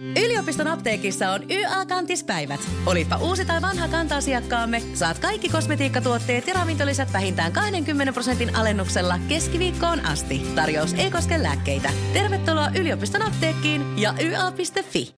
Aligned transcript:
Yliopiston 0.00 0.66
apteekissa 0.66 1.30
on 1.30 1.50
YA-kantispäivät. 1.50 2.60
Olipa 2.86 3.16
uusi 3.16 3.44
tai 3.44 3.62
vanha 3.62 3.88
kanta-asiakkaamme, 3.88 4.82
saat 4.94 5.18
kaikki 5.18 5.48
kosmetiikkatuotteet 5.48 6.46
ja 6.46 6.54
ravintolisät 6.54 7.12
vähintään 7.12 7.52
20 7.52 8.12
prosentin 8.12 8.56
alennuksella 8.56 9.18
keskiviikkoon 9.28 10.06
asti. 10.06 10.46
Tarjous 10.54 10.94
ei 10.94 11.10
koske 11.10 11.42
lääkkeitä. 11.42 11.90
Tervetuloa 12.12 12.68
yliopiston 12.78 13.22
apteekkiin 13.22 13.98
ja 13.98 14.14
YA.fi. 14.20 15.14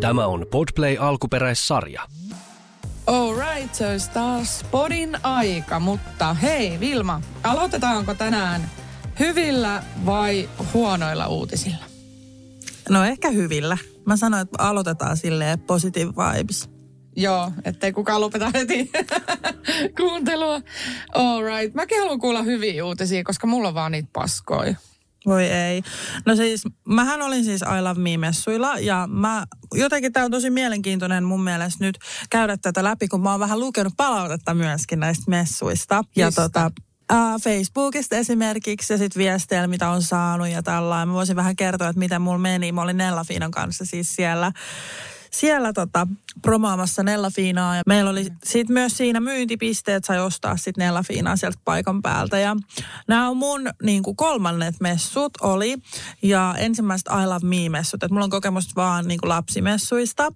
Tämä 0.00 0.26
on 0.26 0.46
Podplay 0.50 0.96
alkuperäissarja. 1.00 2.02
Alright, 3.06 3.74
se 3.74 3.86
olisi 3.86 4.10
taas 4.10 4.64
podin 4.70 5.18
aika, 5.22 5.80
mutta 5.80 6.34
hei 6.34 6.80
Vilma, 6.80 7.20
aloitetaanko 7.42 8.14
tänään 8.14 8.70
hyvillä 9.20 9.82
vai 10.06 10.48
huonoilla 10.74 11.26
uutisilla? 11.26 11.93
No 12.88 13.04
ehkä 13.04 13.30
hyvillä. 13.30 13.78
Mä 14.06 14.16
sanoin, 14.16 14.42
että 14.42 14.62
aloitetaan 14.62 15.16
silleen 15.16 15.60
positive 15.60 16.12
vibes. 16.12 16.70
Joo, 17.16 17.52
ettei 17.64 17.92
kukaan 17.92 18.20
lopeta 18.20 18.50
heti 18.54 18.90
kuuntelua. 20.00 20.60
Alright, 21.14 21.74
mäkin 21.74 21.98
haluan 22.00 22.18
kuulla 22.18 22.42
hyviä 22.42 22.84
uutisia, 22.84 23.24
koska 23.24 23.46
mulla 23.46 23.68
on 23.68 23.74
vaan 23.74 23.92
niitä 23.92 24.08
paskoja. 24.12 24.74
Voi 25.26 25.44
ei. 25.44 25.82
No 26.26 26.36
siis, 26.36 26.62
mähän 26.88 27.22
olin 27.22 27.44
siis 27.44 27.62
I 27.62 27.82
Love 27.82 28.00
Me-messuilla 28.00 28.78
ja 28.78 29.08
mä, 29.10 29.44
jotenkin 29.74 30.12
tämä 30.12 30.24
on 30.24 30.30
tosi 30.30 30.50
mielenkiintoinen 30.50 31.24
mun 31.24 31.44
mielestä 31.44 31.84
nyt 31.84 31.98
käydä 32.30 32.56
tätä 32.56 32.84
läpi, 32.84 33.08
kun 33.08 33.22
mä 33.22 33.30
oon 33.30 33.40
vähän 33.40 33.60
lukenut 33.60 33.92
palautetta 33.96 34.54
myöskin 34.54 35.00
näistä 35.00 35.24
messuista. 35.28 36.04
Ja 36.16 36.26
Mistä? 36.26 36.42
tota, 36.42 36.70
Äh, 37.12 37.40
Facebookista 37.42 38.16
esimerkiksi 38.16 38.92
ja 38.92 38.98
sitten 38.98 39.20
viesteillä, 39.20 39.66
mitä 39.66 39.90
on 39.90 40.02
saanut 40.02 40.48
ja 40.48 40.62
tällainen. 40.62 41.08
Mä 41.08 41.14
voisin 41.14 41.36
vähän 41.36 41.56
kertoa, 41.56 41.88
että 41.88 41.98
miten 41.98 42.22
mulla 42.22 42.38
meni. 42.38 42.72
Mä 42.72 42.82
olin 42.82 42.96
Nella 42.96 43.24
Fiinan 43.24 43.50
kanssa 43.50 43.84
siis 43.84 44.16
siellä, 44.16 44.52
siellä 45.30 45.72
tota, 45.72 46.06
promoamassa 46.42 47.02
Nella 47.02 47.30
Fiinaa. 47.30 47.76
Ja 47.76 47.82
meillä 47.86 48.10
oli 48.10 48.24
sitten 48.44 48.74
myös 48.74 48.96
siinä 48.96 49.20
myyntipisteet, 49.20 50.04
sai 50.04 50.20
ostaa 50.20 50.56
sitten 50.56 50.84
Nella 50.84 51.02
Fiinaa 51.02 51.36
sieltä 51.36 51.58
paikan 51.64 52.02
päältä. 52.02 52.38
Ja 52.38 52.56
nämä 53.08 53.28
on 53.28 53.36
mun 53.36 53.70
niin 53.82 54.02
kuin 54.02 54.16
kolmannet 54.16 54.74
messut 54.80 55.32
oli. 55.40 55.76
Ja 56.22 56.54
ensimmäiset 56.58 57.08
I 57.22 57.26
Love 57.26 57.46
Me-messut. 57.46 58.02
Että 58.02 58.14
mulla 58.14 58.24
on 58.24 58.30
kokemusta 58.30 58.72
vaan 58.76 59.08
niin 59.08 59.20
kuin 59.20 59.28
lapsimessuista. 59.28 60.32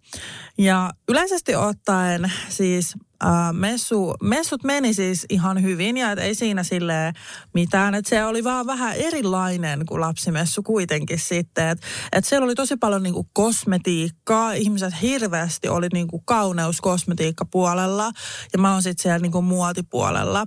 Ja 0.59 0.91
yleisesti 1.09 1.55
ottaen 1.55 2.33
siis 2.49 2.95
Äh, 3.25 3.53
messu, 3.53 4.15
messut 4.23 4.65
meni 4.65 4.95
siis 4.95 5.27
ihan 5.29 5.63
hyvin 5.63 5.97
ja 5.97 6.13
et 6.13 6.19
ei 6.19 6.35
siinä 6.35 6.63
sille 6.63 7.13
mitään. 7.55 7.95
Et 7.95 8.07
se 8.07 8.25
oli 8.25 8.45
vaan 8.45 8.67
vähän 8.67 8.97
erilainen 8.97 9.87
kuin 9.87 10.01
lapsimessu 10.01 10.63
kuitenkin 10.63 11.19
sitten. 11.19 11.69
Että 11.69 11.87
et 12.13 12.25
siellä 12.25 12.45
oli 12.45 12.55
tosi 12.55 12.77
paljon 12.77 13.03
niinku 13.03 13.29
kosmetiikkaa. 13.33 14.53
Ihmiset 14.53 14.95
hirveästi 15.03 15.69
oli 15.69 15.87
niinku 15.93 16.23
kauneuskosmetiikkapuolella 16.25 18.11
ja 18.53 18.59
mä 18.59 18.73
oon 18.73 18.83
sitten 18.83 19.03
siellä 19.03 19.19
niinku 19.19 19.43
muotipuolella. 19.43 20.47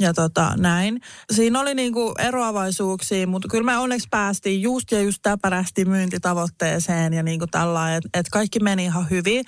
Ja 0.00 0.14
tota, 0.14 0.54
näin. 0.56 1.00
Siinä 1.32 1.60
oli 1.60 1.74
niinku 1.74 2.14
eroavaisuuksia, 2.18 3.26
mutta 3.26 3.48
kyllä 3.48 3.64
me 3.64 3.78
onneksi 3.78 4.08
päästiin 4.10 4.62
just 4.62 4.92
ja 4.92 5.00
just 5.00 5.18
täpärästi 5.22 5.84
myyntitavoitteeseen 5.84 7.12
ja 7.12 7.22
niinku 7.22 7.46
tällainen, 7.46 7.96
että 7.96 8.08
et 8.14 8.26
kaikki 8.28 8.60
meni 8.60 8.84
ihan 8.84 9.10
hyvin. 9.10 9.44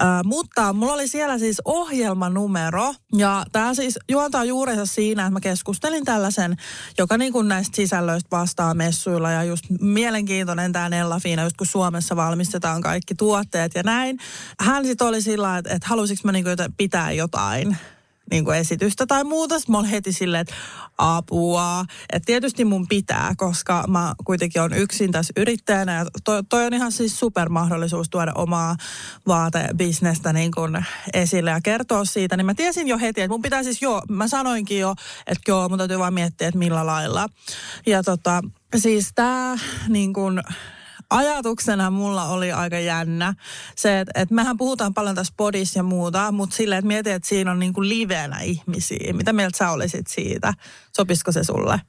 Äh, 0.00 0.06
mutta 0.24 0.72
mulla 0.72 0.92
oli 0.92 1.08
siellä 1.08 1.38
siis 1.38 1.62
ohjelmanumero 1.64 2.94
ja 3.16 3.44
tämä 3.52 3.74
siis 3.74 3.98
juontaa 4.08 4.44
juurensa 4.44 4.86
siinä, 4.86 5.22
että 5.22 5.32
mä 5.32 5.40
keskustelin 5.40 6.04
tällaisen, 6.04 6.56
joka 6.98 7.18
niinku 7.18 7.42
näistä 7.42 7.76
sisällöistä 7.76 8.28
vastaa 8.30 8.74
messuilla 8.74 9.30
ja 9.30 9.44
just 9.44 9.64
mielenkiintoinen 9.80 10.72
tämä 10.72 10.88
Nella 10.88 11.20
Fiina, 11.20 11.42
just 11.42 11.56
kun 11.56 11.66
Suomessa 11.66 12.16
valmistetaan 12.16 12.82
kaikki 12.82 13.14
tuotteet 13.14 13.72
ja 13.74 13.82
näin. 13.82 14.18
Hän 14.60 14.84
sitten 14.84 15.06
oli 15.06 15.22
sillä 15.22 15.58
että, 15.58 15.74
että 15.74 15.88
halusinko 15.88 16.20
mä 16.24 16.32
niinku 16.32 16.50
pitää 16.76 17.12
jotain 17.12 17.76
niin 18.30 18.44
kuin 18.44 18.58
esitystä 18.58 19.06
tai 19.06 19.24
muuta. 19.24 19.58
Sitten 19.58 19.72
mä 19.72 19.78
olin 19.78 19.90
heti 19.90 20.12
silleen, 20.12 20.40
että 20.40 20.54
apua. 20.98 21.84
Että 22.12 22.26
tietysti 22.26 22.64
mun 22.64 22.88
pitää, 22.88 23.34
koska 23.36 23.84
mä 23.88 24.14
kuitenkin 24.24 24.62
on 24.62 24.72
yksin 24.72 25.12
tässä 25.12 25.32
yrittäjänä. 25.36 25.94
Ja 25.94 26.06
toi, 26.24 26.42
toi 26.48 26.66
on 26.66 26.74
ihan 26.74 26.92
siis 26.92 27.18
supermahdollisuus 27.18 28.10
tuoda 28.10 28.32
omaa 28.34 28.76
vaatebisnestä 29.26 30.32
niin 30.32 30.52
kuin 30.52 30.84
esille 31.12 31.50
ja 31.50 31.60
kertoa 31.60 32.04
siitä. 32.04 32.36
Niin 32.36 32.46
mä 32.46 32.54
tiesin 32.54 32.88
jo 32.88 32.98
heti, 32.98 33.20
että 33.20 33.34
mun 33.34 33.42
pitää 33.42 33.62
siis 33.62 33.82
joo, 33.82 34.02
mä 34.08 34.28
sanoinkin 34.28 34.78
jo, 34.78 34.94
että 35.26 35.50
joo, 35.50 35.68
mun 35.68 35.78
täytyy 35.78 35.98
vaan 35.98 36.14
miettiä, 36.14 36.48
että 36.48 36.58
millä 36.58 36.86
lailla. 36.86 37.28
Ja 37.86 38.02
tota, 38.02 38.42
siis 38.76 39.10
tää 39.14 39.56
niin 39.88 40.12
kuin 40.12 40.40
ajatuksena 41.10 41.90
mulla 41.90 42.24
oli 42.24 42.52
aika 42.52 42.78
jännä 42.78 43.34
se, 43.76 44.00
että, 44.00 44.20
että 44.20 44.34
mehän 44.34 44.56
puhutaan 44.56 44.94
paljon 44.94 45.14
tässä 45.14 45.34
podissa 45.36 45.78
ja 45.78 45.82
muuta, 45.82 46.32
mutta 46.32 46.56
silleen, 46.56 46.78
että 46.78 46.86
mietin, 46.86 47.12
että 47.12 47.28
siinä 47.28 47.50
on 47.50 47.58
niin 47.58 47.72
kuin 47.72 47.88
livenä 47.88 48.40
ihmisiä. 48.40 49.12
Mitä 49.12 49.32
mieltä 49.32 49.58
sä 49.58 49.70
olisit 49.70 50.06
siitä? 50.06 50.54
Sopisiko 50.96 51.32
se 51.32 51.44
sulle? 51.44 51.80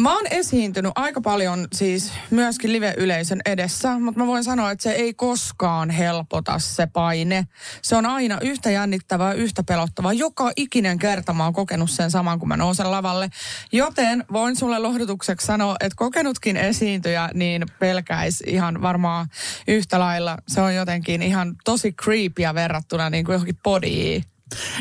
Mä 0.00 0.14
oon 0.14 0.26
esiintynyt 0.30 0.92
aika 0.94 1.20
paljon 1.20 1.68
siis 1.72 2.12
myöskin 2.30 2.72
live-yleisön 2.72 3.40
edessä, 3.46 3.98
mutta 3.98 4.20
mä 4.20 4.26
voin 4.26 4.44
sanoa, 4.44 4.70
että 4.70 4.82
se 4.82 4.92
ei 4.92 5.14
koskaan 5.14 5.90
helpota 5.90 6.58
se 6.58 6.86
paine. 6.86 7.46
Se 7.82 7.96
on 7.96 8.06
aina 8.06 8.38
yhtä 8.40 8.70
jännittävää, 8.70 9.32
yhtä 9.32 9.62
pelottavaa. 9.62 10.12
Joka 10.12 10.50
ikinen 10.56 10.98
kerta 10.98 11.32
mä 11.32 11.44
oon 11.44 11.52
kokenut 11.52 11.90
sen 11.90 12.10
saman, 12.10 12.38
kun 12.38 12.48
mä 12.48 12.56
nousen 12.56 12.90
lavalle. 12.90 13.28
Joten 13.72 14.24
voin 14.32 14.56
sulle 14.56 14.78
lohdutukseksi 14.78 15.46
sanoa, 15.46 15.76
että 15.80 15.96
kokenutkin 15.96 16.56
esiintyjä 16.56 17.28
niin 17.34 17.66
pelkäis 17.78 18.40
ihan 18.46 18.82
varmaan 18.82 19.26
yhtä 19.68 19.98
lailla. 19.98 20.38
Se 20.48 20.60
on 20.60 20.74
jotenkin 20.74 21.22
ihan 21.22 21.56
tosi 21.64 21.92
creepyä 21.92 22.54
verrattuna 22.54 23.10
niin 23.10 23.24
kuin 23.24 23.32
johonkin 23.32 23.58
podiin. 23.62 24.24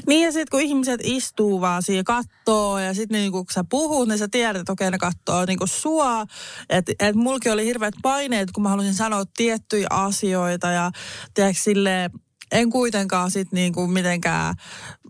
Niin 0.08 0.26
ja 0.26 0.32
sitten 0.32 0.52
kun 0.52 0.62
ihmiset 0.62 1.02
istuu 1.04 1.62
vaan 1.62 1.84
siihen 1.84 2.04
kattoo 2.04 2.80
ja 2.80 2.94
sitten 2.94 3.20
niin 3.20 3.32
kun 3.32 3.46
sä 3.52 3.64
puhut, 3.70 4.08
niin 4.08 4.18
sä 4.18 4.28
tiedät, 4.32 4.59
että 4.59 4.72
okei 4.72 4.92
ne 4.92 4.98
kattoo 4.98 5.46
niin 5.46 5.59
sua. 5.66 6.26
Että 6.70 6.94
et 7.00 7.16
mulki 7.16 7.50
oli 7.50 7.66
hirveät 7.66 7.94
paineet, 8.02 8.52
kun 8.52 8.64
mä 8.64 8.70
halusin 8.70 8.94
sanoa 8.94 9.24
tiettyjä 9.38 9.88
asioita 9.90 10.72
ja 10.72 10.92
tiedätkö 11.34 11.62
silleen, 11.62 12.12
en 12.52 12.70
kuitenkaan 12.70 13.32
sit 13.32 13.52
niinku 13.52 13.88
mitenkään 13.88 14.56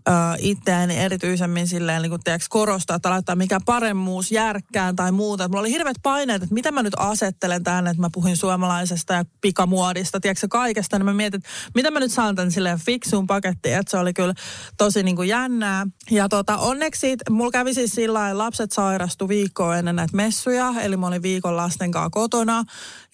ö, 0.08 0.12
itseäni 0.38 0.98
erityisemmin 0.98 1.66
silleen 1.66 2.02
niinku, 2.02 2.18
tiedätkö, 2.18 2.46
korostaa 2.50 3.00
tai 3.00 3.12
laittaa 3.12 3.36
mikä 3.36 3.58
paremmuus 3.66 4.32
järkkään 4.32 4.96
tai 4.96 5.12
muuta. 5.12 5.44
Et 5.44 5.50
mulla 5.50 5.60
oli 5.60 5.70
hirveät 5.70 5.96
paineet, 6.02 6.42
että 6.42 6.54
mitä 6.54 6.72
mä 6.72 6.82
nyt 6.82 6.94
asettelen 6.96 7.64
tänne, 7.64 7.90
että 7.90 8.00
mä 8.00 8.08
puhuin 8.12 8.36
suomalaisesta 8.36 9.14
ja 9.14 9.24
pikamuodista, 9.40 10.20
tiedätkö, 10.20 10.46
kaikesta. 10.50 10.98
Niin 10.98 11.06
mä 11.06 11.14
mietin, 11.14 11.38
että 11.38 11.50
mitä 11.74 11.90
mä 11.90 12.00
nyt 12.00 12.12
saan 12.12 12.34
tän 12.34 12.52
silleen 12.52 12.78
fiksuun 12.78 13.26
pakettiin, 13.26 13.76
että 13.76 13.90
se 13.90 13.96
oli 13.96 14.12
kyllä 14.12 14.34
tosi 14.78 15.02
niinku 15.02 15.22
jännää. 15.22 15.86
Ja 16.10 16.28
tota, 16.28 16.56
onneksi 16.56 17.00
siitä, 17.00 17.24
mulla 17.30 17.50
kävi 17.50 17.74
siis 17.74 17.90
sillä 17.90 18.18
lailla, 18.18 18.44
lapset 18.44 18.72
sairastu 18.72 19.28
viikkoa 19.28 19.76
ennen 19.76 19.96
näitä 19.96 20.16
messuja, 20.16 20.74
eli 20.80 20.96
mä 20.96 21.06
olin 21.06 21.22
viikon 21.22 21.56
lasten 21.56 21.90
kanssa 21.90 22.10
kotona 22.10 22.64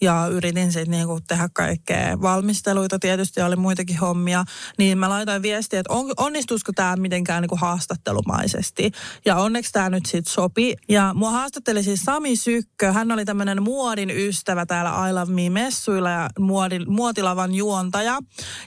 ja 0.01 0.27
yritin 0.31 0.71
sitten 0.71 0.91
niinku 0.91 1.19
tehdä 1.27 1.49
kaikkea 1.53 2.21
valmisteluita. 2.21 2.99
Tietysti 2.99 3.41
oli 3.41 3.55
muitakin 3.55 3.97
hommia, 3.97 4.43
niin 4.77 4.97
mä 4.97 5.09
laitoin 5.09 5.41
viestiä, 5.41 5.79
että 5.79 5.93
on, 5.93 6.11
onnistuisiko 6.17 6.71
tämä 6.79 6.95
mitenkään 6.95 7.41
niinku 7.41 7.55
haastattelumaisesti. 7.55 8.91
Ja 9.25 9.35
onneksi 9.35 9.71
tämä 9.71 9.89
nyt 9.89 10.05
sitten 10.05 10.33
sopi. 10.33 10.75
Ja 10.89 11.11
mua 11.13 11.31
haastatteli 11.31 11.83
siis 11.83 12.01
Sami 12.01 12.35
Sykkö. 12.35 12.91
Hän 12.91 13.11
oli 13.11 13.25
tämmöinen 13.25 13.63
muodin 13.63 14.09
ystävä 14.09 14.65
täällä 14.65 15.09
I 15.09 15.13
Love 15.13 15.33
Me-messuilla 15.33 16.09
ja 16.09 16.29
muodin, 16.39 16.91
muotilavan 16.91 17.55
juontaja. 17.55 18.19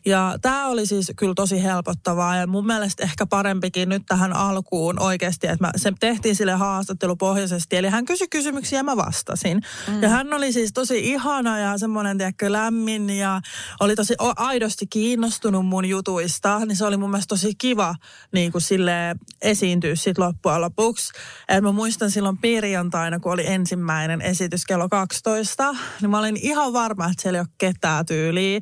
Ja 0.04 0.38
tämä 0.42 0.66
oli 0.66 0.86
siis 0.86 1.12
kyllä 1.16 1.34
tosi 1.34 1.62
helpottavaa 1.62 2.36
ja 2.36 2.46
mun 2.46 2.66
mielestä 2.66 3.02
ehkä 3.02 3.26
parempikin 3.26 3.88
nyt 3.88 4.02
tähän 4.08 4.32
alkuun 4.32 5.02
oikeasti, 5.02 5.46
että 5.46 5.66
mä, 5.66 5.70
se 5.76 5.92
tehtiin 6.00 6.36
sille 6.36 6.52
haastattelupohjaisesti. 6.52 7.76
Eli 7.76 7.88
hän 7.88 8.04
kysyi 8.04 8.28
kysymyksiä 8.28 8.78
ja 8.78 8.84
mä 8.84 8.96
vastasin. 8.96 9.60
Mm. 9.88 10.02
Ja 10.02 10.08
hän 10.08 10.32
oli 10.32 10.52
siis 10.52 10.72
tosi 10.72 11.10
ihana 11.10 11.58
ja 11.58 11.78
semmoinen, 11.78 12.18
tiedätkö, 12.18 12.52
lämmin 12.52 13.10
ja 13.10 13.40
oli 13.80 13.94
tosi 13.94 14.14
aidosti 14.18 14.86
kiinnostunut 14.86 15.66
mun 15.66 15.84
jutuista. 15.84 16.58
Niin 16.66 16.76
se 16.76 16.84
oli 16.84 16.96
mun 16.96 17.10
mielestä 17.10 17.32
tosi 17.32 17.54
kiva 17.54 17.94
niin 18.32 18.52
kuin 18.52 18.62
sille 18.62 19.16
esiintyä 19.42 19.94
sit 19.94 20.18
loppujen 20.18 20.60
lopuksi. 20.60 21.12
Et 21.48 21.62
mä 21.62 21.72
muistan 21.72 22.10
silloin 22.10 22.38
perjantaina, 22.38 23.20
kun 23.20 23.32
oli 23.32 23.46
ensimmäinen 23.46 24.20
esitys 24.20 24.64
kello 24.64 24.88
12, 24.88 25.74
niin 26.00 26.10
mä 26.10 26.18
olin 26.18 26.36
ihan 26.36 26.72
varma, 26.72 27.06
että 27.06 27.22
siellä 27.22 27.36
ei 27.36 27.40
ole 27.40 27.48
ketään 27.58 28.06
tyyliä. 28.06 28.60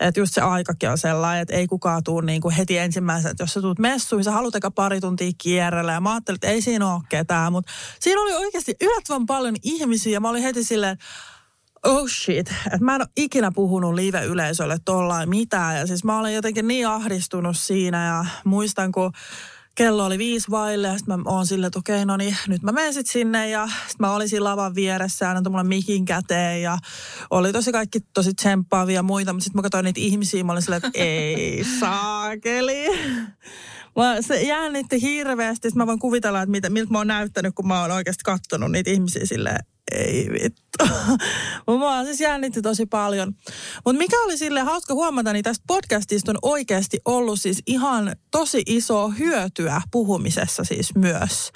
Että 0.00 0.20
just 0.20 0.34
se 0.34 0.40
aikakin 0.40 0.90
on 0.90 0.98
sellainen, 0.98 1.42
että 1.42 1.54
ei 1.54 1.66
kukaan 1.66 2.04
tuu 2.04 2.20
niin 2.20 2.40
kuin 2.40 2.54
heti 2.54 2.78
ensimmäisenä, 2.78 3.30
että 3.30 3.42
jos 3.42 3.52
sä 3.52 3.60
tuut 3.60 3.78
messuun, 3.78 4.24
sä 4.24 4.32
haluat 4.32 4.54
eka 4.54 4.70
pari 4.70 5.00
tuntia 5.00 5.32
kierrellä. 5.38 5.92
Ja 5.92 6.00
mä 6.00 6.12
ajattelin, 6.12 6.36
että 6.36 6.48
ei 6.48 6.62
siinä 6.62 6.94
ole 6.94 7.02
ketään, 7.08 7.52
mutta 7.52 7.72
siinä 8.00 8.20
oli 8.20 8.32
oikeasti 8.32 8.74
yllättävän 8.80 9.26
paljon 9.26 9.56
ihmisiä 9.62 10.12
ja 10.12 10.20
mä 10.20 10.28
olin 10.28 10.42
heti 10.42 10.64
silleen, 10.64 10.98
oh 11.86 12.08
shit, 12.08 12.50
että 12.66 12.84
mä 12.84 12.94
en 12.94 13.00
ole 13.00 13.08
ikinä 13.16 13.52
puhunut 13.54 13.94
live-yleisölle 13.94 14.78
tollain 14.84 15.28
mitään. 15.28 15.76
Ja 15.76 15.86
siis 15.86 16.04
mä 16.04 16.18
olen 16.18 16.34
jotenkin 16.34 16.68
niin 16.68 16.88
ahdistunut 16.88 17.58
siinä 17.58 18.06
ja 18.06 18.24
muistan, 18.44 18.92
kun 18.92 19.12
kello 19.74 20.04
oli 20.04 20.18
viisi 20.18 20.50
vaille 20.50 20.88
ja 20.88 20.98
sitten 20.98 21.20
mä 21.20 21.30
oon 21.30 21.46
silleen, 21.46 21.66
että 21.66 21.78
okei, 21.78 22.04
no 22.04 22.16
niin, 22.16 22.36
nyt 22.48 22.62
mä 22.62 22.72
menen 22.72 22.94
sit 22.94 23.06
sinne 23.06 23.50
ja 23.50 23.66
sitten 23.66 23.96
mä 24.06 24.14
olin 24.14 24.28
siinä 24.28 24.44
lavan 24.44 24.74
vieressä 24.74 25.24
ja 25.24 25.30
antoi 25.30 25.50
mulle 25.50 25.64
mikin 25.64 26.04
käteen 26.04 26.62
ja 26.62 26.78
oli 27.30 27.52
tosi 27.52 27.72
kaikki 27.72 28.00
tosi 28.14 28.34
tsemppaavia 28.34 28.94
ja 28.94 29.02
muita, 29.02 29.32
mutta 29.32 29.44
sitten 29.44 29.58
mä 29.58 29.62
katsoin 29.62 29.84
niitä 29.84 30.00
ihmisiä, 30.00 30.44
mä 30.44 30.52
olin 30.52 30.62
silleen, 30.62 30.82
että 30.84 31.00
ei 31.02 31.64
saakeli. 31.80 32.86
Mä, 33.96 34.16
se 34.20 34.42
jännitti 34.42 35.02
hirveästi, 35.02 35.68
että 35.68 35.78
mä 35.78 35.86
voin 35.86 35.98
kuvitella, 35.98 36.42
että 36.42 36.50
mitä, 36.50 36.70
miltä 36.70 36.92
mä 36.92 36.98
oon 36.98 37.06
näyttänyt, 37.06 37.54
kun 37.54 37.66
mä 37.66 37.80
oon 37.80 37.90
oikeasti 37.90 38.22
kattonut 38.24 38.70
niitä 38.70 38.90
ihmisiä 38.90 39.26
silleen, 39.26 39.64
ei 39.90 40.28
vittu. 40.32 40.62
Mua 41.78 42.04
siis 42.04 42.20
jännitti 42.20 42.62
tosi 42.62 42.86
paljon. 42.86 43.32
Mutta 43.84 43.98
mikä 43.98 44.16
oli 44.24 44.38
sille 44.38 44.60
hauska 44.60 44.94
huomata, 44.94 45.32
niin 45.32 45.42
tästä 45.42 45.64
podcastista 45.66 46.32
on 46.32 46.38
oikeasti 46.42 46.98
ollut 47.04 47.40
siis 47.40 47.62
ihan 47.66 48.16
tosi 48.30 48.62
iso 48.66 49.08
hyötyä 49.08 49.82
puhumisessa 49.90 50.64
siis 50.64 50.94
myös. 50.94 51.50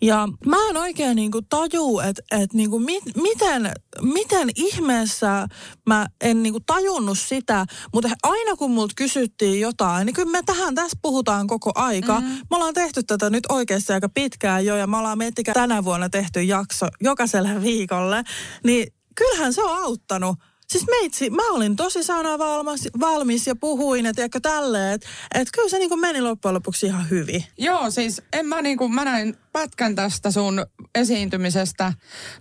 Ja 0.00 0.28
mä 0.46 0.56
en 0.70 0.76
oikein 0.76 1.16
niinku 1.16 1.42
taju, 1.42 1.98
että 1.98 2.22
et 2.30 2.52
niinku 2.52 2.78
mit, 2.78 3.04
miten, 3.16 3.72
miten 4.02 4.48
ihmeessä 4.56 5.46
mä 5.86 6.06
en 6.20 6.42
niinku 6.42 6.60
tajunnut 6.60 7.18
sitä, 7.18 7.66
mutta 7.94 8.10
aina 8.22 8.56
kun 8.56 8.70
multa 8.70 8.94
kysyttiin 8.96 9.60
jotain, 9.60 10.06
niin 10.06 10.14
kyllä 10.14 10.30
me 10.30 10.42
tähän 10.46 10.74
tässä 10.74 10.98
puhutaan 11.02 11.46
koko 11.46 11.72
aika. 11.74 12.20
Mm-hmm. 12.20 12.34
Me 12.34 12.56
ollaan 12.56 12.74
tehty 12.74 13.02
tätä 13.02 13.30
nyt 13.30 13.46
oikeasti 13.48 13.92
aika 13.92 14.08
pitkään 14.08 14.66
jo 14.66 14.76
ja 14.76 14.86
me 14.86 14.96
ollaan 14.96 15.18
miettikään 15.18 15.54
tänä 15.54 15.84
vuonna 15.84 16.08
tehty 16.08 16.42
jakso 16.42 16.86
jokaiselle 17.00 17.63
viikolle, 17.64 18.22
niin 18.64 18.86
kyllähän 19.14 19.52
se 19.52 19.62
on 19.62 19.82
auttanut. 19.82 20.36
Siis 20.68 20.86
meitsi, 20.86 21.30
mä 21.30 21.50
olin 21.50 21.76
tosi 21.76 22.02
sana 22.02 22.38
valmis, 22.38 22.88
valmis 23.00 23.46
ja 23.46 23.56
puhuin, 23.56 24.06
että 24.06 24.22
ehkä 24.22 24.40
tälleen, 24.40 24.92
että 24.92 25.08
et 25.34 25.48
kyllä 25.54 25.68
se 25.68 25.78
niinku 25.78 25.96
meni 25.96 26.20
loppujen 26.20 26.54
lopuksi 26.54 26.86
ihan 26.86 27.10
hyvin. 27.10 27.44
Joo, 27.58 27.90
siis 27.90 28.22
en 28.32 28.46
mä 28.46 28.62
niinku, 28.62 28.88
mä 28.88 29.04
näin 29.04 29.36
pätkän 29.52 29.94
tästä 29.94 30.30
sun 30.30 30.66
esiintymisestä, 30.94 31.92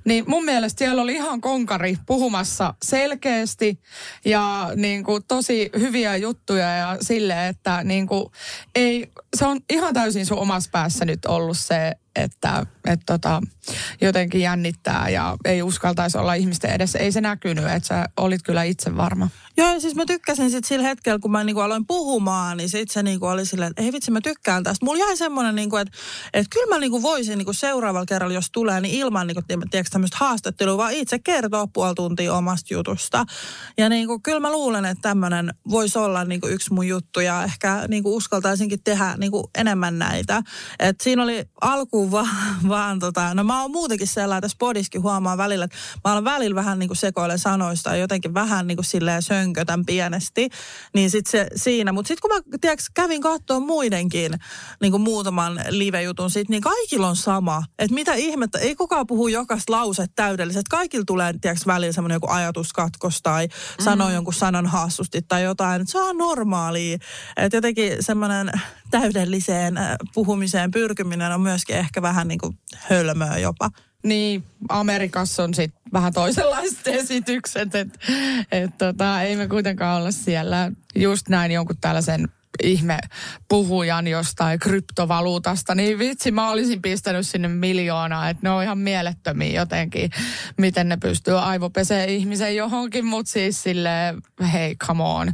niin 0.06 0.24
mun 0.28 0.46
mielestä 0.46 0.80
siellä 0.80 1.02
oli 1.02 1.14
ihan 1.14 1.42
konkari 1.42 1.98
puhumassa 2.06 2.74
selkeästi 2.86 3.80
ja 4.26 4.72
niinku 4.76 5.20
tosi 5.28 5.70
hyviä 5.80 6.16
juttuja 6.16 6.78
ja 6.78 6.98
sille, 7.02 7.48
että 7.48 7.84
niinku 7.84 8.32
ei, 8.76 9.12
se 9.38 9.46
on 9.46 9.60
ihan 9.70 9.94
täysin 9.94 10.26
sun 10.26 10.40
omassa 10.40 10.70
päässä 10.74 11.06
nyt 11.06 11.26
ollut 11.26 11.58
se, 11.58 11.92
että 12.16 12.66
et 12.86 13.00
tota, 13.06 13.42
jotenkin 14.02 14.42
jännittää 14.42 15.10
ja 15.10 15.38
ei 15.46 15.62
uskaltaisi 15.62 16.18
olla 16.18 16.34
ihmisten 16.34 16.72
edessä. 16.72 17.00
Ei 17.00 17.12
se 17.12 17.22
näkynyt, 17.22 17.66
että 17.66 17.88
sä 17.88 18.10
olit 18.18 18.44
kyllä 18.44 18.64
itse 18.64 18.98
varma. 18.98 19.30
Joo, 19.58 19.80
siis 19.80 19.96
mä 19.96 20.06
tykkäsin 20.06 20.52
sitten 20.52 20.68
sillä 20.68 20.88
hetkellä, 20.88 21.20
kun 21.20 21.32
mä 21.32 21.44
niinku 21.44 21.62
aloin 21.62 21.88
puhumaan, 21.88 22.58
niin 22.58 22.70
sitten 22.70 22.94
se 22.94 23.04
niinku 23.04 23.26
oli 23.26 23.46
silleen, 23.46 23.70
että 23.70 23.82
ei 23.82 23.92
vitsi, 23.92 24.12
mä 24.12 24.22
tykkään 24.22 24.64
tästä. 24.64 24.86
Mulla 24.86 25.06
jäi 25.06 25.18
semmoinen, 25.18 25.56
niinku, 25.56 25.76
että, 25.76 25.98
että 26.34 26.50
kyllä 26.54 26.76
mä 26.76 26.80
niinku 26.80 27.02
voisin 27.02 27.38
niinku 27.38 27.54
seuraavalla 27.54 28.06
kerralla, 28.06 28.34
jos 28.34 28.50
tulee, 28.52 28.82
niin 28.82 28.96
ilman 28.96 29.28
niinku, 29.28 29.42
tämmöistä 29.92 30.18
haastattelua, 30.20 30.78
vaan 30.78 30.94
itse 30.94 31.20
kertoa 31.20 31.68
puoli 31.68 31.96
tuntia 31.96 32.34
omasta 32.34 32.74
jutusta. 32.74 33.26
Ja 33.78 33.90
niinku, 33.90 34.20
kyllä 34.20 34.40
mä 34.40 34.52
luulen, 34.52 34.86
että 34.86 35.02
tämmöinen 35.02 35.54
voisi 35.70 36.00
olla 36.00 36.26
niinku 36.26 36.48
yksi 36.48 36.74
mun 36.74 36.88
juttu 36.88 37.20
ja 37.20 37.44
ehkä 37.44 37.86
niinku 37.88 38.16
uskaltaisinkin 38.16 38.84
tehdä 38.84 39.16
niinku 39.18 39.50
enemmän 39.58 40.00
näitä. 40.00 40.42
Et 40.80 41.02
siinä 41.02 41.24
oli 41.24 41.46
alkuun 41.62 42.12
vaan, 42.12 42.30
vaan 42.68 43.00
tota, 43.00 43.34
no 43.34 43.44
mä 43.44 43.62
oon 43.62 43.72
muutenkin 43.72 44.08
sellainen, 44.08 44.42
tässä 44.42 44.58
podiskin 44.60 45.02
huomaa 45.02 45.38
välillä, 45.38 45.66
että 45.66 45.78
mä 46.06 46.14
olen 46.14 46.24
välillä 46.24 46.56
vähän 46.56 46.80
niinku 46.80 46.96
sekoilen 46.96 47.40
sanoista 47.40 47.90
ja 47.90 47.96
jotenkin 47.96 48.34
vähän 48.34 48.68
niinku 48.68 48.84
silleen 48.84 49.22
sönkötän 49.44 49.86
pienesti. 49.86 50.50
Niin 50.94 51.10
sit 51.10 51.28
se 51.28 51.48
siinä, 51.56 51.92
mutta 51.92 52.08
sitten 52.08 52.22
kun 52.22 52.38
mä 52.38 52.58
tiedätkö, 52.62 52.84
kävin 52.94 53.22
katsoa 53.22 53.60
muidenkin 53.60 54.32
niinku 54.82 55.00
muutaman 55.00 55.60
live-jutun 55.70 56.30
sit, 56.30 56.50
niin 56.50 56.62
kaikilla 56.62 57.08
on 57.08 57.16
sama. 57.16 57.64
Että 57.80 57.96
mitä 57.96 58.14
ihmettä, 58.14 58.60
ei 58.60 58.76
kukaan 58.76 59.08
puhu 59.08 59.28
jokaista 59.28 59.72
lauset 59.72 60.12
täydellisesti. 60.16 60.70
Kaikilla 60.70 61.06
tulee 61.08 61.34
tiedätkö, 61.42 61.64
välillä 61.68 61.94
semmoinen 61.94 62.16
joku 62.16 62.28
ajatuskatkos 62.30 63.20
tai 63.24 63.48
mm. 63.48 63.84
sanoo 63.84 64.10
jonkun 64.10 64.34
sanan 64.34 64.66
hassusti 64.66 65.22
tai 65.22 65.44
jotain. 65.44 65.82
Et 65.82 65.90
se 65.90 66.00
on 66.00 66.18
normaalia. 66.18 66.98
Että 67.38 67.58
jotenkin 67.58 67.98
semmoinen 68.00 68.52
täydelliseen 68.92 69.78
äh, 69.78 69.96
puhumiseen 70.14 70.72
pyrkiminen 70.72 71.32
on 71.32 71.42
myöskin 71.42 71.76
ehkä 71.76 72.02
vähän 72.02 72.28
niin 72.28 72.40
kuin 72.40 72.60
hölmöä 72.76 73.38
jopa. 73.38 73.70
Niin, 74.04 74.44
Amerikassa 74.70 75.44
on 75.44 75.54
sitten 75.54 75.82
vähän 75.94 76.14
toisenlaiset 76.14 76.88
esitykset, 77.00 77.76
että 77.76 78.00
et 78.52 78.78
tota, 78.78 79.22
ei 79.22 79.36
me 79.36 79.48
kuitenkaan 79.48 80.02
olla 80.02 80.12
siellä. 80.12 80.72
Just 80.96 81.30
näin 81.30 81.52
jonkun 81.52 81.78
tällaisen 81.82 82.28
ihme 82.64 83.00
puhujan 83.48 84.08
jostain 84.08 84.60
kryptovaluutasta, 84.60 85.76
niin 85.76 86.00
vitsi, 86.00 86.32
mä 86.32 86.50
olisin 86.50 86.82
pistänyt 86.82 87.28
sinne 87.28 87.48
miljoonaa, 87.48 88.30
että 88.30 88.40
ne 88.44 88.50
on 88.50 88.64
ihan 88.64 88.78
mielettömiä 88.78 89.62
jotenkin, 89.62 90.12
miten 90.58 90.90
ne 90.90 90.98
pystyy 90.98 91.40
aivopeseen 91.40 92.10
ihmisen 92.10 92.56
johonkin, 92.56 93.06
mutta 93.06 93.32
siis 93.32 93.64
sille 93.64 93.90
hei, 94.54 94.76
come 94.76 95.04
on, 95.04 95.34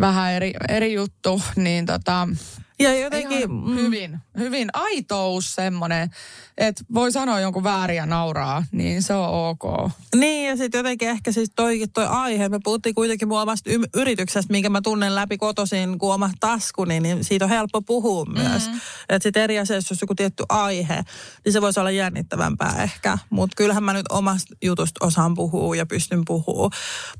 vähän 0.00 0.32
eri, 0.32 0.52
eri 0.68 0.92
juttu, 0.92 1.42
niin 1.56 1.86
tota, 1.86 2.28
ja 2.78 3.00
jotenkin... 3.00 3.38
Ihan 3.38 3.76
hyvin, 3.76 4.18
hyvin 4.38 4.68
aitous 4.72 5.54
semmoinen, 5.54 6.10
että 6.58 6.84
voi 6.94 7.12
sanoa 7.12 7.40
jonkun 7.40 7.64
väärin 7.64 7.96
ja 7.96 8.06
nauraa, 8.06 8.64
niin 8.72 9.02
se 9.02 9.14
on 9.14 9.48
ok. 9.48 9.90
Niin 10.14 10.48
ja 10.48 10.56
sitten 10.56 10.78
jotenkin 10.78 11.08
ehkä 11.08 11.32
siis 11.32 11.50
toikin 11.56 11.92
toi 11.92 12.06
aihe, 12.06 12.48
me 12.48 12.58
puhuttiin 12.64 12.94
kuitenkin 12.94 13.28
mun 13.28 13.40
omasta 13.40 13.70
y- 13.70 13.88
yrityksestä, 13.94 14.52
minkä 14.52 14.68
mä 14.68 14.80
tunnen 14.80 15.14
läpi 15.14 15.38
kotosin 15.38 15.98
kuin 15.98 16.14
oma 16.14 16.30
taskuni, 16.40 17.00
niin 17.00 17.24
siitä 17.24 17.44
on 17.44 17.48
helppo 17.48 17.82
puhua 17.82 18.24
myös. 18.24 18.66
Mm-hmm. 18.66 18.80
Että 19.08 19.22
sitten 19.22 19.42
eri 19.42 19.58
asiassa, 19.58 19.92
jos 19.92 20.00
joku 20.00 20.14
tietty 20.14 20.44
aihe, 20.48 21.04
niin 21.44 21.52
se 21.52 21.60
voisi 21.60 21.80
olla 21.80 21.90
jännittävämpää 21.90 22.82
ehkä. 22.82 23.18
Mutta 23.30 23.54
kyllähän 23.56 23.84
mä 23.84 23.92
nyt 23.92 24.06
omasta 24.10 24.54
jutusta 24.62 25.06
osaan 25.06 25.34
puhua 25.34 25.76
ja 25.76 25.86
pystyn 25.86 26.22
puhua. 26.24 26.70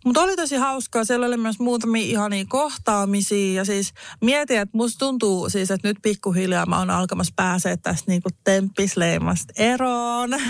Mutta 0.05 0.23
oli 0.23 0.37
tosi 0.37 0.57
hauskaa, 0.57 1.05
siellä 1.05 1.27
oli 1.27 1.37
myös 1.37 1.59
muutamia 1.59 2.03
ihania 2.03 2.45
kohtaamisia 2.49 3.55
ja 3.55 3.65
siis 3.65 3.93
mietin, 4.21 4.59
että 4.59 4.77
musta 4.77 4.99
tuntuu 4.99 5.46
siis, 5.49 5.71
että 5.71 5.89
nyt 5.89 5.99
pikkuhiljaa 6.03 6.67
mä 6.67 6.79
oon 6.79 6.91
alkamassa 6.91 7.33
pääsee 7.37 7.77
tästä 7.77 8.11
niinku 8.11 8.29
temppisleimasta 8.45 9.53
eroon. 9.57 10.31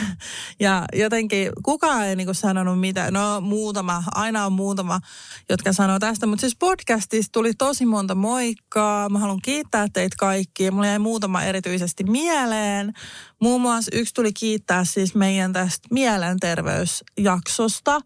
Ja 0.61 0.85
jotenkin 0.93 1.53
kukaan 1.63 2.05
ei 2.05 2.17
niinku 2.17 2.35
sanonut 2.35 2.81
mitä. 2.81 3.11
No 3.11 3.41
muutama, 3.41 4.03
aina 4.15 4.47
on 4.47 4.53
muutama, 4.53 5.01
jotka 5.49 5.73
sanoo 5.73 5.99
tästä. 5.99 6.27
Mutta 6.27 6.41
siis 6.41 6.57
podcastista 6.57 7.33
tuli 7.33 7.55
tosi 7.55 7.87
monta 7.87 8.15
moikkaa. 8.15 9.09
Mä 9.09 9.19
haluan 9.19 9.43
kiittää 9.43 9.87
teitä 9.93 10.17
kaikkia. 10.19 10.73
Mulla 10.73 10.87
jäi 10.87 10.99
muutama 10.99 11.43
erityisesti 11.43 12.05
mieleen. 12.05 12.93
Muun 13.41 13.61
muassa 13.61 13.91
yksi 13.95 14.15
tuli 14.15 14.33
kiittää 14.33 14.85
siis 14.85 15.15
meidän 15.15 15.53
tästä 15.53 15.89
mielenterveysjaksosta. 15.91 18.01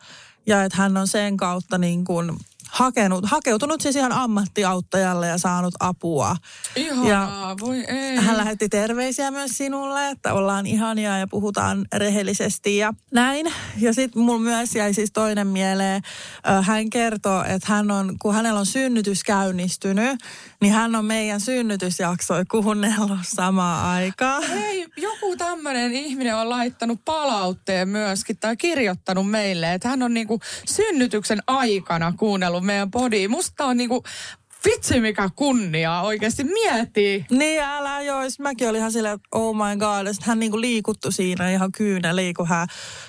Ja 0.46 0.64
että 0.64 0.78
hän 0.78 0.96
on 0.96 1.08
sen 1.08 1.36
kautta 1.36 1.78
niin 1.78 2.04
kuin 2.04 2.36
hakenut, 2.70 3.24
hakeutunut 3.26 3.80
siis 3.80 3.96
ihan 3.96 4.12
ammattiauttajalle 4.12 5.26
ja 5.26 5.38
saanut 5.38 5.74
apua. 5.80 6.36
Ihanaa, 6.76 7.50
ja 7.50 7.56
voi 7.60 7.84
ei. 7.88 8.16
Hän 8.16 8.36
lähetti 8.36 8.68
terveisiä 8.68 9.30
myös 9.30 9.50
sinulle, 9.50 10.10
että 10.10 10.32
ollaan 10.32 10.66
ihania 10.66 11.18
ja 11.18 11.26
puhutaan 11.26 11.86
rehellisesti 11.94 12.76
ja 12.76 12.94
näin. 13.12 13.52
Ja 13.78 13.94
sitten 13.94 14.22
mulla 14.22 14.40
myös 14.40 14.74
jäi 14.74 14.94
siis 14.94 15.12
toinen 15.12 15.46
mieleen. 15.46 16.02
Hän 16.62 16.90
kertoo, 16.90 17.44
että 17.44 17.72
hän 17.72 17.90
on, 17.90 18.16
kun 18.18 18.34
hänellä 18.34 18.60
on 18.60 18.66
synnytys 18.66 19.24
käynnistynyt, 19.24 20.20
niin 20.60 20.72
hän 20.72 20.96
on 20.96 21.04
meidän 21.04 21.40
synnytysjaksoja 21.40 22.44
kuunnellut 22.50 23.18
samaan 23.22 23.86
aikaan. 23.86 24.42
Hei, 24.42 24.86
joku 24.96 25.36
tämmöinen 25.36 25.92
ihminen 25.92 26.36
on 26.36 26.50
laittanut 26.50 27.04
palautteen 27.04 27.88
myöskin 27.88 28.36
tai 28.36 28.56
kirjoittanut 28.56 29.30
meille, 29.30 29.74
että 29.74 29.88
hän 29.88 30.02
on 30.02 30.14
niinku 30.14 30.40
synnytyksen 30.66 31.38
aikana 31.46 32.12
kuunnellut 32.18 32.59
meidän 32.64 32.90
podiin. 32.90 33.30
Musta 33.30 33.64
on 33.64 33.76
niinku 33.76 34.04
vitsi 34.64 35.00
mikä 35.00 35.30
kunnia 35.36 36.00
oikeasti 36.00 36.44
miettii. 36.44 37.26
Niin 37.30 37.62
älä 37.62 38.02
joo, 38.02 38.20
mäkin 38.38 38.68
olin 38.68 38.78
ihan 38.78 38.92
silleen, 38.92 39.18
oh 39.34 39.54
my 39.56 39.76
god. 39.76 40.06
Sitten 40.12 40.28
hän 40.28 40.38
niinku 40.38 40.60
liikuttu 40.60 41.10
siinä 41.10 41.50
ihan 41.50 41.72
kyyneliin, 41.72 42.34
kun 42.34 42.46
hän, 42.48 42.68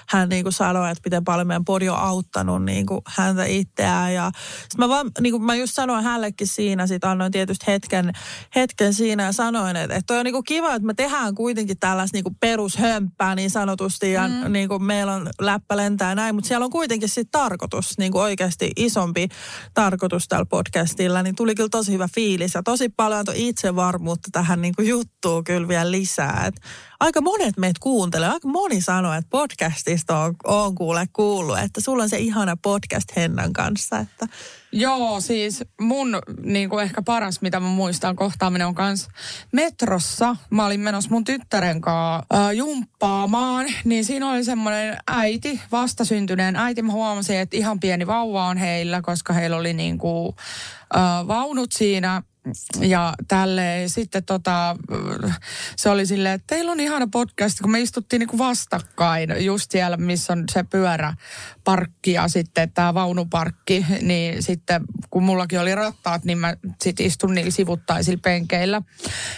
hän 0.09 0.29
niinku 0.29 0.51
sanoi, 0.51 0.91
että 0.91 1.01
miten 1.05 1.23
paljon 1.23 1.47
meidän 1.47 1.65
podi 1.65 1.89
on 1.89 1.97
auttanut 1.97 2.65
niinku 2.65 3.01
häntä 3.07 3.45
itseään. 3.45 4.13
Ja 4.13 4.31
sit 4.69 4.77
mä, 4.77 4.89
vaan, 4.89 5.11
niinku, 5.19 5.39
mä 5.39 5.55
just 5.55 5.73
sanoin 5.73 6.03
hänellekin 6.03 6.47
siinä, 6.47 6.87
sit 6.87 7.03
annoin 7.03 7.31
tietysti 7.31 7.67
hetken, 7.67 8.11
hetken 8.55 8.93
siinä 8.93 9.23
ja 9.23 9.31
sanoin, 9.31 9.75
että, 9.75 9.95
että 9.95 10.07
toi 10.07 10.17
on 10.17 10.25
niinku 10.25 10.43
kiva, 10.43 10.73
että 10.75 10.85
me 10.85 10.93
tehdään 10.93 11.35
kuitenkin 11.35 11.79
tällaista 11.79 12.17
niinku 12.17 12.35
perushömppää 12.39 13.35
niin 13.35 13.49
sanotusti 13.49 14.11
ja 14.11 14.27
mm. 14.27 14.51
niinku 14.51 14.79
meillä 14.79 15.13
on 15.13 15.29
läppä 15.41 15.77
lentää 15.77 16.09
ja 16.09 16.15
näin, 16.15 16.35
mutta 16.35 16.47
siellä 16.47 16.63
on 16.63 16.71
kuitenkin 16.71 17.09
sitten 17.09 17.31
tarkoitus, 17.31 17.97
niinku 17.97 18.19
oikeasti 18.19 18.71
isompi 18.75 19.27
tarkoitus 19.73 20.27
tällä 20.27 20.45
podcastilla, 20.45 21.23
niin 21.23 21.35
tuli 21.41 21.55
kyllä 21.55 21.69
tosi 21.69 21.93
hyvä 21.93 22.07
fiilis 22.15 22.53
ja 22.53 22.63
tosi 22.63 22.89
paljon 22.89 23.25
itsevarmuutta 23.33 24.29
tähän 24.31 24.61
niin 24.61 24.73
kuin 24.75 24.87
juttuun 24.87 25.43
kyllä 25.43 25.67
vielä 25.67 25.91
lisää. 25.91 26.43
Et 26.47 26.55
aika 27.01 27.21
monet 27.21 27.57
meitä 27.57 27.79
kuuntelee. 27.79 28.29
Aika 28.29 28.47
moni 28.47 28.81
sanoo, 28.81 29.13
että 29.13 29.29
podcastista 29.29 30.19
on, 30.19 30.35
on 30.43 30.75
kuule 30.75 31.07
kuullut, 31.13 31.59
että 31.59 31.81
sulla 31.81 32.03
on 32.03 32.09
se 32.09 32.17
ihana 32.17 32.57
podcast 32.61 33.15
Hennan 33.15 33.53
kanssa. 33.53 33.99
Että 33.99 34.27
Joo, 34.71 35.21
siis 35.21 35.63
mun 35.81 36.21
niin 36.43 36.69
kuin 36.69 36.83
ehkä 36.83 37.01
paras, 37.01 37.41
mitä 37.41 37.59
mä 37.59 37.67
muistan 37.67 38.15
kohtaaminen 38.15 38.67
on 38.67 38.75
kans 38.75 39.07
metrossa. 39.51 40.35
Mä 40.49 40.65
olin 40.65 40.79
menossa 40.79 41.09
mun 41.09 41.23
tyttären 41.23 41.81
kanssa 41.81 42.25
äh, 42.33 42.51
jumppaamaan, 42.51 43.65
niin 43.85 44.05
siinä 44.05 44.31
oli 44.31 44.43
semmoinen 44.43 44.97
äiti, 45.07 45.61
vastasyntyneen 45.71 46.55
äiti. 46.55 46.81
Mä 46.81 46.91
huomasin, 46.91 47.39
että 47.39 47.57
ihan 47.57 47.79
pieni 47.79 48.07
vauva 48.07 48.45
on 48.45 48.57
heillä, 48.57 49.01
koska 49.01 49.33
heillä 49.33 49.57
oli 49.57 49.73
niin 49.73 49.97
kuin, 49.97 50.35
äh, 50.95 51.27
vaunut 51.27 51.71
siinä 51.71 52.23
ja 52.79 53.13
tälle 53.27 53.83
sitten 53.87 54.23
tota, 54.23 54.75
se 55.75 55.89
oli 55.89 56.05
silleen, 56.05 56.35
että 56.35 56.55
teillä 56.55 56.71
on 56.71 56.79
ihana 56.79 57.07
podcast, 57.11 57.59
kun 57.61 57.71
me 57.71 57.81
istuttiin 57.81 58.19
niinku 58.19 58.37
vastakkain 58.37 59.45
just 59.45 59.71
siellä, 59.71 59.97
missä 59.97 60.33
on 60.33 60.43
se 60.51 60.63
pyöräparkki 60.63 61.60
ja 62.07 62.27
sitten 62.27 62.71
tämä 62.71 62.93
vaunuparkki, 62.93 63.85
niin 64.01 64.43
sitten 64.43 64.81
kun 65.09 65.23
mullakin 65.23 65.59
oli 65.59 65.75
rattaat, 65.75 66.23
niin 66.23 66.37
mä 66.37 66.55
sitten 66.81 67.05
istun 67.05 67.35
niillä 67.35 67.51
sivuttaisilla 67.51 68.19
penkeillä. 68.23 68.81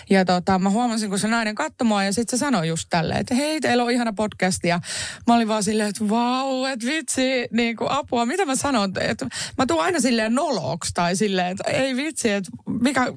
Ja 0.10 0.26
tota, 0.26 0.60
mä 0.60 0.70
huomasin, 0.70 1.10
kun 1.10 1.20
se 1.20 1.28
nainen 1.28 1.56
katsoi 1.56 1.88
mua 1.88 2.04
ja 2.04 2.14
sitten 2.14 2.40
se 2.40 2.42
sanoi 2.46 2.68
just 2.68 2.88
tälleen, 2.90 3.20
että 3.20 3.36
hei, 3.36 3.62
teillä 3.62 3.84
on 3.84 3.92
ihana 3.92 4.14
podcast 4.14 4.64
ja 4.64 4.80
mä 5.28 5.36
olin 5.36 5.48
vaan 5.48 5.64
silleen, 5.64 5.90
että 5.90 6.10
vau, 6.10 6.66
että 6.66 6.88
vitsi, 6.88 7.48
niin 7.52 7.76
kuin 7.76 7.92
apua, 7.92 8.26
mitä 8.26 8.46
mä 8.46 8.56
sanon, 8.56 8.92
että 9.00 9.26
mä 9.58 9.66
tuun 9.66 9.84
aina 9.84 10.00
silleen 10.00 10.36
noloksi 10.36 10.92
tai 10.94 11.16
silleen, 11.16 11.48
että 11.48 11.72
ei 11.72 11.96
vitsi, 11.96 12.30
että 12.30 12.52
mikä, 12.82 13.14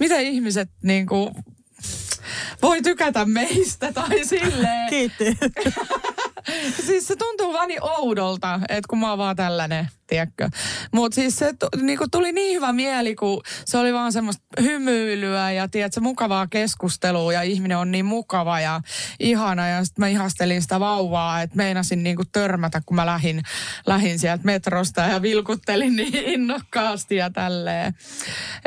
miten 0.00 0.20
ihmiset 0.20 0.70
niin 0.82 1.06
kuin, 1.06 1.30
voi 2.62 2.82
tykätä 2.82 3.24
meistä 3.24 3.92
tai 3.92 4.24
silleen. 4.24 4.90
kiitti. 4.90 5.38
siis 6.86 7.06
se 7.06 7.16
tuntuu 7.16 7.52
vaan 7.52 7.68
niin 7.68 7.82
oudolta, 7.82 8.60
että 8.68 8.88
kun 8.88 8.98
mä 8.98 9.08
oon 9.10 9.18
vaan 9.18 9.36
tällainen, 9.36 9.88
tiedätkö. 10.06 10.48
Mutta 10.92 11.14
siis 11.14 11.36
se 11.38 11.52
t- 11.52 11.82
niinku 11.82 12.04
tuli 12.10 12.32
niin 12.32 12.56
hyvä 12.56 12.72
mieli, 12.72 13.14
kun 13.14 13.42
se 13.64 13.78
oli 13.78 13.92
vaan 13.92 14.12
semmoista 14.12 14.44
hymyilyä 14.62 15.52
ja 15.52 15.68
tiedätkö, 15.68 16.00
mukavaa 16.00 16.46
keskustelua 16.46 17.32
ja 17.32 17.42
ihminen 17.42 17.78
on 17.78 17.90
niin 17.90 18.04
mukava 18.04 18.60
ja 18.60 18.80
ihana. 19.20 19.68
Ja 19.68 19.84
sitten 19.84 20.02
mä 20.02 20.08
ihastelin 20.08 20.62
sitä 20.62 20.80
vauvaa, 20.80 21.42
että 21.42 21.56
meinasin 21.56 22.02
niinku 22.02 22.24
törmätä, 22.32 22.82
kun 22.86 22.96
mä 22.96 23.06
lähin, 23.06 23.42
lähin 23.86 24.18
sieltä 24.18 24.44
metrosta 24.44 25.00
ja 25.00 25.22
vilkuttelin 25.22 25.96
niin 25.96 26.14
innokkaasti 26.14 27.16
ja 27.16 27.30
tälleen. 27.30 27.94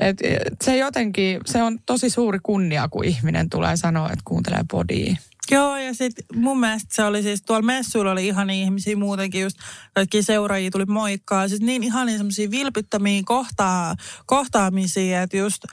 Et, 0.02 0.18
se 0.64 0.78
jotenkin, 0.78 1.40
se 1.46 1.64
on 1.64 1.80
tosi 1.86 2.10
suuri 2.10 2.40
kunnia, 2.44 2.88
kun 2.88 3.06
ihminen 3.06 3.50
tulee 3.50 3.78
sanoa, 3.78 4.06
että 4.06 4.22
kuuntelee 4.26 4.64
podia. 4.72 5.16
Joo, 5.52 5.78
ja 5.78 5.94
sitten 5.94 6.26
mun 6.36 6.60
mielestä 6.60 6.96
se 6.96 7.04
oli 7.04 7.24
siis, 7.24 7.42
tuolla 7.42 7.66
messuilla 7.66 8.12
oli 8.12 8.28
ihan 8.28 8.50
ihmisiä 8.50 8.96
muutenkin, 8.96 9.42
just 9.42 9.58
kaikki 9.94 10.24
seuraajia 10.24 10.72
tuli 10.72 10.86
moikkaa. 10.86 11.48
Siis 11.48 11.62
niin 11.62 11.84
ihan 11.84 12.10
semmoisia 12.10 12.52
vilpittömiä 12.52 13.22
kohtaa, 13.26 13.96
kohtaamisia, 14.26 15.22
että 15.22 15.38
just, 15.38 15.64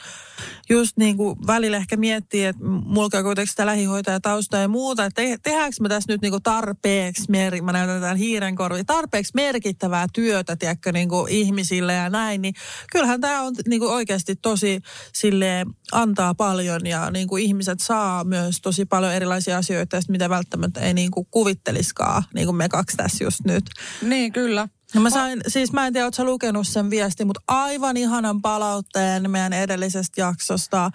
just 0.68 0.96
niin 0.96 1.16
kuin 1.16 1.36
välillä 1.46 1.76
ehkä 1.76 1.96
miettii, 1.96 2.44
että 2.44 2.64
mulla 2.64 3.18
on 3.18 3.24
kuitenkin 3.24 3.50
sitä 3.50 3.66
lähihoitajataustaa 3.66 4.60
ja 4.60 4.68
muuta, 4.68 5.04
että 5.04 5.22
te, 5.22 5.38
tehdäänkö 5.42 5.76
me 5.80 5.88
tässä 5.88 6.12
nyt 6.12 6.22
niin 6.22 6.32
kuin 6.32 6.42
tarpeeksi, 6.42 7.24
mer- 7.28 7.62
mä 7.62 7.72
näytän 7.72 8.00
tämän 8.00 8.16
hiirenkorvi, 8.16 8.84
tarpeeksi 8.84 9.32
merkittävää 9.34 10.06
työtä, 10.12 10.56
tiedätkö, 10.56 10.92
niin 10.92 11.08
kuin 11.08 11.32
ihmisille 11.32 11.94
ja 11.94 12.10
näin, 12.10 12.42
niin 12.42 12.54
kyllähän 12.92 13.20
tämä 13.20 13.42
on 13.42 13.54
niin 13.68 13.80
kuin 13.80 13.92
oikeasti 13.92 14.36
tosi 14.36 14.80
sille 15.14 15.66
antaa 15.92 16.34
paljon 16.34 16.86
ja 16.86 17.10
niin 17.10 17.28
kuin 17.28 17.44
ihmiset 17.44 17.80
saa 17.80 18.24
myös 18.24 18.60
tosi 18.60 18.84
paljon 18.84 19.12
erilaisia 19.12 19.58
asioita, 19.58 19.67
mitä 20.08 20.28
välttämättä 20.28 20.80
ei 20.80 20.94
niin 20.94 21.10
kuin 21.10 21.26
kuvitteliskaan, 21.30 22.22
niin 22.34 22.46
kuin 22.46 22.56
me 22.56 22.68
kaksi 22.68 22.96
tässä 22.96 23.24
just 23.24 23.40
nyt. 23.44 23.64
Niin, 24.02 24.32
kyllä. 24.32 24.68
No 24.94 25.00
mä 25.00 25.10
sain, 25.10 25.40
siis 25.48 25.72
mä 25.72 25.86
en 25.86 25.92
tiedä, 25.92 26.06
ootko 26.06 26.24
lukenut 26.24 26.68
sen 26.68 26.90
viesti, 26.90 27.24
mutta 27.24 27.42
aivan 27.48 27.96
ihanan 27.96 28.42
palautteen 28.42 29.30
meidän 29.30 29.52
edellisestä 29.52 30.20
jaksosta 30.20 30.90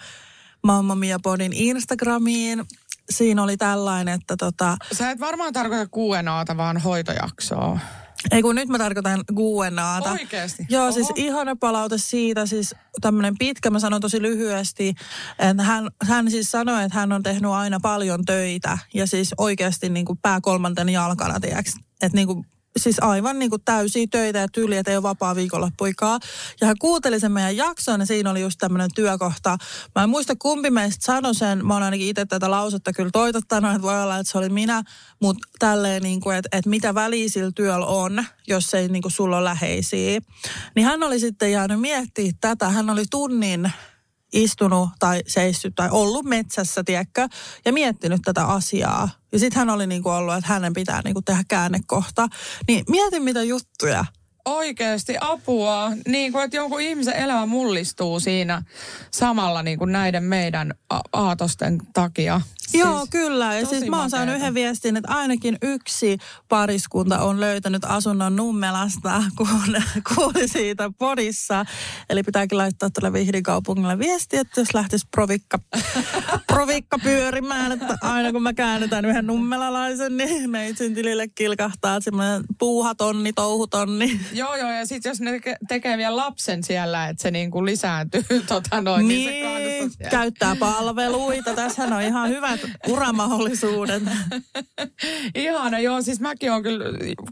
Mamma 0.63 0.95
Mia 0.95 1.19
Podin 1.19 1.53
Instagramiin. 1.53 2.65
Siinä 3.09 3.43
oli 3.43 3.57
tällainen, 3.57 4.13
että 4.13 4.35
tota... 4.37 4.77
Sä 4.91 5.11
et 5.11 5.19
varmaan 5.19 5.53
tarkoita 5.53 5.85
Q&Ata, 5.85 6.57
vaan 6.57 6.77
hoitojaksoa. 6.77 7.79
Ei 8.31 8.41
kun 8.41 8.55
nyt 8.55 8.69
mä 8.69 8.77
tarkoitan 8.77 9.23
Q&Ata. 9.33 10.11
Oikeesti? 10.11 10.65
Joo, 10.69 10.83
Oho. 10.83 10.91
siis 10.91 11.07
ihana 11.15 11.55
palaute 11.55 11.97
siitä, 11.97 12.45
siis 12.45 12.75
tämmöinen 13.01 13.37
pitkä, 13.39 13.69
mä 13.69 13.79
sanon 13.79 14.01
tosi 14.01 14.21
lyhyesti, 14.21 14.93
että 15.39 15.63
hän, 15.63 15.89
hän 16.03 16.31
siis 16.31 16.51
sanoi, 16.51 16.83
että 16.83 16.99
hän 16.99 17.11
on 17.11 17.23
tehnyt 17.23 17.51
aina 17.51 17.79
paljon 17.79 18.25
töitä 18.25 18.77
ja 18.93 19.07
siis 19.07 19.33
oikeasti 19.37 19.89
niin 19.89 20.05
kuin 20.05 20.19
pää 20.21 20.41
kolmanten 20.41 20.89
jalkana, 20.89 21.39
tiiäks, 21.39 21.75
että 22.01 22.15
niin 22.15 22.27
kuin 22.27 22.45
siis 22.77 22.97
aivan 23.01 23.39
niin 23.39 23.49
kuin 23.49 23.61
täysiä 23.65 24.07
töitä 24.11 24.39
ja 24.39 24.47
tyyli, 24.47 24.77
että 24.77 24.91
ei 24.91 24.97
ole 24.97 25.03
vapaa 25.03 25.35
viikonloppuikaa. 25.35 26.19
Ja 26.61 26.67
hän 26.67 26.75
kuunteli 26.79 27.19
sen 27.19 27.31
meidän 27.31 27.57
jakson 27.57 27.99
ja 27.99 28.05
siinä 28.05 28.31
oli 28.31 28.41
just 28.41 28.57
tämmöinen 28.59 28.89
työkohta. 28.95 29.57
Mä 29.95 30.03
en 30.03 30.09
muista 30.09 30.35
kumpi 30.39 30.69
meistä 30.69 31.05
sanoi 31.05 31.35
sen. 31.35 31.65
Mä 31.65 31.73
oon 31.73 31.83
ainakin 31.83 32.07
itse 32.07 32.25
tätä 32.25 32.51
lausetta 32.51 32.93
kyllä 32.93 33.09
toitottanut, 33.13 33.71
että 33.71 33.81
voi 33.81 34.03
olla, 34.03 34.17
että 34.17 34.31
se 34.31 34.37
oli 34.37 34.49
minä. 34.49 34.83
Mutta 35.21 35.47
tälleen 35.59 36.03
niin 36.03 36.21
kuin, 36.21 36.37
että, 36.37 36.57
että 36.57 36.69
mitä 36.69 36.95
väliä 36.95 37.29
sillä 37.29 37.51
työllä 37.55 37.85
on, 37.85 38.25
jos 38.47 38.73
ei 38.73 38.87
niin 38.87 39.01
kuin 39.01 39.11
sulla 39.11 39.37
ole 39.37 39.43
läheisiä. 39.43 40.19
Niin 40.75 40.85
hän 40.85 41.03
oli 41.03 41.19
sitten 41.19 41.51
jäänyt 41.51 41.79
miettimään 41.79 42.33
tätä. 42.41 42.69
Hän 42.69 42.89
oli 42.89 43.03
tunnin 43.11 43.71
istunut 44.33 44.89
tai 44.99 45.21
seissyt 45.27 45.75
tai 45.75 45.89
ollut 45.91 46.25
metsässä, 46.25 46.83
tiedätkö, 46.83 47.27
ja 47.65 47.73
miettinyt 47.73 48.21
tätä 48.25 48.45
asiaa. 48.45 49.09
Ja 49.31 49.39
sitten 49.39 49.59
hän 49.59 49.69
oli 49.69 49.87
niinku 49.87 50.09
ollut, 50.09 50.33
että 50.33 50.53
hänen 50.53 50.73
pitää 50.73 51.01
niinku 51.03 51.21
tehdä 51.21 51.43
käännekohta. 51.47 52.27
Niin 52.67 52.85
mietin 52.89 53.23
mitä 53.23 53.43
juttuja. 53.43 54.05
Oikeasti 54.45 55.15
apua. 55.21 55.91
Niin 56.07 56.31
kuin, 56.31 56.43
että 56.43 56.57
jonkun 56.57 56.81
ihmisen 56.81 57.15
elämä 57.15 57.45
mullistuu 57.45 58.19
siinä 58.19 58.63
samalla 59.11 59.63
niin 59.63 59.79
kuin 59.79 59.91
näiden 59.91 60.23
meidän 60.23 60.73
a- 60.89 61.01
aatosten 61.13 61.77
takia. 61.93 62.41
Joo, 62.73 62.97
Siis 62.97 63.09
kyllä. 63.09 63.53
Ja 63.53 63.65
siis 63.65 63.89
mä 63.89 63.99
oon 63.99 64.09
saanut 64.09 64.35
yhden 64.35 64.53
viestin, 64.53 64.97
että 64.97 65.13
ainakin 65.13 65.57
yksi 65.61 66.17
pariskunta 66.49 67.19
on 67.19 67.39
löytänyt 67.39 67.85
asunnon 67.85 68.35
Nummelasta, 68.35 69.23
kun 69.37 69.47
kuuli 70.15 70.47
siitä 70.47 70.91
podissa. 70.99 71.65
Eli 72.09 72.23
pitääkin 72.23 72.57
laittaa 72.57 72.89
tuolle 72.89 73.13
Vihdin 73.13 73.43
kaupungille 73.43 73.99
viesti, 73.99 74.37
että 74.37 74.61
jos 74.61 74.73
lähtisi 74.73 75.07
provikka, 75.11 75.59
provikka 76.53 76.99
pyörimään, 76.99 77.71
että 77.71 77.97
aina 78.01 78.31
kun 78.31 78.43
mä 78.43 78.53
käännytän 78.53 79.05
yhden 79.05 79.27
nummelalaisen, 79.27 80.17
niin 80.17 80.49
meitsin 80.49 80.95
tilille 80.95 81.27
kilkahtaa 81.27 82.01
semmoinen 82.01 82.43
puuhatonni, 82.59 83.33
touhutonni. 83.33 84.19
Joo, 84.33 84.55
joo, 84.55 84.71
ja 84.71 84.85
sitten 84.85 85.09
jos 85.09 85.21
ne 85.21 85.31
teke- 85.31 85.57
tekee 85.67 85.97
vielä 85.97 86.15
lapsen 86.15 86.63
siellä, 86.63 87.09
että 87.09 87.23
se 87.23 87.31
niin 87.31 87.51
kuin 87.51 87.65
lisääntyy, 87.65 88.23
tota 88.47 88.81
noin, 88.81 89.07
niin, 89.07 89.29
niin 89.29 89.91
se 89.91 90.09
käyttää 90.09 90.55
palveluita. 90.55 91.53
Tässähän 91.53 91.93
on 91.93 92.01
ihan 92.01 92.29
hyvät 92.29 92.59
uramahdollisuudet. 92.87 94.03
Ihana, 95.35 95.79
joo, 95.79 96.01
siis 96.01 96.19
mäkin 96.19 96.51
on 96.51 96.63
kyllä, 96.63 96.85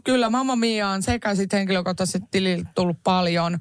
kyllä 0.04 0.30
Mamma 0.30 0.56
Mia 0.56 0.88
on 0.88 1.02
sekä 1.02 1.34
sitten 1.34 1.58
henkilökohtaisesti 1.58 2.28
tililtä 2.30 2.70
tullut 2.74 2.98
paljon. 3.04 3.58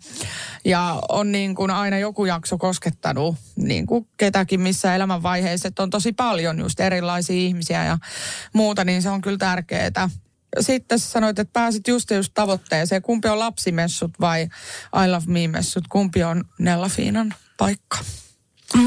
Ja 0.66 1.02
on 1.10 1.32
niin 1.32 1.56
kuin 1.56 1.72
aina 1.72 1.98
joku 1.98 2.26
jakso 2.26 2.58
koskettanut 2.58 3.36
niin 3.56 3.86
kuin 3.86 4.08
ketäkin 4.18 4.62
missä 4.62 4.96
elämänvaiheessa, 4.96 5.68
että 5.68 5.84
on 5.84 5.90
tosi 5.90 6.14
paljon 6.14 6.60
just 6.60 6.80
erilaisia 6.80 7.36
ihmisiä 7.36 7.86
ja 7.86 7.98
muuta, 8.54 8.84
niin 8.86 9.02
se 9.02 9.10
on 9.10 9.22
kyllä 9.22 9.38
tärkeää. 9.38 10.10
Sitten 10.60 11.00
sanoit, 11.00 11.40
että 11.40 11.54
pääsit 11.54 11.88
just 11.88 12.12
just 12.12 12.32
tavoitteeseen. 12.34 13.02
Kumpi 13.02 13.28
on 13.28 13.40
lapsimessut 13.40 14.12
vai 14.20 14.44
I 15.06 15.08
Love 15.12 15.26
Me-messut? 15.28 15.88
Kumpi 15.90 16.24
on 16.24 16.44
Nella 16.60 16.90
Fiinan 16.90 17.34
paikka? 17.58 17.98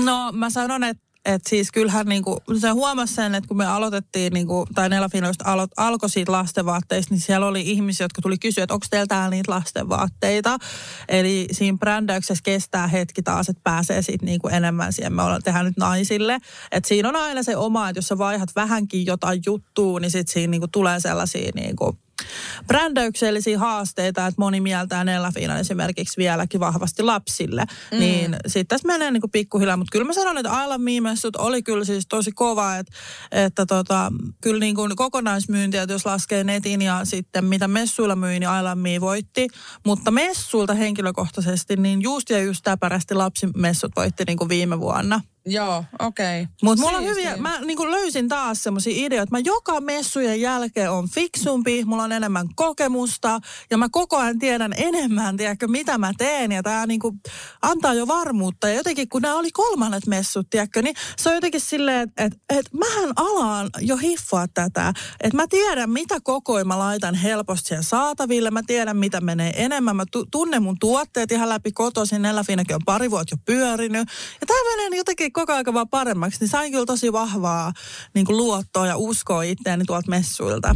No 0.05 0.33
mä 0.33 0.51
sanon, 0.51 0.85
että 0.85 1.04
et 1.25 1.43
siis 1.47 1.73
kyllähän 1.73 2.07
niinku, 2.07 2.39
se 2.61 2.69
huomasi 2.69 3.15
sen, 3.15 3.35
että 3.35 3.49
kun 3.49 3.57
me 3.57 3.67
aloitettiin, 3.67 4.33
niinku, 4.33 4.67
tai 4.75 4.89
Nella 4.89 5.09
Finoista 5.09 5.53
alo, 5.53 5.67
alkoi 5.77 6.11
siitä 6.11 6.33
lastenvaatteista, 6.33 7.15
niin 7.15 7.21
siellä 7.21 7.47
oli 7.47 7.61
ihmisiä, 7.61 8.05
jotka 8.05 8.23
tuli 8.23 8.39
kysyä, 8.39 8.65
että 8.65 8.75
onko 8.75 8.87
teillä 8.91 9.07
täällä 9.07 9.31
niitä 9.31 9.53
lastenvaatteita. 9.53 10.59
Eli 11.09 11.47
siinä 11.53 11.79
brändäyksessä 11.79 12.43
kestää 12.45 12.87
hetki 12.87 13.23
taas, 13.23 13.49
että 13.49 13.61
pääsee 13.65 14.03
sitten 14.03 14.27
niinku 14.27 14.49
enemmän 14.49 14.93
siihen. 14.93 15.13
Me 15.13 15.23
ollaan 15.23 15.43
tehdään 15.43 15.65
nyt 15.67 15.77
naisille. 15.77 16.39
Että 16.73 16.89
siinä 16.89 17.09
on 17.09 17.17
aina 17.17 17.43
se 17.43 17.57
oma, 17.57 17.89
että 17.89 17.99
jos 17.99 18.09
sä 18.09 18.19
vaihat 18.19 18.49
vähänkin 18.57 19.07
jotain 19.07 19.43
juttua, 19.47 20.01
niin 20.01 20.11
sitten 20.11 20.33
siinä 20.33 20.51
niinku 20.51 20.69
tulee 20.69 21.01
sellaisia 21.01 21.51
niinku, 21.55 21.99
brändäyksellisiä 22.67 23.59
haasteita, 23.59 24.27
että 24.27 24.41
moni 24.41 24.61
mieltää 24.61 25.05
Nella 25.05 25.33
Fiinan 25.33 25.61
esimerkiksi 25.61 26.17
vieläkin 26.17 26.61
vahvasti 26.61 27.03
lapsille. 27.03 27.65
Mm. 27.93 27.99
Niin 27.99 28.37
sitten 28.47 28.67
tässä 28.67 28.89
menee 28.89 29.11
niin 29.11 29.23
pikkuhiljaa. 29.33 29.77
Mutta 29.77 29.93
kyllä 29.93 30.05
mä 30.05 30.13
sanon, 30.13 30.39
että 30.39 30.63
I 30.65 30.67
Love 30.67 30.79
Me-messut 30.79 31.37
oli 31.37 31.63
kyllä 31.63 31.85
siis 31.85 32.07
tosi 32.09 32.33
kova, 32.33 32.77
että, 32.77 32.93
että 33.33 33.67
tota, 33.67 34.13
kyllä 34.41 34.61
niin 34.61 34.75
kuin 34.75 34.97
kokonaismyyntiä, 34.97 35.83
että 35.83 35.93
jos 35.93 36.07
laskee 36.07 36.45
netin 36.45 36.83
ja 36.83 37.01
sitten 37.05 37.45
mitä 37.45 37.69
messuilla 37.69 38.17
myi, 38.17 38.41
niin 38.41 38.51
I 38.61 38.63
Love 38.63 38.75
Me 38.75 39.01
voitti. 39.01 39.49
Mutta 39.87 40.11
messuilta 40.11 40.75
henkilökohtaisesti, 40.75 41.77
niin 41.77 42.03
just 42.03 42.31
ja 42.31 42.43
just 42.43 42.61
täpärästi 42.65 43.15
lapsimessut 43.15 43.93
voitti 43.97 44.25
niin 44.27 44.39
kuin 44.39 44.49
viime 44.49 44.81
vuonna. 44.81 45.21
Joo, 45.47 45.85
okei. 45.99 46.43
Okay. 46.43 46.55
Mutta 46.63 46.85
mulla 46.85 46.99
on 46.99 47.05
hyviä, 47.05 47.37
mä 47.37 47.61
niin 47.61 47.91
löysin 47.91 48.29
taas 48.29 48.63
semmoisia 48.63 49.07
ideoita, 49.07 49.31
mä 49.31 49.39
joka 49.39 49.81
messujen 49.81 50.41
jälkeen 50.41 50.91
on 50.91 51.09
fiksumpi, 51.09 51.85
mulla 51.85 52.03
on 52.03 52.13
enemmän 52.13 52.47
kokemusta 52.55 53.41
ja 53.71 53.79
mä 53.79 53.89
koko 53.93 54.17
ajan 54.17 54.39
tiedän 54.39 54.75
enemmän, 54.77 55.37
tiedätkö, 55.37 55.69
mitä 55.69 55.99
mä 55.99 56.13
teen 56.19 56.53
ja 56.53 56.63
tää 56.63 56.87
niin 56.87 57.01
antaa 57.63 57.95
jo 57.95 58.07
varmuutta. 58.07 58.69
Ja 58.69 58.75
jotenkin 58.75 59.09
kun 59.09 59.23
nämä 59.23 59.35
oli 59.35 59.51
kolmannet 59.51 60.07
messut, 60.07 60.51
tiedätkö, 60.51 60.83
niin 60.83 60.95
se 61.17 61.29
on 61.29 61.35
jotenkin 61.35 61.61
silleen, 61.61 62.01
että 62.01 62.25
et, 62.25 62.33
et 62.59 62.67
mähän 62.73 63.13
alaan 63.17 63.71
jo 63.81 63.97
hiffaa 63.97 64.47
tätä. 64.55 64.93
Että 65.21 65.37
mä 65.37 65.47
tiedän, 65.51 65.91
mitä 65.91 66.19
kokoja 66.23 66.65
mä 66.65 66.79
laitan 66.79 67.15
helposti 67.15 67.69
siihen 67.69 67.85
saataville, 67.85 68.51
mä 68.51 68.63
tiedän, 68.67 68.97
mitä 68.97 69.21
menee 69.21 69.65
enemmän, 69.65 69.97
mä 69.97 70.05
tunnen 70.31 70.63
mun 70.63 70.77
tuotteet 70.81 71.33
ihan 71.33 71.49
läpi 71.49 71.73
kotoisin, 71.73 72.23
Nelläfinäkin 72.23 72.77
on 72.77 72.83
pari 72.85 73.11
vuotta 73.11 73.35
jo 73.35 73.39
pyörinyt. 73.45 74.09
Ja 74.41 74.47
tämä 74.47 74.77
menee 74.77 74.99
jotenkin 74.99 75.34
koko 75.35 75.53
ajan 75.53 75.75
vaan 75.75 75.89
paremmaksi, 75.89 76.41
niin 76.41 76.49
sain 76.49 76.73
kyllä 76.73 76.87
tosi 76.87 77.13
vahvaa 77.13 77.73
niin 78.15 78.27
kuin 78.27 78.37
luottoa 78.37 78.87
ja 78.87 78.97
uskoa 78.97 79.43
itseäni 79.43 79.85
tuolta 79.85 80.11
messuilta. 80.11 80.75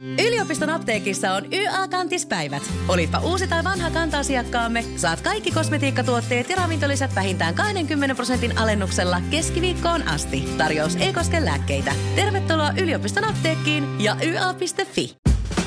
Yliopiston 0.00 0.70
apteekissa 0.70 1.32
on 1.32 1.52
YA-kantispäivät. 1.52 2.62
Olipa 2.88 3.18
uusi 3.18 3.46
tai 3.46 3.64
vanha 3.64 3.90
kanta-asiakkaamme, 3.90 4.84
saat 4.96 5.20
kaikki 5.20 5.50
kosmetiikkatuotteet 5.50 6.50
ja 6.50 6.56
ravintolisät 6.56 7.14
vähintään 7.14 7.54
20 7.54 8.14
prosentin 8.14 8.58
alennuksella 8.58 9.22
keskiviikkoon 9.30 10.08
asti. 10.08 10.48
Tarjous 10.58 10.96
ei 10.96 11.12
koske 11.12 11.44
lääkkeitä. 11.44 11.92
Tervetuloa 12.14 12.72
yliopiston 12.82 13.24
apteekkiin 13.24 14.00
ja 14.00 14.16
YA.fi. 14.24 15.16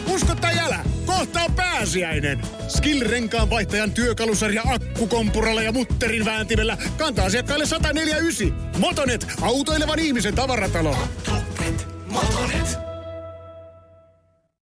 Usko 0.08 0.36
tai 0.36 0.60
älä, 0.60 0.80
kohta 1.06 1.44
on 1.44 1.54
pääsiäinen. 1.54 2.42
Skill-renkaan 2.68 3.50
vaihtajan 3.50 3.92
työkalusarja 3.92 4.64
akkukompuralla 4.66 5.62
ja 5.62 5.72
mutterin 5.72 6.26
vääntimellä 6.26 6.78
kantaa 6.98 7.26
asiakkaille 7.26 7.66
149. 7.66 8.72
Motonet, 8.78 9.28
autoilevan 9.42 10.00
ihmisen 10.00 10.36
tavaratalo. 10.36 10.96
Motonet, 11.28 11.88
Motonet. 12.08 12.89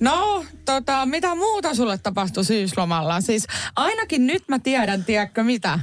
No, 0.00 0.44
tota, 0.64 1.06
mitä 1.06 1.34
muuta 1.34 1.74
sulle 1.74 1.98
tapahtui 1.98 2.44
syyslomalla? 2.44 3.20
Siis 3.20 3.46
ainakin 3.76 4.26
nyt 4.26 4.48
mä 4.48 4.58
tiedän, 4.58 5.04
tiedätkö 5.04 5.44
mitä? 5.44 5.78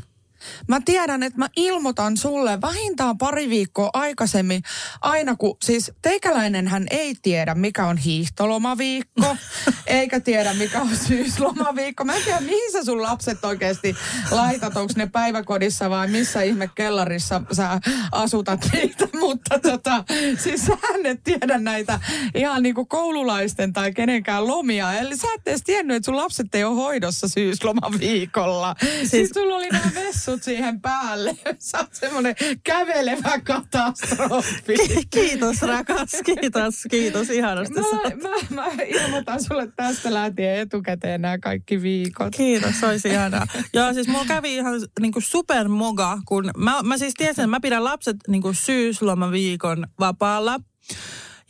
Mä 0.68 0.82
tiedän, 0.86 1.24
että 1.24 1.40
mä 1.40 1.50
ilmoitan 1.56 2.18
sulle 2.18 2.62
vähintään 2.62 3.18
pari 3.18 3.50
viikkoa 3.50 3.90
aikaisemmin, 3.94 4.64
aina 5.02 5.36
kun, 5.36 5.58
siis 5.64 5.92
teikäläinen 6.02 6.68
hän 6.68 6.86
ei 6.90 7.16
tiedä, 7.22 7.56
mikä 7.56 7.86
on 7.86 7.98
hiihtolomaviikko, 7.98 9.38
eikä 9.88 10.20
tiedä, 10.20 10.54
mikä 10.54 10.82
on 10.82 10.96
syyslomaviikko. 11.08 12.04
Mä 12.04 12.16
en 12.16 12.24
tiedä, 12.24 12.40
mihin 12.42 12.72
sä 12.72 12.84
sun 12.84 13.02
lapset 13.02 13.46
oikeasti 13.46 13.96
laitat, 14.32 14.78
onko 14.78 14.94
ne 14.96 15.08
päiväkodissa 15.08 15.90
vai 15.90 16.08
missä 16.08 16.42
ihme 16.42 16.70
kellarissa 16.76 17.42
sä 17.52 17.80
asutat 18.12 18.70
niitä, 18.74 19.08
mutta 19.20 19.60
tota, 19.60 20.04
siis 20.38 20.66
sä 20.66 20.78
et 21.04 21.24
tiedä 21.24 21.58
näitä 21.58 22.00
ihan 22.36 22.64
niinku 22.64 22.86
koululaisten 22.86 23.74
tai 23.74 23.94
kenenkään 23.94 24.48
lomia. 24.48 24.94
Eli 24.94 25.18
sä 25.18 25.28
et 25.36 25.48
edes 25.48 25.62
tiennyt, 25.64 25.96
että 25.98 26.06
sun 26.06 26.18
lapset 26.18 26.56
ei 26.56 26.64
ole 26.64 26.76
hoidossa 26.76 27.28
syyslomaviikolla. 27.28 28.76
Siis, 28.80 29.12
siis 29.12 29.30
sulla 29.30 29.56
oli 29.56 29.70
nämä 29.70 29.92
vessut 29.96 30.35
asut 30.36 30.44
siihen 30.44 30.82
päälle. 30.82 31.38
Sä 31.60 31.78
oot 31.78 31.94
semmoinen 31.94 32.36
kävelevä 32.64 33.40
katastrofi. 33.44 34.76
Kiitos 35.10 35.62
rakas, 35.62 36.10
kiitos, 36.26 36.84
kiitos 36.90 37.30
ihanasti. 37.30 37.74
Mä, 37.74 38.30
mä, 38.30 38.62
mä 38.62 38.84
ilmoitan 38.88 39.44
sulle 39.44 39.68
tästä 39.76 40.14
lähtien 40.14 40.60
etukäteen 40.60 41.22
nämä 41.22 41.38
kaikki 41.38 41.82
viikot. 41.82 42.36
Kiitos, 42.36 42.84
olisi 42.84 43.10
ihanaa. 43.10 43.46
Joo, 43.74 43.94
siis 43.94 44.08
mulla 44.08 44.26
kävi 44.26 44.56
ihan 44.56 44.74
niinku 45.00 45.22
supermoga, 45.22 46.18
kun 46.26 46.52
mä, 46.58 46.84
mä 46.84 46.98
siis 46.98 47.14
tiesin, 47.14 47.42
että 47.42 47.48
mä 47.48 47.60
pidän 47.60 47.84
lapset 47.84 48.18
niinku 48.28 48.54
syyslomaviikon 48.54 49.88
vapaalla. 50.00 50.60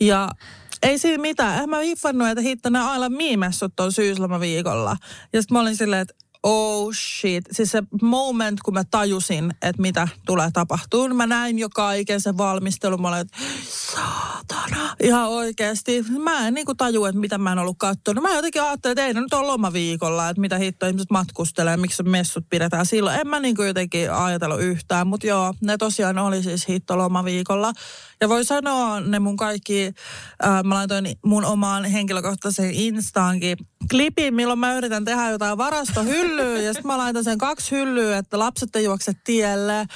Ja 0.00 0.28
ei 0.82 0.98
siinä 0.98 1.22
mitään. 1.22 1.62
En 1.62 1.70
mä 1.70 1.78
hiffannut, 1.78 2.28
että 2.28 2.40
hitto 2.40 2.70
nämä 2.70 2.90
aivan 2.90 3.12
miimessut 3.12 3.80
on 3.80 3.92
syyslomaviikolla. 3.92 4.96
Ja 5.32 5.42
sitten 5.42 5.54
mä 5.54 5.60
olin 5.60 5.76
silleen, 5.76 6.02
että 6.02 6.14
oh 6.46 6.92
shit. 6.94 7.44
Siis 7.50 7.70
se 7.70 7.82
moment, 8.02 8.60
kun 8.60 8.74
mä 8.74 8.84
tajusin, 8.84 9.54
että 9.62 9.82
mitä 9.82 10.08
tulee 10.26 10.50
tapahtumaan. 10.52 11.16
Mä 11.16 11.26
näin 11.26 11.58
jo 11.58 11.68
kaiken 11.74 12.20
sen 12.20 12.38
valmistelun. 12.38 13.02
Mä 13.02 13.08
olin, 13.08 13.20
että 13.20 13.36
saatana. 13.68 14.96
Ihan 15.02 15.28
oikeasti. 15.28 16.04
Mä 16.18 16.48
en 16.48 16.54
niinku 16.54 16.74
taju, 16.74 17.04
että 17.04 17.20
mitä 17.20 17.38
mä 17.38 17.52
en 17.52 17.58
ollut 17.58 17.78
katsonut. 17.78 18.22
Mä 18.22 18.34
jotenkin 18.34 18.62
ajattelin, 18.62 18.92
että 18.92 19.06
ei 19.06 19.14
nyt 19.14 19.32
on 19.32 19.46
lomaviikolla, 19.46 20.28
että 20.28 20.40
mitä 20.40 20.58
hittoa 20.58 20.88
ihmiset 20.88 21.10
matkustelee, 21.10 21.76
miksi 21.76 22.02
messut 22.02 22.44
pidetään 22.50 22.86
silloin. 22.86 23.20
En 23.20 23.28
mä 23.28 23.40
niinku 23.40 23.62
jotenkin 23.62 24.12
ajatellut 24.12 24.60
yhtään, 24.60 25.06
mutta 25.06 25.26
joo, 25.26 25.54
ne 25.60 25.76
tosiaan 25.76 26.18
oli 26.18 26.42
siis 26.42 26.68
hitto 26.68 26.98
lomaviikolla. 26.98 27.72
Ja 28.20 28.28
voi 28.28 28.44
sanoa 28.44 29.00
ne 29.00 29.18
mun 29.18 29.36
kaikki, 29.36 29.86
äh, 30.44 30.64
mä 30.64 30.74
laitoin 30.74 31.06
mun 31.24 31.44
omaan 31.44 31.84
henkilökohtaisen 31.84 32.70
Instaankin 32.70 33.56
klipin, 33.90 34.34
milloin 34.34 34.58
mä 34.58 34.74
yritän 34.74 35.04
tehdä 35.04 35.30
jotain 35.30 35.58
varastohyllyä. 35.58 36.62
ja 36.62 36.72
sitten 36.72 36.86
mä 36.86 36.98
laitan 36.98 37.24
sen 37.24 37.38
kaksi 37.38 37.70
hyllyä, 37.70 38.18
että 38.18 38.38
lapset 38.38 38.76
ei 38.76 38.84
juokse 38.84 39.12
tielle 39.24 39.86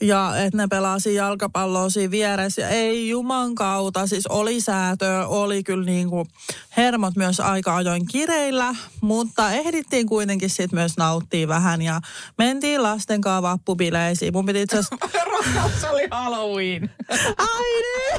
ja 0.00 0.36
että 0.36 0.56
ne 0.56 0.66
pelaa 0.66 0.98
siinä 0.98 1.22
jalkapalloa 1.22 1.90
siinä 1.90 2.10
vieressä. 2.10 2.62
Ja 2.62 2.68
ei 2.68 3.08
juman 3.08 3.54
kautta, 3.54 4.06
siis 4.06 4.26
oli 4.26 4.60
säätö, 4.60 5.26
oli 5.26 5.62
kyllä 5.62 5.84
niin 5.84 6.10
kuin 6.10 6.28
hermot 6.76 7.16
myös 7.16 7.40
aika 7.40 7.76
ajoin 7.76 8.06
kireillä, 8.06 8.74
mutta 9.00 9.50
ehdittiin 9.50 10.06
kuitenkin 10.06 10.50
sitten 10.50 10.78
myös 10.78 10.96
nauttia 10.96 11.48
vähän 11.48 11.82
ja 11.82 12.00
mentiin 12.38 12.82
lasten 12.82 13.20
kanssa 13.20 13.42
vappubileisiin. 13.42 14.32
Mun 14.32 14.46
piti 14.46 14.62
itse 14.62 14.78
asiassa... 14.78 14.96
Rakkaus 15.36 15.84
oli 15.84 16.08
Halloween. 16.10 16.90
Ai 17.38 17.82
niin! 17.82 18.16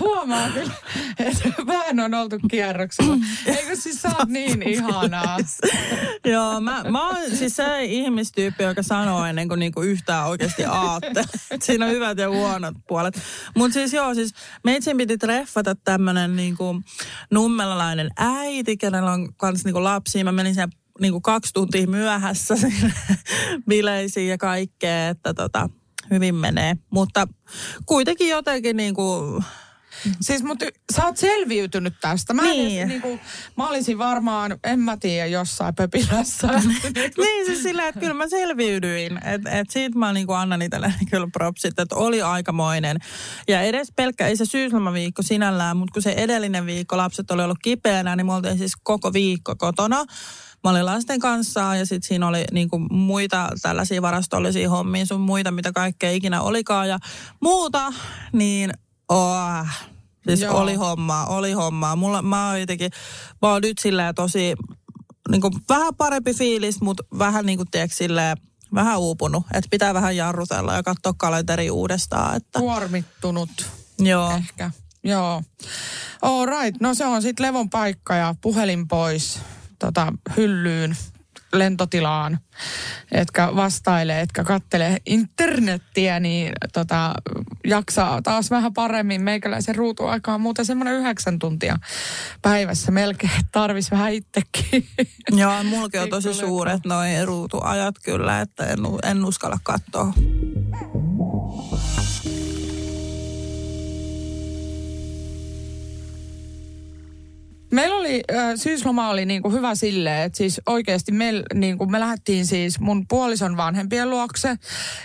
Huomaa 0.00 0.50
kyllä, 0.50 0.72
että 1.18 1.48
vähän 1.66 2.00
on 2.00 2.14
oltu 2.14 2.36
kierroksella. 2.50 3.16
Eikö 3.46 3.76
siis 3.76 4.02
sä 4.02 4.08
oot 4.18 4.28
niin 4.28 4.62
ihanaa? 4.62 5.38
Joo, 6.24 6.60
mä, 6.60 6.84
mä 6.90 7.08
oon 7.08 7.36
siis 7.36 7.56
se 7.56 7.84
ihmistyyppi, 7.84 8.62
joka 8.62 8.82
sanoo 8.82 9.24
ennen 9.24 9.48
kuin 9.48 9.60
niinku 9.60 9.80
yhtään 9.80 10.26
oikeasti 10.26 10.64
aatte. 10.64 11.24
Siinä 11.60 11.86
on 11.86 11.92
hyvät 11.92 12.18
ja 12.18 12.30
huonot 12.30 12.74
puolet. 12.88 13.20
Mutta 13.56 13.74
siis 13.80 13.92
joo, 13.92 14.14
siis 14.14 14.34
meitsin 14.64 14.96
piti 14.96 15.18
treffata 15.18 15.74
tämmönen 15.74 16.36
niinku 16.36 16.82
nummelalainen 17.30 18.10
äiti, 18.16 18.76
kenellä 18.76 19.12
on 19.12 19.34
kans 19.36 19.64
niinku 19.64 19.84
lapsia. 19.84 20.24
Mä 20.24 20.32
menin 20.32 20.54
siellä 20.54 20.72
niinku 21.00 21.20
kaksi 21.20 21.52
tuntia 21.52 21.86
myöhässä 21.86 22.56
sinne 22.56 22.92
bileisiin 23.68 24.28
ja 24.28 24.38
kaikkea, 24.38 25.08
että 25.08 25.34
tota, 25.34 25.68
hyvin 26.10 26.34
menee. 26.34 26.76
Mutta 26.90 27.28
kuitenkin 27.86 28.28
jotenkin 28.28 28.76
niinku 28.76 29.42
Siis 30.20 30.42
mutta 30.42 30.66
sä 30.96 31.06
oot 31.06 31.16
selviytynyt 31.16 31.94
tästä. 32.00 32.34
Mä, 32.34 32.42
niin. 32.42 32.78
edes, 32.78 32.88
niin 32.88 33.02
kuin, 33.02 33.20
mä 33.56 33.68
olisin 33.68 33.98
varmaan, 33.98 34.58
en 34.64 34.80
mä 34.80 34.96
tiedä, 34.96 35.26
jossain 35.26 35.74
pöpilässä. 35.74 36.46
niin 37.16 37.46
siis 37.46 37.62
sillä, 37.62 37.88
että 37.88 38.00
kyllä 38.00 38.14
mä 38.14 38.28
selviydyin. 38.28 39.26
Että 39.26 39.50
et 39.50 39.70
siitä 39.70 39.98
mä 39.98 40.12
niin 40.12 40.26
kuin 40.26 40.38
annan 40.38 40.62
itselleni 40.62 41.06
kyllä 41.10 41.28
propsit, 41.32 41.78
että 41.78 41.96
oli 41.96 42.22
aikamoinen. 42.22 42.96
Ja 43.48 43.60
edes 43.60 43.92
pelkkä, 43.96 44.26
ei 44.26 44.36
se 44.36 44.44
syyslomaviikko 44.44 45.22
sinällään, 45.22 45.76
mutta 45.76 45.92
kun 45.92 46.02
se 46.02 46.10
edellinen 46.12 46.66
viikko 46.66 46.96
lapset 46.96 47.30
oli 47.30 47.42
ollut 47.42 47.58
kipeänä, 47.62 48.16
niin 48.16 48.26
me 48.26 48.32
oltiin 48.32 48.58
siis 48.58 48.72
koko 48.82 49.12
viikko 49.12 49.56
kotona 49.56 50.04
mä 50.64 50.70
olin 50.70 50.86
lasten 50.86 51.20
kanssa 51.20 51.76
ja 51.76 51.86
sitten 51.86 52.08
siinä 52.08 52.28
oli 52.28 52.44
niinku 52.52 52.78
muita 52.78 53.48
tällaisia 53.62 54.02
varastollisia 54.02 54.70
hommia, 54.70 55.06
sun 55.06 55.20
muita, 55.20 55.50
mitä 55.50 55.72
kaikkea 55.72 56.10
ikinä 56.10 56.42
olikaan 56.42 56.88
ja 56.88 56.98
muuta, 57.40 57.92
niin 58.32 58.72
oh, 59.10 59.66
siis 60.28 60.40
Joo. 60.40 60.60
oli 60.60 60.74
hommaa, 60.74 61.26
oli 61.26 61.52
hommaa. 61.52 61.96
Mulla, 61.96 62.22
mä 62.22 62.48
oon 62.48 62.60
jotenkin, 62.60 62.90
mä 63.42 63.52
oon 63.52 63.62
nyt 63.62 63.78
silleen 63.78 64.14
tosi, 64.14 64.54
niinku 65.30 65.50
vähän 65.68 65.94
parempi 65.94 66.34
fiilis, 66.34 66.80
mutta 66.80 67.02
vähän 67.18 67.46
niinku 67.46 67.64
tiedätkö 67.70 67.96
silleen, 67.96 68.36
vähän 68.74 68.98
uupunut. 68.98 69.44
Että 69.54 69.70
pitää 69.70 69.94
vähän 69.94 70.16
jarrutella 70.16 70.74
ja 70.74 70.82
katsoa 70.82 71.14
kalenteri 71.16 71.70
uudestaan. 71.70 72.36
Että... 72.36 72.58
Kuormittunut 72.58 73.50
Joo. 73.98 74.30
ehkä. 74.30 74.70
Joo. 75.04 75.42
All 76.22 76.46
right. 76.46 76.80
No 76.80 76.94
se 76.94 77.06
on 77.06 77.22
sitten 77.22 77.46
levon 77.46 77.70
paikka 77.70 78.14
ja 78.14 78.34
puhelin 78.40 78.88
pois 78.88 79.40
tota, 79.78 80.12
hyllyyn 80.36 80.96
lentotilaan, 81.52 82.38
etkä 83.12 83.48
vastaile, 83.56 84.20
etkä 84.20 84.44
kattele 84.44 84.96
internettiä, 85.06 86.20
niin 86.20 86.52
tota, 86.72 87.14
jaksaa 87.66 88.22
taas 88.22 88.50
vähän 88.50 88.74
paremmin. 88.74 89.22
Meikäläisen 89.22 89.74
ruutuaika 89.74 90.34
on 90.34 90.40
muuten 90.40 90.64
semmoinen 90.64 90.94
yhdeksän 90.94 91.38
tuntia 91.38 91.76
päivässä 92.42 92.92
melkein, 92.92 93.32
tarvis 93.52 93.90
vähän 93.90 94.12
itsekin. 94.12 94.88
Joo, 95.30 95.62
mulki 95.64 95.98
on 95.98 96.08
tosi 96.08 96.34
suuret 96.34 96.80
noin 96.86 97.26
ruutuajat 97.26 97.94
kyllä, 98.04 98.40
että 98.40 98.66
en, 98.66 98.78
en 99.02 99.24
uskalla 99.24 99.58
katsoa. 99.62 100.12
Meillä 107.70 107.96
oli, 107.96 108.22
syysloma 108.56 109.08
oli 109.08 109.26
niinku 109.26 109.50
hyvä 109.50 109.74
silleen, 109.74 110.22
että 110.22 110.36
siis 110.36 110.60
oikeasti 110.66 111.12
me, 111.12 111.32
niinku, 111.54 111.86
me 111.86 112.00
lähdettiin 112.00 112.46
siis 112.46 112.80
mun 112.80 113.06
puolison 113.08 113.56
vanhempien 113.56 114.10
luokse 114.10 114.56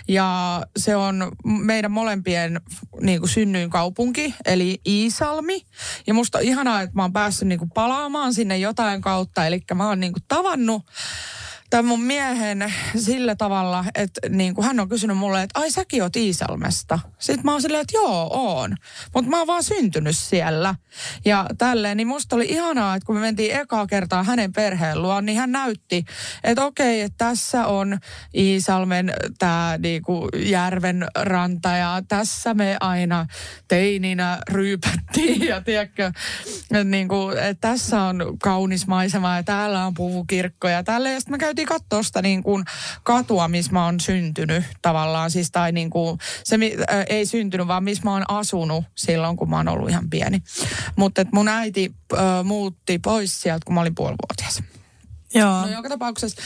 ja 0.08 0.62
se 0.76 0.96
on 0.96 1.32
meidän 1.44 1.92
molempien 1.92 2.60
niinku 3.00 3.26
synnyin 3.26 3.70
kaupunki, 3.70 4.34
eli 4.44 4.80
Iisalmi. 4.86 5.66
Ja 6.06 6.14
musta 6.14 6.38
on 6.38 6.44
ihanaa, 6.44 6.82
että 6.82 6.96
mä 6.96 7.02
oon 7.02 7.12
päässyt 7.12 7.48
niinku 7.48 7.66
palaamaan 7.66 8.34
sinne 8.34 8.58
jotain 8.58 9.00
kautta, 9.00 9.46
eli 9.46 9.60
mä 9.74 9.88
oon 9.88 10.00
niinku 10.00 10.20
tavannut 10.28 10.82
tämän 11.70 11.84
mun 11.84 12.02
miehen 12.02 12.72
sillä 12.96 13.36
tavalla, 13.36 13.84
että 13.94 14.20
niin 14.28 14.54
kuin 14.54 14.66
hän 14.66 14.80
on 14.80 14.88
kysynyt 14.88 15.16
mulle, 15.16 15.42
että 15.42 15.60
ai 15.60 15.70
säkin 15.70 16.02
oot 16.02 16.16
Iisalmesta. 16.16 16.98
Sitten 17.18 17.44
mä 17.44 17.52
oon 17.52 17.62
silleen, 17.62 17.82
että 17.82 17.96
joo, 17.96 18.28
oon. 18.32 18.76
Mutta 19.14 19.30
mä 19.30 19.38
oon 19.38 19.46
vaan 19.46 19.62
syntynyt 19.62 20.16
siellä. 20.16 20.74
Ja 21.24 21.46
tälleen, 21.58 21.96
niin 21.96 22.06
musta 22.06 22.36
oli 22.36 22.46
ihanaa, 22.48 22.94
että 22.94 23.06
kun 23.06 23.16
me 23.16 23.20
mentiin 23.20 23.56
ekaa 23.56 23.86
kertaa 23.86 24.22
hänen 24.22 24.52
perheen 24.52 25.02
luon, 25.02 25.26
niin 25.26 25.38
hän 25.38 25.52
näytti, 25.52 26.04
että 26.44 26.64
okei, 26.64 27.00
että 27.00 27.24
tässä 27.24 27.66
on 27.66 27.98
Iisalmen 28.34 29.12
tämä 29.38 29.78
niinku 29.78 30.28
järven 30.36 31.06
ranta 31.14 31.68
ja 31.68 32.02
tässä 32.08 32.54
me 32.54 32.76
aina 32.80 33.26
teininä 33.68 34.38
ryypättiin 34.48 35.46
ja 35.46 35.60
tiedätkö, 35.60 36.12
että 36.62 36.84
niinku, 36.84 37.30
että 37.30 37.68
tässä 37.68 38.02
on 38.02 38.36
kaunis 38.42 38.86
maisema 38.86 39.36
ja 39.36 39.42
täällä 39.42 39.86
on 39.86 39.94
puvukirkko 39.94 40.68
ja 40.68 40.82
tälleen. 40.82 41.14
Ja 41.14 41.20
sitten 41.20 41.34
me 41.34 41.38
käytiin 41.56 41.80
katsoa 41.80 42.02
sitä 42.02 42.22
niin 42.22 42.42
kuin 42.42 42.64
katua, 43.02 43.48
missä 43.48 43.72
mä 43.72 43.84
oon 43.84 44.00
syntynyt 44.00 44.64
tavallaan. 44.82 45.30
Siis 45.30 45.50
tai 45.50 45.72
niin 45.72 45.90
kuin, 45.90 46.18
se 46.44 46.56
äh, 46.56 47.04
ei 47.08 47.26
syntynyt, 47.26 47.68
vaan 47.68 47.84
missä 47.84 48.04
mä 48.04 48.12
oon 48.12 48.30
asunut 48.30 48.84
silloin, 48.94 49.36
kun 49.36 49.50
mä 49.50 49.56
oon 49.56 49.68
ollut 49.68 49.90
ihan 49.90 50.10
pieni. 50.10 50.42
Mutta 50.96 51.24
mun 51.32 51.48
äiti 51.48 51.94
äh, 52.12 52.44
muutti 52.44 52.98
pois 52.98 53.42
sieltä, 53.42 53.64
kun 53.66 53.74
mä 53.74 53.80
olin 53.80 53.94
puolivuotias. 53.94 54.62
Joo. 55.34 55.60
No 55.60 55.68
joka 55.68 55.88
tapauksessa 55.88 56.42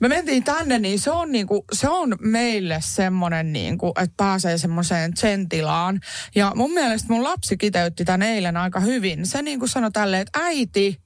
me 0.00 0.08
mentiin 0.08 0.44
tänne, 0.44 0.78
niin 0.78 0.98
se 0.98 1.10
on, 1.10 1.32
niinku, 1.32 1.64
se 1.72 1.88
on 1.88 2.16
meille 2.20 2.78
semmoinen, 2.80 3.52
niinku, 3.52 3.88
että 3.88 4.14
pääsee 4.16 4.58
semmoiseen 4.58 5.12
tilaan. 5.48 6.00
Ja 6.34 6.52
mun 6.54 6.72
mielestä 6.72 7.12
mun 7.12 7.24
lapsi 7.24 7.56
kiteytti 7.56 8.04
tämän 8.04 8.22
eilen 8.22 8.56
aika 8.56 8.80
hyvin. 8.80 9.26
Se 9.26 9.42
niinku 9.42 9.66
sanoi 9.66 9.90
tälleen, 9.90 10.22
että 10.22 10.40
äiti, 10.42 11.00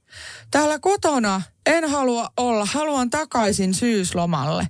täällä 0.51 0.79
kotona 0.79 1.41
en 1.65 1.89
halua 1.89 2.29
olla, 2.37 2.65
haluan 2.65 3.09
takaisin 3.09 3.73
syyslomalle. 3.73 4.67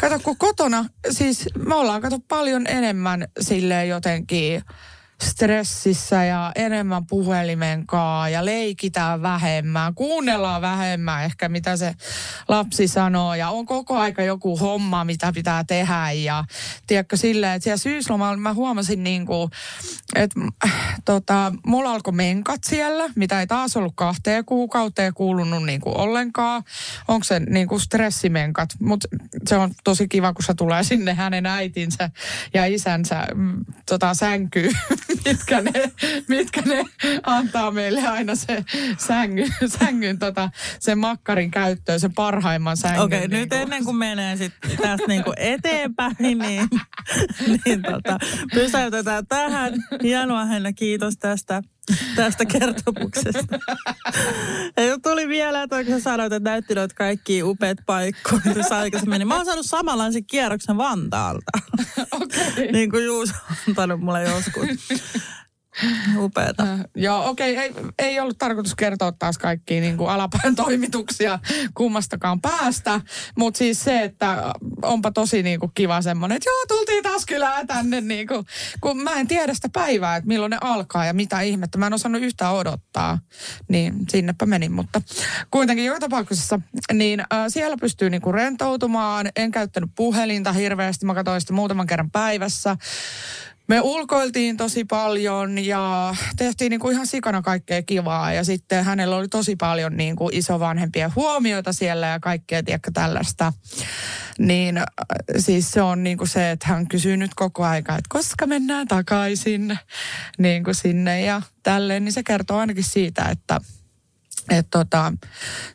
Kato, 0.00 0.18
kun 0.18 0.36
kotona, 0.36 0.84
siis 1.10 1.48
me 1.58 1.74
ollaan 1.74 2.02
kato 2.02 2.18
paljon 2.28 2.66
enemmän 2.66 3.28
silleen 3.40 3.88
jotenkin 3.88 4.62
stressissä 5.22 6.24
ja 6.24 6.52
enemmän 6.54 7.06
puhelimen 7.06 7.86
kaa 7.86 8.28
ja 8.28 8.44
leikitään 8.44 9.22
vähemmän, 9.22 9.94
kuunnellaan 9.94 10.62
vähemmän 10.62 11.24
ehkä 11.24 11.48
mitä 11.48 11.76
se 11.76 11.94
lapsi 12.48 12.88
sanoo. 12.88 13.34
Ja 13.34 13.50
on 13.50 13.66
koko 13.66 13.96
aika 13.96 14.22
joku 14.22 14.56
homma, 14.56 15.04
mitä 15.04 15.32
pitää 15.32 15.64
tehdä. 15.64 16.12
Ja 16.12 16.44
tiedätkö 16.86 17.16
silleen, 17.16 17.52
että 17.52 17.64
siellä 17.64 17.76
syyslomalla 17.76 18.36
mä 18.36 18.54
huomasin 18.54 19.04
niin 19.04 19.26
kuin, 19.26 19.50
että 20.14 20.40
äh, 20.64 20.94
tota, 21.04 21.52
mulla 21.66 21.90
alkoi 21.90 22.12
menkat 22.12 22.64
siellä, 22.64 23.04
mitä 23.16 23.40
ei 23.40 23.46
taas 23.46 23.76
ollut 23.76 23.92
kahteen 23.96 24.44
kuukauteen 24.44 25.14
kuulunut 25.14 25.66
niin 25.66 25.80
kuin 25.80 25.96
ollenkaan. 25.96 26.62
Onko 27.08 27.24
se 27.24 27.40
niin 27.40 27.68
kuin 27.68 27.80
stressimenkat, 27.80 28.70
mutta 28.80 29.08
se 29.46 29.56
on 29.56 29.70
tosi 29.84 30.08
kiva, 30.08 30.32
kun 30.32 30.44
se 30.44 30.54
tulee 30.54 30.82
sinne 30.82 31.14
hänen 31.14 31.46
äitinsä 31.46 32.10
ja 32.54 32.66
isänsä 32.66 33.26
mm, 33.34 33.64
tota, 33.86 34.14
sänkyyn, 34.14 34.78
mitkä 35.24 35.60
ne, 35.60 35.92
mitkä 36.28 36.62
ne 36.66 36.84
antaa 37.22 37.70
meille 37.70 38.08
aina 38.08 38.34
se 38.34 38.64
sängyn, 38.98 39.48
sängyn 39.78 40.18
tota, 40.18 40.50
sen 40.78 40.98
makkarin 40.98 41.50
käyttöön, 41.50 42.00
sen 42.00 42.14
parhaimman 42.14 42.76
sängyn. 42.76 43.00
Okei, 43.00 43.18
okay, 43.18 43.28
niin 43.28 43.40
nyt 43.40 43.48
kuin. 43.48 43.60
ennen 43.60 43.84
kuin 43.84 43.96
menee 43.96 44.36
sit 44.36 44.52
tästä 44.82 45.06
niinku 45.08 45.32
eteenpäin, 45.36 46.16
niin, 46.18 46.38
niin 47.64 47.82
tota, 47.82 48.18
pysäytetään 48.54 49.26
tähän. 49.26 49.72
Hienoa 50.02 50.44
Henna, 50.44 50.72
kiitos 50.72 51.16
tästä, 51.16 51.62
tästä 52.16 52.44
kertomuksesta. 52.44 53.58
Ja 54.76 54.98
tuli 55.02 55.28
vielä, 55.28 55.62
että 55.62 55.84
kun 55.84 55.94
sä 55.94 56.00
sanoit, 56.00 56.32
että 56.32 56.50
näyttelöt 56.50 56.92
kaikki 56.92 57.42
upeat 57.42 57.78
paikkoja 57.86 58.54
tuossa 58.54 58.78
aikaisemmin, 58.78 59.18
niin 59.18 59.28
mä 59.28 59.36
oon 59.36 59.44
saanut 59.44 59.66
samanlaisen 59.66 60.24
kierroksen 60.24 60.76
Vantaalta. 60.76 61.50
Okei. 62.22 62.72
niin 62.72 62.90
kuin 62.90 63.04
Juuso 63.04 63.34
on 63.50 63.56
antanut 63.68 64.00
mulle 64.00 64.22
joskus. 64.22 64.68
Upeeta. 66.24 66.62
Äh, 66.62 66.80
Joo, 66.94 67.28
okei. 67.28 67.56
Ei, 67.56 67.74
ei 67.98 68.20
ollut 68.20 68.38
tarkoitus 68.38 68.74
kertoa 68.74 69.12
taas 69.12 69.38
kaikkia 69.38 69.80
niin 69.80 69.96
kuin 69.96 70.10
alapään 70.10 70.56
toimituksia 70.64 71.38
kummastakaan 71.74 72.40
päästä. 72.40 73.00
Mutta 73.36 73.58
siis 73.58 73.84
se, 73.84 74.02
että 74.02 74.52
onpa 74.82 75.10
tosi 75.10 75.42
niin 75.42 75.60
kuin 75.60 75.72
kiva 75.74 76.02
semmoinen, 76.02 76.36
että 76.36 76.50
joo, 76.50 76.66
tultiin 76.68 77.02
taas 77.02 77.26
kylään 77.26 77.66
tänne. 77.66 78.00
Niin 78.00 78.26
kuin, 78.26 78.46
kun 78.80 79.02
mä 79.02 79.12
en 79.12 79.28
tiedä 79.28 79.54
sitä 79.54 79.68
päivää, 79.72 80.16
että 80.16 80.28
milloin 80.28 80.50
ne 80.50 80.58
alkaa 80.60 81.04
ja 81.04 81.14
mitä 81.14 81.40
ihmettä. 81.40 81.78
Mä 81.78 81.86
en 81.86 81.92
osannut 81.92 82.22
yhtään 82.22 82.54
odottaa. 82.54 83.18
Niin 83.68 83.94
sinnepä 84.08 84.46
menin, 84.46 84.72
mutta 84.72 85.02
kuitenkin 85.50 85.84
joka 85.84 86.00
tapauksessa, 86.00 86.60
niin 86.92 87.20
äh, 87.20 87.26
siellä 87.48 87.76
pystyy 87.80 88.10
niin 88.10 88.22
kuin 88.22 88.34
rentoutumaan. 88.34 89.28
En 89.36 89.50
käyttänyt 89.50 89.90
puhelinta 89.96 90.52
hirveästi. 90.52 91.06
Mä 91.06 91.14
katsoin 91.14 91.40
sitä 91.40 91.52
muutaman 91.52 91.86
kerran 91.86 92.10
päivässä. 92.10 92.76
Me 93.68 93.80
ulkoiltiin 93.80 94.56
tosi 94.56 94.84
paljon 94.84 95.58
ja 95.64 96.14
tehtiin 96.36 96.70
niinku 96.70 96.90
ihan 96.90 97.06
sikana 97.06 97.42
kaikkea 97.42 97.82
kivaa. 97.82 98.32
Ja 98.32 98.44
sitten 98.44 98.84
hänellä 98.84 99.16
oli 99.16 99.28
tosi 99.28 99.56
paljon 99.56 99.96
niinku 99.96 100.28
isovanhempien 100.32 101.14
huomioita 101.16 101.72
siellä 101.72 102.06
ja 102.06 102.20
kaikkea, 102.20 102.62
tiedätkö, 102.62 102.90
tällaista. 102.94 103.52
Niin 104.38 104.76
äh, 104.76 104.84
siis 105.38 105.70
se 105.70 105.82
on 105.82 106.04
niinku 106.04 106.26
se, 106.26 106.50
että 106.50 106.68
hän 106.68 106.88
kysyy 106.88 107.16
nyt 107.16 107.30
koko 107.34 107.64
aika, 107.64 107.92
että 107.92 108.08
koska 108.08 108.46
mennään 108.46 108.88
takaisin 108.88 109.78
niinku 110.38 110.74
sinne 110.74 111.20
ja 111.20 111.42
tälleen. 111.62 112.04
Niin 112.04 112.12
se 112.12 112.22
kertoo 112.22 112.58
ainakin 112.58 112.84
siitä, 112.84 113.24
että 113.24 113.60
että 114.50 114.78
tota, 114.78 115.12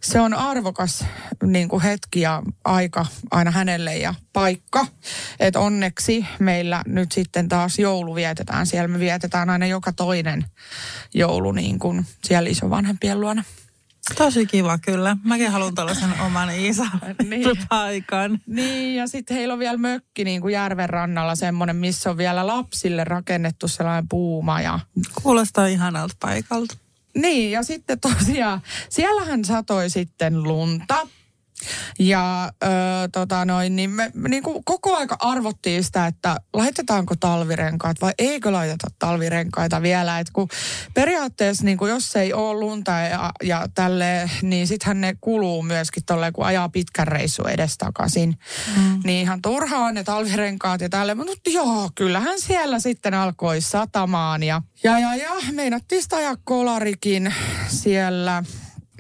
se 0.02 0.20
on 0.20 0.34
arvokas 0.34 1.06
niin 1.44 1.70
kuin 1.70 1.82
hetki 1.82 2.22
ja 2.22 2.42
aika 2.66 3.06
aina 3.32 3.52
hänelle 3.52 3.98
ja 3.98 4.14
paikka. 4.34 4.86
Että 5.40 5.60
onneksi 5.60 6.26
meillä 6.40 6.84
nyt 6.86 7.12
sitten 7.12 7.50
taas 7.50 7.80
joulu 7.80 8.16
vietetään 8.16 8.68
siellä. 8.68 8.88
Me 8.88 9.00
vietetään 9.00 9.50
aina 9.50 9.66
joka 9.66 9.94
toinen 9.94 10.46
joulu 11.14 11.52
niin 11.52 11.80
kuin 11.80 12.06
siellä 12.24 12.50
isovanhempien 12.50 13.22
luona. 13.22 13.44
Tosi 14.18 14.46
kiva 14.46 14.78
kyllä. 14.78 15.18
Mäkin 15.24 15.52
haluan 15.52 15.76
tällaisen 15.76 16.22
oman 16.26 16.50
isän 16.56 16.88
Niin. 17.30 17.46
paikan. 17.70 18.40
Niin, 18.48 18.96
ja 18.96 19.08
sitten 19.08 19.38
heillä 19.38 19.54
on 19.54 19.60
vielä 19.60 19.78
mökki 19.78 20.24
niin 20.24 20.42
kuin 20.42 20.54
järven 20.54 20.90
rannalla 20.90 21.36
semmoinen, 21.36 21.76
missä 21.76 22.10
on 22.10 22.18
vielä 22.18 22.48
lapsille 22.48 23.04
rakennettu 23.04 23.68
sellainen 23.68 24.08
puuma 24.10 24.62
ja 24.62 24.80
Kuulostaa 25.24 25.68
ihanalta 25.68 26.16
paikalta. 26.20 26.76
Niin, 27.18 27.52
ja 27.52 27.64
sitten 27.64 28.00
tosiaan, 28.00 28.62
siellähän 28.90 29.46
satoi 29.46 29.90
sitten 29.90 30.44
lunta. 30.44 31.08
Ja 32.00 32.52
ö, 32.64 32.68
tota 33.12 33.46
noin, 33.46 33.76
niin 33.76 33.90
me, 33.90 34.12
niin 34.28 34.44
kuin 34.44 34.64
koko 34.66 34.98
aika 34.98 35.16
arvottiin 35.20 35.84
sitä, 35.84 36.08
että 36.08 36.38
laitetaanko 36.54 37.16
talvirenkaat 37.20 38.02
vai 38.02 38.14
eikö 38.18 38.52
laiteta 38.52 38.88
talvirenkaita 39.00 39.82
vielä. 39.82 40.20
Et 40.20 40.30
kun 40.30 40.48
periaatteessa 40.94 41.64
niin 41.64 41.78
kuin 41.78 41.90
jos 41.90 42.16
ei 42.16 42.34
ole 42.34 42.60
lunta 42.60 42.92
ja, 42.92 43.32
ja 43.44 43.68
tälle, 43.76 44.30
niin 44.42 44.68
sittenhän 44.68 45.02
ne 45.02 45.16
kuluu 45.22 45.64
myöskin 45.64 46.04
tolleen, 46.06 46.34
kun 46.34 46.46
ajaa 46.46 46.70
pitkän 46.70 47.08
reissu 47.08 47.44
edestakaisin. 47.44 48.38
Mm. 48.78 49.00
Niin 49.04 49.22
ihan 49.22 49.42
turhaa 49.42 49.92
ne 49.92 50.04
talvirenkaat 50.04 50.82
ja 50.82 50.90
tälle. 50.90 51.16
Mutta 51.16 51.50
joo, 51.50 51.90
kyllähän 51.96 52.42
siellä 52.42 52.80
sitten 52.80 53.14
alkoi 53.14 53.62
satamaan 53.62 54.44
ja, 54.44 54.62
ja, 54.84 55.00
ja, 55.00 55.16
ja 55.16 55.32
meinattiin 55.52 56.04
sitä 56.04 56.16
ajaa 56.16 56.38
kolarikin 56.44 57.34
siellä 57.68 58.44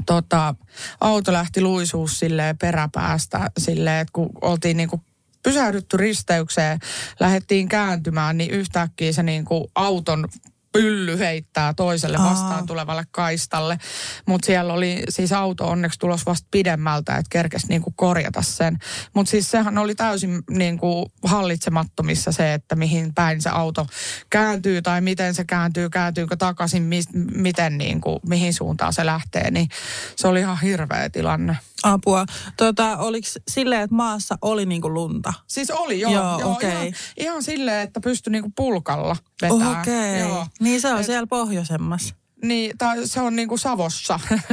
tota, 0.05 0.55
auto 1.01 1.33
lähti 1.33 1.61
luisuus 1.61 2.19
silleen 2.19 2.57
peräpäästä 2.57 3.51
silleen, 3.57 4.01
että 4.01 4.11
kun 4.13 4.29
oltiin 4.41 4.77
niinku 4.77 5.01
pysähdytty 5.43 5.97
risteykseen, 5.97 6.79
lähdettiin 7.19 7.69
kääntymään, 7.69 8.37
niin 8.37 8.51
yhtäkkiä 8.51 9.11
se 9.11 9.23
niin 9.23 9.45
kuin 9.45 9.65
auton 9.75 10.27
pylly 10.73 11.19
heittää 11.19 11.73
toiselle 11.73 12.17
vastaan 12.17 12.65
tulevalle 12.65 13.03
kaistalle. 13.11 13.77
Mutta 14.25 14.45
siellä 14.45 14.73
oli 14.73 15.03
siis 15.09 15.31
auto 15.31 15.67
onneksi 15.67 15.99
tulos 15.99 16.25
vasta 16.25 16.47
pidemmältä, 16.51 17.17
että 17.17 17.29
kerkesi 17.29 17.67
niinku 17.67 17.93
korjata 17.95 18.41
sen. 18.41 18.77
Mutta 19.13 19.29
siis 19.29 19.51
sehän 19.51 19.77
oli 19.77 19.95
täysin 19.95 20.43
niinku 20.49 21.11
hallitsemattomissa 21.23 22.31
se, 22.31 22.53
että 22.53 22.75
mihin 22.75 23.13
päin 23.13 23.41
se 23.41 23.49
auto 23.49 23.87
kääntyy 24.29 24.81
tai 24.81 25.01
miten 25.01 25.33
se 25.33 25.43
kääntyy, 25.43 25.89
kääntyykö 25.89 26.35
takaisin, 26.35 26.83
mi- 26.83 27.29
miten 27.35 27.77
niinku, 27.77 28.19
mihin 28.27 28.53
suuntaan 28.53 28.93
se 28.93 29.05
lähtee. 29.05 29.51
Niin 29.51 29.69
se 30.15 30.27
oli 30.27 30.39
ihan 30.39 30.61
hirveä 30.61 31.09
tilanne. 31.09 31.57
Apua. 31.83 32.25
Tota, 32.57 32.97
oliko 32.97 33.27
silleen, 33.51 33.81
että 33.81 33.95
maassa 33.95 34.37
oli 34.41 34.65
niinku 34.65 34.93
lunta? 34.93 35.33
Siis 35.47 35.71
oli, 35.71 35.99
joo. 35.99 36.13
Joo, 36.13 36.39
joo 36.39 36.51
okei. 36.51 36.69
ihan, 36.71 36.93
ihan 37.17 37.43
silleen, 37.43 37.81
että 37.81 37.99
pystyi 38.01 38.31
niinku 38.31 38.51
pulkalla 38.55 39.15
vetämään. 39.41 39.81
Okei. 39.81 40.19
Joo. 40.19 40.47
Niin 40.59 40.81
se 40.81 40.93
on 40.93 40.99
Et- 40.99 41.05
siellä 41.05 41.27
pohjoisemmassa. 41.27 42.15
Niin, 42.43 42.77
tai 42.77 43.07
se 43.07 43.21
on 43.21 43.35
niinku 43.35 43.57
Savossa. 43.57 44.19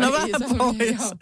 No 0.00 0.12
vähän 0.12 0.28
se- 0.48 0.54
pohjois-. 0.58 1.14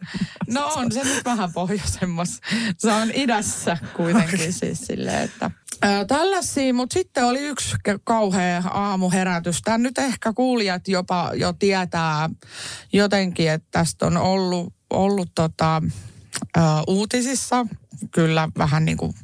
No 0.49 0.67
on 0.77 0.93
se 0.93 1.05
nyt 1.05 1.25
vähän 1.25 1.53
pohjoisemmassa. 1.53 2.43
Se 2.79 2.93
on 2.93 3.11
idässä 3.15 3.79
kuitenkin 3.97 4.35
okay. 4.35 4.53
siis 4.53 4.81
silleen, 4.81 5.23
että... 5.25 5.51
Öö, 5.85 6.05
tällaisia, 6.05 6.75
mutta 6.75 6.95
sitten 6.95 7.25
oli 7.25 7.39
yksi 7.39 7.77
kauhea 8.05 8.63
aamuherätys. 8.71 9.63
Tämän 9.63 9.83
nyt 9.83 9.99
ehkä 9.99 10.33
kuulijat 10.33 10.89
jopa 10.89 11.31
jo 11.35 11.53
tietää 11.53 12.31
jotenkin, 12.93 13.51
että 13.51 13.69
tästä 13.71 14.07
on 14.07 14.17
ollut, 14.17 14.75
ollut 14.91 15.31
tota, 15.35 15.83
ö, 16.57 16.61
uutisissa. 16.87 17.67
Kyllä 18.11 18.49
vähän 18.59 18.85
niin 18.85 18.97
kuin 18.97 19.15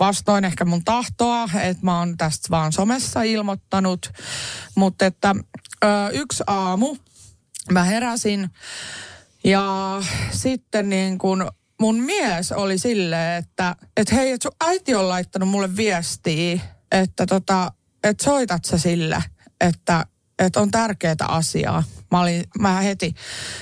vastoin 0.00 0.44
ehkä 0.44 0.64
mun 0.64 0.84
tahtoa, 0.84 1.48
että 1.62 1.84
mä 1.84 1.98
oon 1.98 2.16
tästä 2.16 2.48
vaan 2.50 2.72
somessa 2.72 3.22
ilmoittanut. 3.22 4.12
Mutta 4.74 5.06
että 5.06 5.34
ö, 5.84 5.86
yksi 6.12 6.44
aamu 6.46 6.96
mä 7.70 7.84
heräsin 7.84 8.50
ja 9.44 9.96
sitten 10.30 10.88
niin 10.88 11.18
kun 11.18 11.50
mun 11.80 12.00
mies 12.00 12.52
oli 12.52 12.78
silleen, 12.78 13.44
että 13.44 13.76
et 13.96 14.12
hei, 14.12 14.30
että 14.30 14.42
sun 14.42 14.56
äiti 14.64 14.94
on 14.94 15.08
laittanut 15.08 15.48
mulle 15.48 15.76
viestiä, 15.76 16.60
että 16.92 17.26
tota, 17.26 17.72
et 18.04 18.20
soitat 18.20 18.64
sä 18.64 18.78
sille, 18.78 19.24
että 19.60 20.06
että 20.38 20.60
on 20.60 20.70
tärkeää 20.70 21.16
asiaa. 21.28 21.82
Mä, 22.10 22.20
olin, 22.20 22.44
mä 22.60 22.80
heti, 22.80 23.14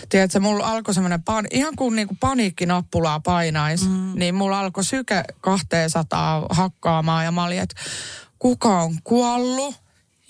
tiedätkö, 0.09 0.41
mulla 0.41 0.67
alkoi 0.67 0.95
semmoinen, 0.95 1.23
pan, 1.23 1.47
ihan 1.51 1.77
kuin 1.77 1.97
niinku 1.97 2.17
paniikkinappulaa 2.21 3.21
painaisi, 3.21 3.89
mm. 3.89 4.13
niin 4.15 4.35
mulla 4.35 4.61
alkoi 4.61 4.85
syke 4.85 5.25
200 5.41 6.47
hakkaamaan 6.51 7.25
ja 7.25 7.33
mä 7.33 7.45
olin, 7.45 7.59
että 7.59 7.77
kuka 8.39 8.83
on 8.83 8.97
kuollut? 9.05 9.75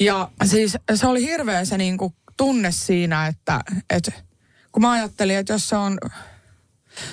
Ja 0.00 0.30
siis 0.44 0.76
se 0.94 1.06
oli 1.06 1.22
hirveä 1.22 1.64
se 1.64 1.78
niinku 1.78 2.14
tunne 2.36 2.72
siinä, 2.72 3.26
että, 3.26 3.60
että 3.90 4.12
kun 4.72 4.82
mä 4.82 4.90
ajattelin, 4.90 5.36
että 5.36 5.52
jos 5.52 5.68
se 5.68 5.76
on, 5.76 5.98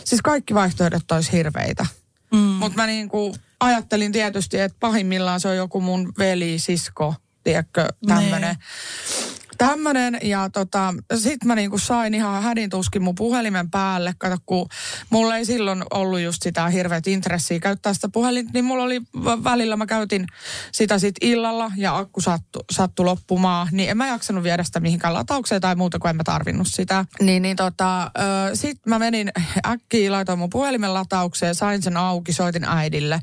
siis 0.03 0.21
kaikki 0.21 0.53
vaihtoehdot 0.53 1.11
olisi 1.11 1.31
hirveitä. 1.31 1.85
Mm. 2.31 2.39
Mutta 2.39 2.75
mä 2.75 2.87
niinku 2.87 3.35
ajattelin 3.59 4.11
tietysti, 4.11 4.59
että 4.59 4.77
pahimmillaan 4.79 5.39
se 5.39 5.47
on 5.47 5.57
joku 5.57 5.81
mun 5.81 6.13
veli, 6.17 6.59
sisko, 6.59 7.15
tiedätkö, 7.47 7.87
tämmönen. 8.07 8.41
Niin. 8.41 9.37
Tämmönen, 9.57 10.19
ja 10.21 10.49
tota, 10.49 10.93
sit 11.15 11.43
mä 11.45 11.55
niinku 11.55 11.77
sain 11.77 12.13
ihan 12.13 12.43
hädintuskin 12.43 13.03
mun 13.03 13.15
puhelimen 13.15 13.71
päälle. 13.71 14.13
Kato, 14.17 14.37
kun 14.45 14.67
mulla 15.09 15.37
ei 15.37 15.45
silloin 15.45 15.83
ollut 15.93 16.19
just 16.19 16.43
sitä 16.43 16.67
hirveät 16.67 17.07
intressiä 17.07 17.59
käyttää 17.59 17.93
sitä 17.93 18.09
puhelinta, 18.13 18.51
niin 18.53 18.65
mulla 18.65 18.83
oli 18.83 19.01
välillä, 19.43 19.75
mä 19.75 19.85
käytin 19.85 20.27
sitä 20.71 20.99
sit 20.99 21.15
illalla 21.21 21.71
ja 21.77 21.97
akku 21.97 22.21
sattu, 22.21 22.59
sattu 22.71 23.05
loppumaan, 23.05 23.67
niin 23.71 23.89
en 23.89 23.97
mä 23.97 24.07
jaksanut 24.07 24.43
viedä 24.43 24.63
sitä 24.63 24.79
mihinkään 24.79 25.13
lataukseen 25.13 25.61
tai 25.61 25.75
muuta, 25.75 25.99
kun 25.99 26.09
en 26.09 26.15
mä 26.15 26.23
tarvinnut 26.23 26.67
sitä. 26.67 27.05
Niin, 27.21 27.41
niin 27.41 27.55
tota, 27.55 28.11
sit 28.53 28.77
mä 28.85 28.99
menin 28.99 29.31
äkkiä, 29.65 30.11
laitoin 30.11 30.39
mun 30.39 30.49
puhelimen 30.49 30.93
lataukseen, 30.93 31.55
sain 31.55 31.81
sen 31.81 31.97
auki, 31.97 32.33
soitin 32.33 32.65
äidille. 32.65 33.19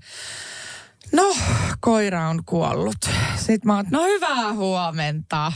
No, 1.13 1.37
koira 1.81 2.29
on 2.29 2.45
kuollut. 2.47 2.97
Sitten 3.37 3.61
mä 3.65 3.77
oon, 3.77 3.85
no 3.91 4.05
hyvää 4.05 4.53
huomenta. 4.53 5.53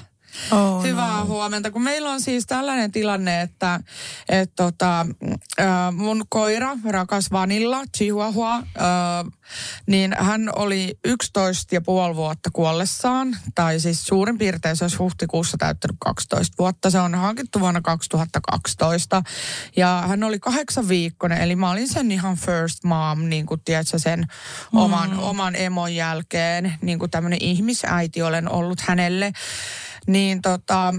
Oh, 0.51 0.83
Hyvää 0.83 1.19
no. 1.19 1.27
huomenta, 1.27 1.71
kun 1.71 1.83
meillä 1.83 2.11
on 2.11 2.21
siis 2.21 2.47
tällainen 2.47 2.93
tilanne, 2.93 3.41
että 3.41 3.81
et 4.29 4.53
tota, 4.57 5.07
äh, 5.61 5.67
mun 5.93 6.25
koira, 6.29 6.77
rakas 6.91 7.31
Vanilla, 7.33 7.83
Chihuahua, 7.97 8.55
äh, 8.57 8.62
niin 9.87 10.17
hän 10.19 10.51
oli 10.57 10.99
11 11.05 11.75
ja 11.75 11.81
puoli 11.81 12.17
vuotta 12.17 12.51
kuollessaan, 12.53 13.37
tai 13.55 13.81
siis 13.81 14.05
suurin 14.05 14.38
piirtein 14.38 14.77
se 14.77 14.85
olisi 14.85 14.97
huhtikuussa 14.97 15.57
täyttänyt 15.59 15.97
12 16.01 16.55
vuotta. 16.59 16.91
Se 16.91 17.01
on 17.01 17.14
hankittu 17.14 17.61
vuonna 17.61 17.81
2012 17.81 19.23
ja 19.77 20.05
hän 20.07 20.25
oli 20.25 20.38
kahdeksan 20.38 20.88
viikkoinen, 20.88 21.41
eli 21.41 21.57
mä 21.57 21.71
olin 21.71 21.88
sen 21.88 22.12
ihan 22.12 22.37
first 22.37 22.85
mom, 22.85 23.25
niin 23.25 23.47
kuin 23.47 23.61
tiedätkö, 23.64 23.99
sen 23.99 24.27
oman, 24.73 25.19
oman 25.19 25.57
emon 25.57 25.95
jälkeen, 25.95 26.75
niin 26.83 26.99
kuin 26.99 27.11
tämmöinen 27.11 27.43
ihmisäiti 27.43 28.23
olen 28.23 28.53
ollut 28.53 28.81
hänelle. 28.81 29.33
Niin 30.09 30.42
tota, 30.42 30.94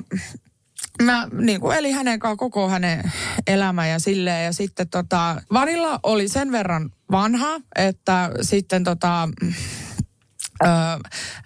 mä 1.03 1.27
niin 1.31 1.61
kuin 1.61 1.77
elin 1.77 1.95
hänen 1.95 2.19
kanssaan 2.19 2.37
koko 2.37 2.69
hänen 2.69 3.11
elämä 3.47 3.87
ja 3.87 3.99
silleen. 3.99 4.45
Ja 4.45 4.53
sitten 4.53 4.89
tota, 4.89 5.41
Vanilla 5.53 5.99
oli 6.03 6.27
sen 6.27 6.51
verran 6.51 6.89
vanha, 7.11 7.61
että 7.75 8.31
sitten 8.41 8.83
tota, 8.83 9.29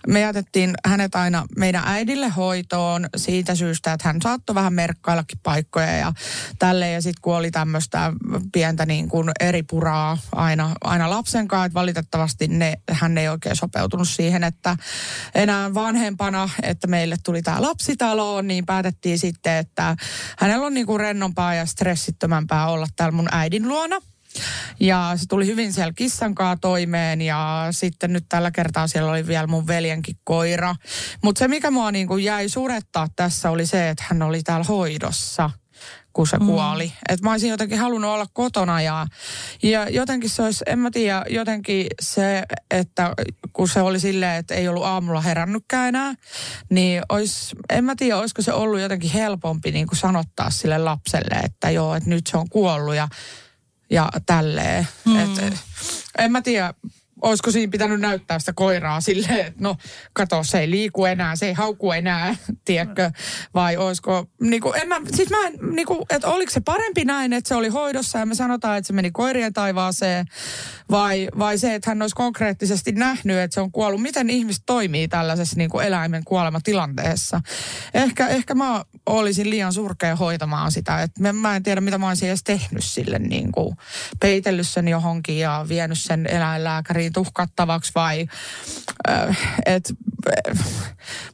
Me 0.08 0.22
jätettiin 0.22 0.74
hänet 0.86 1.16
aina 1.16 1.46
meidän 1.58 1.84
äidille 1.86 2.30
hoitoon 2.30 3.10
siitä 3.16 3.56
syystä, 3.56 3.94
että 3.94 4.08
hän 4.08 4.22
saattoi 4.22 4.56
vähän 4.56 4.74
merkkaillakin 4.74 5.40
paikkoja 5.44 5.98
ja 5.98 6.14
tälle 6.60 6.90
Ja 6.90 7.02
sitten 7.02 7.22
kun 7.22 7.36
oli 7.36 7.52
tämmöistä 7.52 8.14
pientä 8.52 8.86
niin 8.86 9.10
kuin 9.10 9.32
eri 9.40 9.64
puraa 9.64 10.18
aina, 10.32 10.72
aina 10.84 11.10
lapsen 11.10 11.48
kanssa, 11.48 11.66
että 11.66 11.80
valitettavasti 11.80 12.48
ne, 12.48 12.74
hän 12.92 13.18
ei 13.18 13.30
oikein 13.30 13.56
sopeutunut 13.56 14.10
siihen, 14.10 14.44
että 14.44 14.78
enää 15.36 15.74
vanhempana, 15.74 16.50
että 16.64 16.88
meille 16.88 17.16
tuli 17.24 17.42
tämä 17.42 17.62
lapsitalo, 17.62 18.42
niin 18.42 18.66
päätettiin 18.66 19.20
sitten, 19.20 19.58
että 19.58 19.96
hänellä 20.40 20.66
on 20.66 20.74
niin 20.74 20.86
kuin 20.86 21.00
rennompaa 21.00 21.54
ja 21.54 21.66
stressittömämpää 21.66 22.68
olla 22.68 22.88
täällä 22.96 23.16
mun 23.16 23.30
äidin 23.32 23.68
luona. 23.68 24.13
Ja 24.80 25.14
se 25.16 25.26
tuli 25.28 25.46
hyvin 25.46 25.74
siellä 25.74 25.94
kissan 25.96 26.36
kanssa 26.36 26.58
toimeen 26.62 27.22
ja 27.22 27.68
sitten 27.72 28.14
nyt 28.14 28.26
tällä 28.30 28.52
kertaa 28.52 28.88
siellä 28.88 29.12
oli 29.12 29.28
vielä 29.28 29.48
mun 29.48 29.68
veljenkin 29.68 30.16
koira. 30.24 30.76
Mutta 31.24 31.40
se 31.40 31.48
mikä 31.48 31.72
mua 31.72 31.92
niin 31.92 32.08
kuin 32.08 32.24
jäi 32.24 32.50
surettaa 32.50 33.08
tässä 33.16 33.50
oli 33.50 33.66
se, 33.66 33.90
että 33.90 34.04
hän 34.08 34.22
oli 34.22 34.44
täällä 34.44 34.66
hoidossa 34.66 35.50
kun 36.14 36.28
se 36.28 36.38
kuoli. 36.38 36.86
Mm. 36.86 36.92
Että 37.10 37.24
mä 37.26 37.32
olisin 37.32 37.50
jotenkin 37.50 37.80
halunnut 37.80 38.12
olla 38.12 38.26
kotona 38.34 38.82
ja, 38.82 39.08
ja 39.64 39.90
jotenkin 39.90 40.30
se 40.30 40.42
olisi, 40.42 40.64
en 40.68 40.80
mä 40.80 40.92
tiedä, 40.92 41.26
jotenkin 41.30 41.88
se, 42.02 42.44
että 42.72 43.14
kun 43.54 43.68
se 43.68 43.82
oli 43.82 44.00
silleen, 44.00 44.36
että 44.36 44.56
ei 44.56 44.68
ollut 44.68 44.86
aamulla 44.86 45.22
herännytkään 45.22 45.88
enää, 45.88 46.14
niin 46.70 47.02
olisi, 47.10 47.56
en 47.70 47.84
mä 47.86 47.96
tiedä, 47.96 48.18
olisiko 48.18 48.42
se 48.42 48.54
ollut 48.54 48.80
jotenkin 48.80 49.12
helpompi 49.12 49.72
niin 49.72 49.88
kuin 49.88 50.00
sanottaa 50.00 50.50
sille 50.50 50.78
lapselle, 50.78 51.36
että 51.44 51.70
joo, 51.70 51.96
että 51.96 52.10
nyt 52.10 52.28
se 52.28 52.38
on 52.38 52.50
kuollut 52.50 52.96
ja 52.96 53.08
ja 53.90 54.10
tälleen. 54.26 54.88
Mm. 55.06 55.20
Et, 55.20 55.54
en 56.18 56.32
mä 56.32 56.42
tiedä, 56.42 56.74
olisiko 57.24 57.52
siinä 57.52 57.72
pitänyt 57.72 58.00
näyttää 58.00 58.40
sitä 58.40 58.54
koiraa 58.56 59.02
silleen, 59.02 59.40
että 59.40 59.64
no 59.64 59.76
kato, 60.14 60.44
se 60.44 60.60
ei 60.60 60.72
liiku 60.72 61.06
enää, 61.06 61.36
se 61.36 61.48
ei 61.48 61.54
hauku 61.54 61.92
enää, 61.92 62.36
tiedätkö? 62.66 63.12
Vai 63.54 63.78
olisiko, 63.78 64.26
niinku, 64.42 64.74
en 64.74 64.88
mä, 64.88 65.02
siis 65.16 65.30
mä 65.30 65.48
en, 65.48 65.54
niinku, 65.76 66.06
että 66.10 66.28
oliko 66.28 66.52
se 66.52 66.60
parempi 66.60 67.06
näin, 67.06 67.34
että 67.34 67.48
se 67.48 67.56
oli 67.56 67.68
hoidossa 67.68 68.20
ja 68.20 68.26
me 68.26 68.36
sanotaan, 68.36 68.78
että 68.78 68.88
se 68.88 68.94
meni 68.94 69.12
koirien 69.12 69.54
taivaaseen, 69.54 70.26
vai, 70.92 71.28
vai 71.40 71.58
se, 71.58 71.76
että 71.76 71.90
hän 71.90 72.02
olisi 72.02 72.16
konkreettisesti 72.16 72.92
nähnyt, 72.92 73.38
että 73.38 73.54
se 73.54 73.62
on 73.62 73.72
kuollut. 73.72 74.02
Miten 74.02 74.30
ihmiset 74.30 74.64
toimii 74.66 75.08
tällaisessa 75.08 75.58
niinku 75.58 75.80
eläimen 75.80 76.24
kuolematilanteessa? 76.24 77.42
Ehkä, 77.94 78.28
ehkä 78.28 78.56
mä 78.56 78.84
olisin 79.06 79.50
liian 79.50 79.74
surkea 79.74 80.16
hoitamaan 80.16 80.72
sitä, 80.72 81.02
että 81.02 81.22
mä, 81.22 81.34
mä 81.34 81.56
en 81.56 81.64
tiedä, 81.64 81.82
mitä 81.82 81.98
mä 81.98 82.08
olisin 82.08 82.28
edes 82.28 82.44
tehnyt 82.44 82.84
sille, 82.84 83.20
niin 83.20 83.52
kuin 83.52 83.76
peitellyt 84.20 84.68
sen 84.68 84.88
johonkin 84.88 85.40
ja 85.40 85.66
vienyt 85.70 86.00
sen 86.00 86.28
eläinlääkäriin 86.28 87.13
tuhkattavaksi 87.14 87.92
vai, 87.96 88.28
äh, 89.10 89.38
että 89.66 89.94
äh, 90.50 90.66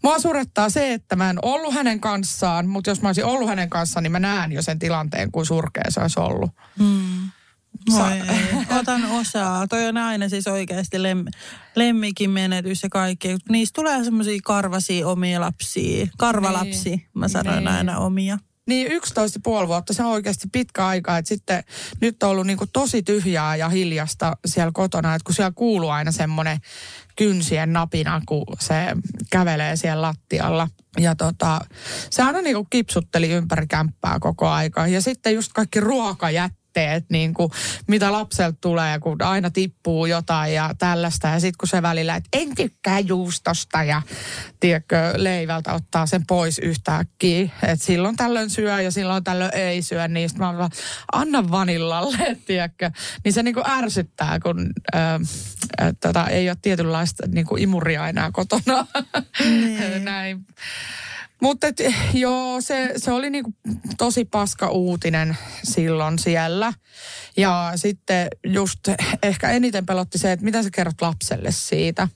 mua 0.04 0.20
surettaa 0.20 0.70
se, 0.70 0.94
että 0.94 1.16
mä 1.16 1.30
en 1.30 1.40
ollut 1.42 1.74
hänen 1.74 2.00
kanssaan, 2.00 2.68
mutta 2.68 2.90
jos 2.90 3.02
mä 3.02 3.10
olisin 3.10 3.26
ollut 3.26 3.50
hänen 3.50 3.70
kanssaan, 3.70 4.04
niin 4.04 4.12
mä 4.12 4.20
näen 4.20 4.52
jo 4.52 4.62
sen 4.62 4.80
tilanteen, 4.80 5.32
kuin 5.32 5.46
surkea 5.46 5.84
se 5.90 6.00
olisi 6.00 6.20
ollut. 6.20 6.52
Voi 7.92 8.12
ei. 8.12 8.78
Otan 8.80 9.06
osaa. 9.06 9.68
Toi 9.68 9.88
on 9.88 9.98
aina 9.98 10.30
siis 10.30 10.48
oikeasti 10.48 11.04
lem, 11.04 11.26
lemmikin 11.76 12.30
menetys 12.30 12.84
ja 12.84 12.90
kaikki. 12.90 13.38
Niistä 13.50 13.76
tulee 13.76 14.04
semmoisia 14.04 14.40
karvasia 14.44 15.08
omia 15.08 15.42
lapsia. 15.42 16.08
Karvalapsi, 16.18 17.08
mä 17.14 17.28
sanoin 17.28 17.58
Niin. 17.58 17.68
aina 17.68 17.98
omia. 17.98 18.38
Niin 18.70 18.92
11,5 18.92 19.68
vuotta, 19.68 19.94
se 19.94 20.04
on 20.04 20.12
oikeasti 20.12 20.48
pitkä 20.52 20.88
aika. 20.88 21.18
Että 21.18 21.30
sitten 21.30 21.64
nyt 22.02 22.24
on 22.24 22.30
ollut 22.30 22.48
niin 22.48 22.58
kuin 22.58 22.70
tosi 22.74 23.04
tyhjää 23.04 23.56
ja 23.56 23.70
hiljasta 23.70 24.38
siellä 24.46 24.72
kotona, 24.74 25.16
että 25.16 25.26
kun 25.26 25.36
siellä 25.36 25.52
kuuluu 25.56 25.90
aina 25.90 26.12
semmoinen 26.12 26.58
kynsien 27.16 27.74
napina, 27.74 28.22
kun 28.26 28.46
se 28.60 28.76
kävelee 29.32 29.76
siellä 29.76 30.02
lattialla. 30.02 30.68
Ja 31.00 31.16
tota, 31.16 31.60
se 32.10 32.24
aina 32.24 32.42
niin 32.42 32.56
kuin 32.56 32.68
kipsutteli 32.70 33.30
ympäri 33.30 33.68
kämppää 33.68 34.18
koko 34.20 34.48
aika. 34.48 34.88
Ja 34.88 35.02
sitten 35.02 35.34
just 35.34 35.52
kaikki 35.54 35.80
ruokajätteet 35.80 36.59
jätteet, 36.80 37.10
niin 37.10 37.34
kuin, 37.34 37.52
mitä 37.88 38.12
lapselta 38.12 38.58
tulee, 38.62 39.00
kun 39.00 39.22
aina 39.22 39.50
tippuu 39.50 40.06
jotain 40.06 40.54
ja 40.54 40.72
tällaista. 40.78 41.28
Ja 41.28 41.40
sitten 41.40 41.58
kun 41.58 41.68
se 41.68 41.82
välillä, 41.82 42.16
että 42.16 42.30
en 42.34 42.56
tykkää 42.56 43.00
juustosta 43.00 43.84
ja 43.84 44.02
tiedätkö, 44.60 45.14
leivältä 45.16 45.74
ottaa 45.74 46.06
sen 46.06 46.26
pois 46.28 46.60
yhtäkkiä. 46.60 47.50
Että 47.64 47.86
silloin 47.86 48.16
tällöin 48.16 48.50
syö 48.50 48.82
ja 48.82 48.92
silloin 48.92 49.24
tällöin 49.24 49.56
ei 49.56 49.82
syö. 49.82 50.08
Niin 50.08 50.30
sitten 50.30 50.48
mä 50.48 50.58
vaan, 50.58 50.72
anna 51.12 51.52
vanillalle, 51.52 52.18
tiedätkö. 52.48 52.92
Niin 53.24 53.34
se 53.34 53.44
niin 53.44 53.56
kuin 53.56 53.70
ärsyttää, 53.70 54.40
kun 54.40 54.70
äh, 54.96 55.20
tota, 56.00 56.28
ei 56.28 56.50
ole 56.50 56.58
tietynlaista 56.62 57.24
niin 57.28 57.46
kuin 57.46 57.62
imuria 57.62 58.08
enää 58.08 58.30
kotona. 58.32 58.88
Niin. 59.40 60.06
Näin. 60.06 60.46
Mutta 61.42 61.68
joo, 62.14 62.62
se, 62.62 62.94
se 62.98 63.12
oli 63.12 63.30
niinku 63.30 63.54
tosi 63.98 64.26
paska 64.26 64.70
uutinen 64.70 65.38
silloin 65.64 66.20
siellä. 66.20 66.74
Ja 67.38 67.72
sitten 67.76 68.28
just 68.46 68.80
ehkä 69.24 69.52
eniten 69.52 69.86
pelotti 69.86 70.18
se, 70.18 70.32
että 70.32 70.46
mitä 70.46 70.64
sä 70.64 70.70
kerrot 70.72 71.02
lapselle 71.02 71.52
siitä. 71.52 72.08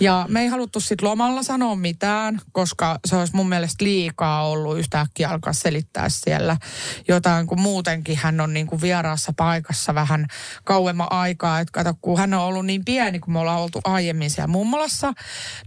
Ja 0.00 0.26
me 0.28 0.40
ei 0.40 0.48
haluttu 0.48 0.80
sitten 0.80 1.08
lomalla 1.08 1.42
sanoa 1.42 1.76
mitään, 1.76 2.40
koska 2.52 2.98
se 3.04 3.16
olisi 3.16 3.36
mun 3.36 3.48
mielestä 3.48 3.84
liikaa 3.84 4.48
ollut 4.48 4.78
yhtäkkiä 4.78 5.28
alkaa 5.28 5.52
selittää 5.52 6.08
siellä 6.08 6.56
jotain, 7.08 7.46
kun 7.46 7.60
muutenkin 7.60 8.16
hän 8.16 8.40
on 8.40 8.54
niin 8.54 8.66
kuin 8.66 8.80
vieraassa 8.80 9.32
paikassa 9.36 9.94
vähän 9.94 10.26
kauemman 10.64 11.12
aikaa. 11.12 11.60
Että 11.60 11.72
kato, 11.72 11.94
kun 12.00 12.18
hän 12.18 12.34
on 12.34 12.40
ollut 12.40 12.66
niin 12.66 12.84
pieni, 12.84 13.18
kun 13.18 13.32
me 13.32 13.38
ollaan 13.38 13.60
oltu 13.60 13.80
aiemmin 13.84 14.30
siellä 14.30 14.46
mummolassa, 14.46 15.12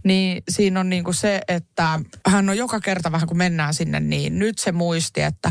niin 0.04 0.42
siinä 0.48 0.80
on 0.80 0.90
niin 0.90 1.04
kuin 1.04 1.14
se, 1.14 1.40
että 1.48 2.00
hän 2.26 2.48
on 2.48 2.56
joka 2.56 2.80
kerta 2.80 3.12
vähän 3.12 3.28
kun 3.28 3.36
mennään 3.36 3.74
sinne, 3.74 4.00
niin 4.00 4.38
nyt 4.38 4.58
se 4.58 4.72
muisti, 4.72 5.20
että 5.20 5.50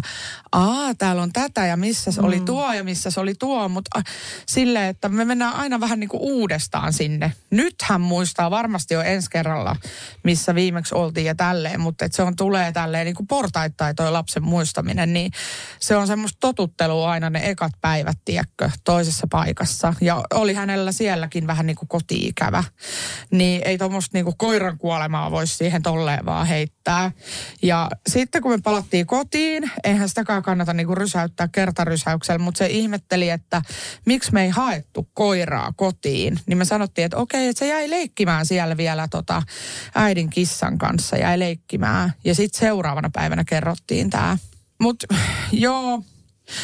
aa, 0.52 0.96
täällä 0.96 1.22
on 1.22 1.34
tätä 1.34 1.66
ja 1.66 1.78
missä 1.78 2.12
se 2.12 2.22
mm. 2.22 2.28
oli 2.28 2.40
tuo 2.40 2.74
ja 2.74 2.84
missä 2.84 3.12
se 3.12 3.20
oli 3.20 3.36
tuo, 3.36 3.70
mutta 3.70 4.02
sille, 4.46 4.90
että 4.90 5.10
me 5.10 5.26
mennään 5.26 5.54
aina 5.56 5.80
vähän 5.80 6.00
niin 6.00 6.10
kuin 6.10 6.22
uudestaan 6.22 6.94
sinne. 6.94 7.34
Nyt 7.50 7.76
hän 7.84 8.02
muistaa 8.02 8.27
muistaa 8.28 8.52
varmasti 8.52 8.94
jo 8.94 9.02
ensi 9.02 9.30
kerralla, 9.30 9.76
missä 10.24 10.56
viimeksi 10.56 10.96
oltiin 10.96 11.26
ja 11.26 11.36
tälleen, 11.36 11.80
mutta 11.80 12.06
se 12.12 12.24
on 12.24 12.36
tulee 12.36 12.72
tälleen 12.72 13.06
niin 13.06 13.16
kuin 13.16 13.28
portaittain 13.28 13.96
toi 13.96 14.12
lapsen 14.12 14.44
muistaminen, 14.44 15.14
niin 15.14 15.32
se 15.80 15.96
on 15.96 16.08
semmoista 16.08 16.38
totuttelua 16.40 17.12
aina 17.12 17.30
ne 17.30 17.50
ekat 17.50 17.72
päivät, 17.82 18.18
tiedätkö, 18.26 18.70
toisessa 18.84 19.28
paikassa. 19.32 19.94
Ja 20.02 20.24
oli 20.34 20.54
hänellä 20.54 20.92
sielläkin 20.92 21.48
vähän 21.48 21.66
niin 21.66 21.76
kuin 21.76 21.88
koti-ikävä. 21.88 22.64
Niin 23.32 23.62
ei 23.66 23.78
tuommoista 23.78 24.18
niin 24.18 24.26
kuin 24.26 24.38
koiran 24.38 24.78
kuolemaa 24.78 25.32
voisi 25.32 25.56
siihen 25.56 25.84
tolleen 25.84 26.26
vaan 26.26 26.48
heittää. 26.48 27.12
Ja 27.62 27.90
sitten 28.10 28.42
kun 28.42 28.52
me 28.52 28.58
palattiin 28.64 29.08
kotiin, 29.08 29.72
eihän 29.84 30.10
sitäkään 30.10 30.44
kannata 30.44 30.74
niin 30.74 30.88
kuin 30.88 30.98
rysäyttää 30.98 31.48
kertarysäyksellä, 31.48 32.40
mutta 32.40 32.58
se 32.58 32.66
ihmetteli, 32.66 33.30
että 33.30 33.62
miksi 34.06 34.34
me 34.34 34.44
ei 34.44 34.50
haettu 34.50 35.10
koiraa 35.14 35.74
kotiin. 35.76 36.40
Niin 36.46 36.58
me 36.58 36.66
sanottiin, 36.66 37.06
että 37.06 37.18
okei, 37.18 37.48
että 37.48 37.60
se 37.60 37.68
jäi 37.68 37.90
leikki 37.90 38.17
leikkimään 38.18 38.46
siellä 38.46 38.78
vielä 38.78 39.08
tota 39.08 39.42
äidin 39.96 40.30
kissan 40.30 40.78
kanssa, 40.78 41.18
jäi 41.18 41.40
leikkimään. 41.40 42.14
Ja 42.24 42.36
sitten 42.36 42.60
seuraavana 42.60 43.10
päivänä 43.14 43.44
kerrottiin 43.44 44.10
tämä. 44.10 44.38
Mutta 44.80 45.08
joo, 45.52 46.04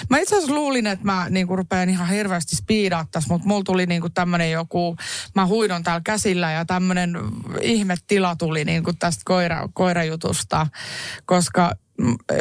Mä 0.10 0.18
itse 0.18 0.36
asiassa 0.36 0.56
luulin, 0.56 0.88
että 0.88 1.06
mä 1.06 1.28
niinku 1.30 1.56
rupean 1.56 1.90
ihan 1.90 2.10
hirveästi 2.10 2.56
spiidaa 2.56 3.06
tässä, 3.12 3.34
mutta 3.34 3.48
mulla 3.48 3.64
tuli 3.64 3.86
niinku 3.86 4.10
tämmönen 4.10 4.52
joku, 4.52 4.96
mä 5.36 5.46
huidon 5.46 5.84
täällä 5.84 6.02
käsillä 6.04 6.52
ja 6.52 6.66
tämmönen 6.66 7.18
ihmetila 7.62 8.36
tuli 8.36 8.66
niinku 8.66 8.94
tästä 8.94 9.22
koira, 9.26 9.70
koirajutusta, 9.74 10.68
koska 11.26 11.72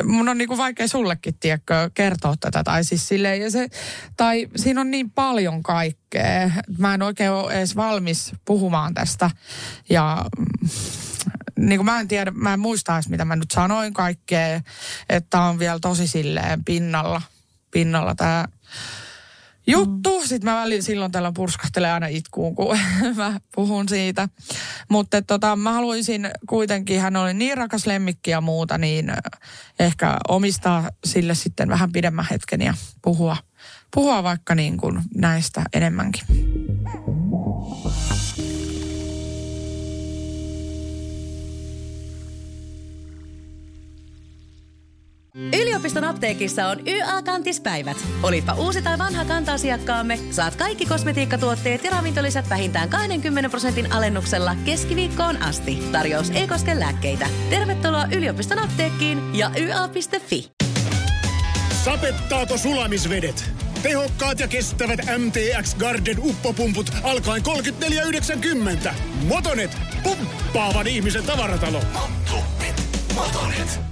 mun 0.05 0.29
on 0.29 0.39
niinku 0.39 0.57
vaikea 0.57 0.89
sullekin, 0.89 1.35
tiedätkö, 1.41 1.91
kertoa 1.95 2.35
tätä. 2.41 2.65
Tai 2.65 2.85
siis 2.85 3.09
silleen, 3.09 3.41
ja 3.41 3.51
se, 3.51 3.69
tai 4.17 4.49
siinä 4.57 4.81
on 4.81 4.91
niin 4.91 5.11
paljon 5.11 5.63
kaikkea. 5.63 6.51
Mä 6.79 6.95
en 6.95 7.03
oikein 7.03 7.31
ole 7.31 7.53
edes 7.53 7.77
valmis 7.77 8.33
puhumaan 8.45 8.95
tästä. 8.95 9.31
Ja 9.91 10.25
mm, 10.39 10.69
niin 11.59 11.79
kuin 11.79 11.87
mä 11.87 12.01
en 12.01 12.09
tiedä, 12.09 12.31
mä 12.31 12.53
en 12.53 12.61
muista 12.61 12.95
edes, 12.95 13.09
mitä 13.09 13.25
mä 13.25 13.37
nyt 13.37 13.51
sanoin 13.51 13.95
kaikkea. 13.95 14.61
Että 15.09 15.41
on 15.41 15.59
vielä 15.59 15.79
tosi 15.81 16.07
silleen 16.07 16.65
pinnalla, 16.65 17.23
pinnalla 17.71 18.15
tämä 18.15 18.45
juttu. 19.67 20.21
Mm. 20.21 20.27
Sitten 20.27 20.51
mä 20.51 20.61
välillä 20.61 20.83
silloin 20.83 21.13
tällä 21.13 21.33
purskahtelen 21.35 21.93
aina 21.93 22.07
itkuun, 22.07 22.55
kun 22.55 22.79
mä 23.17 23.41
puhun 23.55 23.89
siitä. 23.89 24.29
Mutta 24.89 25.23
tota, 25.23 25.57
mä 25.57 25.73
haluaisin 25.73 26.31
kuitenkin, 26.49 27.01
hän 27.01 27.17
oli 27.17 27.35
niin 27.35 27.57
rakas 27.57 27.87
lemmikki 27.87 28.31
ja 28.31 28.41
muuta, 28.41 28.79
niin 28.79 29.13
ehkä 29.79 30.17
omistaa 30.29 30.91
sille 31.05 31.35
sitten 31.35 31.69
vähän 31.69 31.93
pidemmän 31.93 32.27
hetken 32.31 32.63
ja 32.63 32.75
puhua, 33.03 33.37
puhua 33.95 34.23
vaikka 34.23 34.55
niin 34.55 34.77
kuin 34.77 35.03
näistä 35.15 35.63
enemmänkin. 35.73 36.25
Yliopiston 45.35 46.05
apteekissa 46.05 46.69
on 46.69 46.79
YA-kantispäivät. 46.87 47.97
Olipa 48.23 48.55
uusi 48.55 48.83
tai 48.83 48.99
vanha 48.99 49.25
kanta-asiakkaamme, 49.25 50.19
saat 50.31 50.57
kaikki 50.57 50.87
kosmetiikkatuotteet 50.87 51.85
ja 51.85 51.91
ravintolisät 51.91 52.49
vähintään 52.51 52.89
20 52.89 53.51
prosentin 53.51 53.93
alennuksella 53.93 54.57
keskiviikkoon 54.65 55.43
asti. 55.43 55.79
Tarjous 55.93 56.31
ei 56.31 56.49
koske 56.49 56.81
lääkkeitä. 56.81 57.29
Tervetuloa 57.51 58.07
yliopiston 58.17 58.59
apteekkiin 58.59 59.39
ja 59.39 59.51
YA.fi. 59.57 60.51
Sapettaako 61.85 62.59
sulamisvedet? 62.59 63.51
Tehokkaat 63.83 64.41
ja 64.41 64.49
kestävät 64.49 65.01
MTX 65.19 65.75
Garden 65.75 66.19
uppopumput 66.19 66.91
alkaen 67.03 67.43
34,90. 68.87 68.93
Motonet, 69.29 69.77
pumppaavan 70.03 70.87
ihmisen 70.87 71.25
tavaratalo. 71.25 71.83
Motonet. 73.15 73.92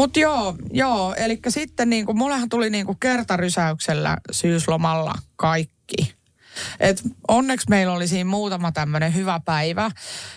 Mutta 0.00 0.20
joo, 0.20 0.54
joo, 0.72 1.14
eli 1.14 1.38
sitten 1.48 1.90
niinku, 1.90 2.14
mullehan 2.14 2.48
tuli 2.48 2.70
niinku 2.70 2.94
kertarysäyksellä 2.94 4.16
syyslomalla 4.30 5.14
kaikki. 5.36 6.14
Et 6.80 7.02
onneksi 7.28 7.66
meillä 7.70 7.92
oli 7.92 8.08
siinä 8.08 8.30
muutama 8.30 8.72
tämmöinen 8.72 9.14
hyvä 9.14 9.40
päivä 9.44 9.90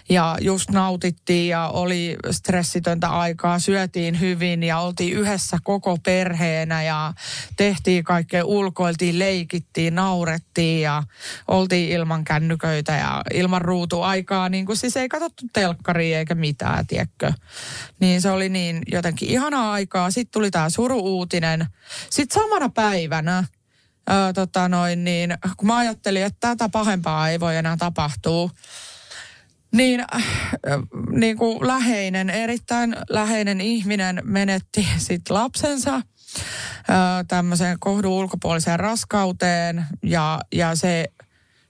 ja 0.09 0.37
just 0.41 0.69
nautittiin 0.69 1.49
ja 1.49 1.67
oli 1.67 2.15
stressitöntä 2.31 3.07
aikaa, 3.07 3.59
syötiin 3.59 4.19
hyvin 4.19 4.63
ja 4.63 4.79
oltiin 4.79 5.13
yhdessä 5.13 5.57
koko 5.63 5.97
perheenä 6.03 6.83
ja 6.83 7.13
tehtiin 7.57 8.03
kaikkea, 8.03 8.45
ulkoiltiin, 8.45 9.19
leikittiin, 9.19 9.95
naurettiin 9.95 10.81
ja 10.81 11.03
oltiin 11.47 11.91
ilman 11.91 12.23
kännyköitä 12.23 12.91
ja 12.91 13.21
ilman 13.33 13.61
ruutuaikaa, 13.61 14.49
niin 14.49 14.65
kuin 14.65 14.77
siis 14.77 14.97
ei 14.97 15.09
katsottu 15.09 15.45
telkkaria 15.53 16.19
eikä 16.19 16.35
mitään, 16.35 16.87
tiedätkö. 16.87 17.33
Niin 17.99 18.21
se 18.21 18.31
oli 18.31 18.49
niin 18.49 18.81
jotenkin 18.91 19.29
ihanaa 19.29 19.71
aikaa. 19.71 20.11
Sitten 20.11 20.31
tuli 20.31 20.51
tämä 20.51 20.69
suru-uutinen. 20.69 21.65
Sitten 22.09 22.43
samana 22.43 22.69
päivänä 22.69 23.43
ää, 24.07 24.33
tota 24.33 24.69
noin, 24.69 25.03
niin 25.03 25.37
kun 25.57 25.67
mä 25.67 25.77
ajattelin, 25.77 26.23
että 26.23 26.49
tätä 26.49 26.69
pahempaa 26.69 27.29
ei 27.29 27.39
voi 27.39 27.57
enää 27.57 27.77
tapahtua, 27.77 28.49
niin, 29.71 29.99
äh, 30.15 30.23
niin 31.11 31.37
kuin 31.37 31.67
läheinen, 31.67 32.29
erittäin 32.29 32.95
läheinen 33.09 33.61
ihminen 33.61 34.21
menetti 34.23 34.87
sitten 34.97 35.33
lapsensa 35.33 36.01
tämmöiseen 37.27 37.79
kohdun 37.79 38.11
ulkopuoliseen 38.11 38.79
raskauteen 38.79 39.85
ja, 40.03 40.39
ja 40.51 40.75
se 40.75 41.05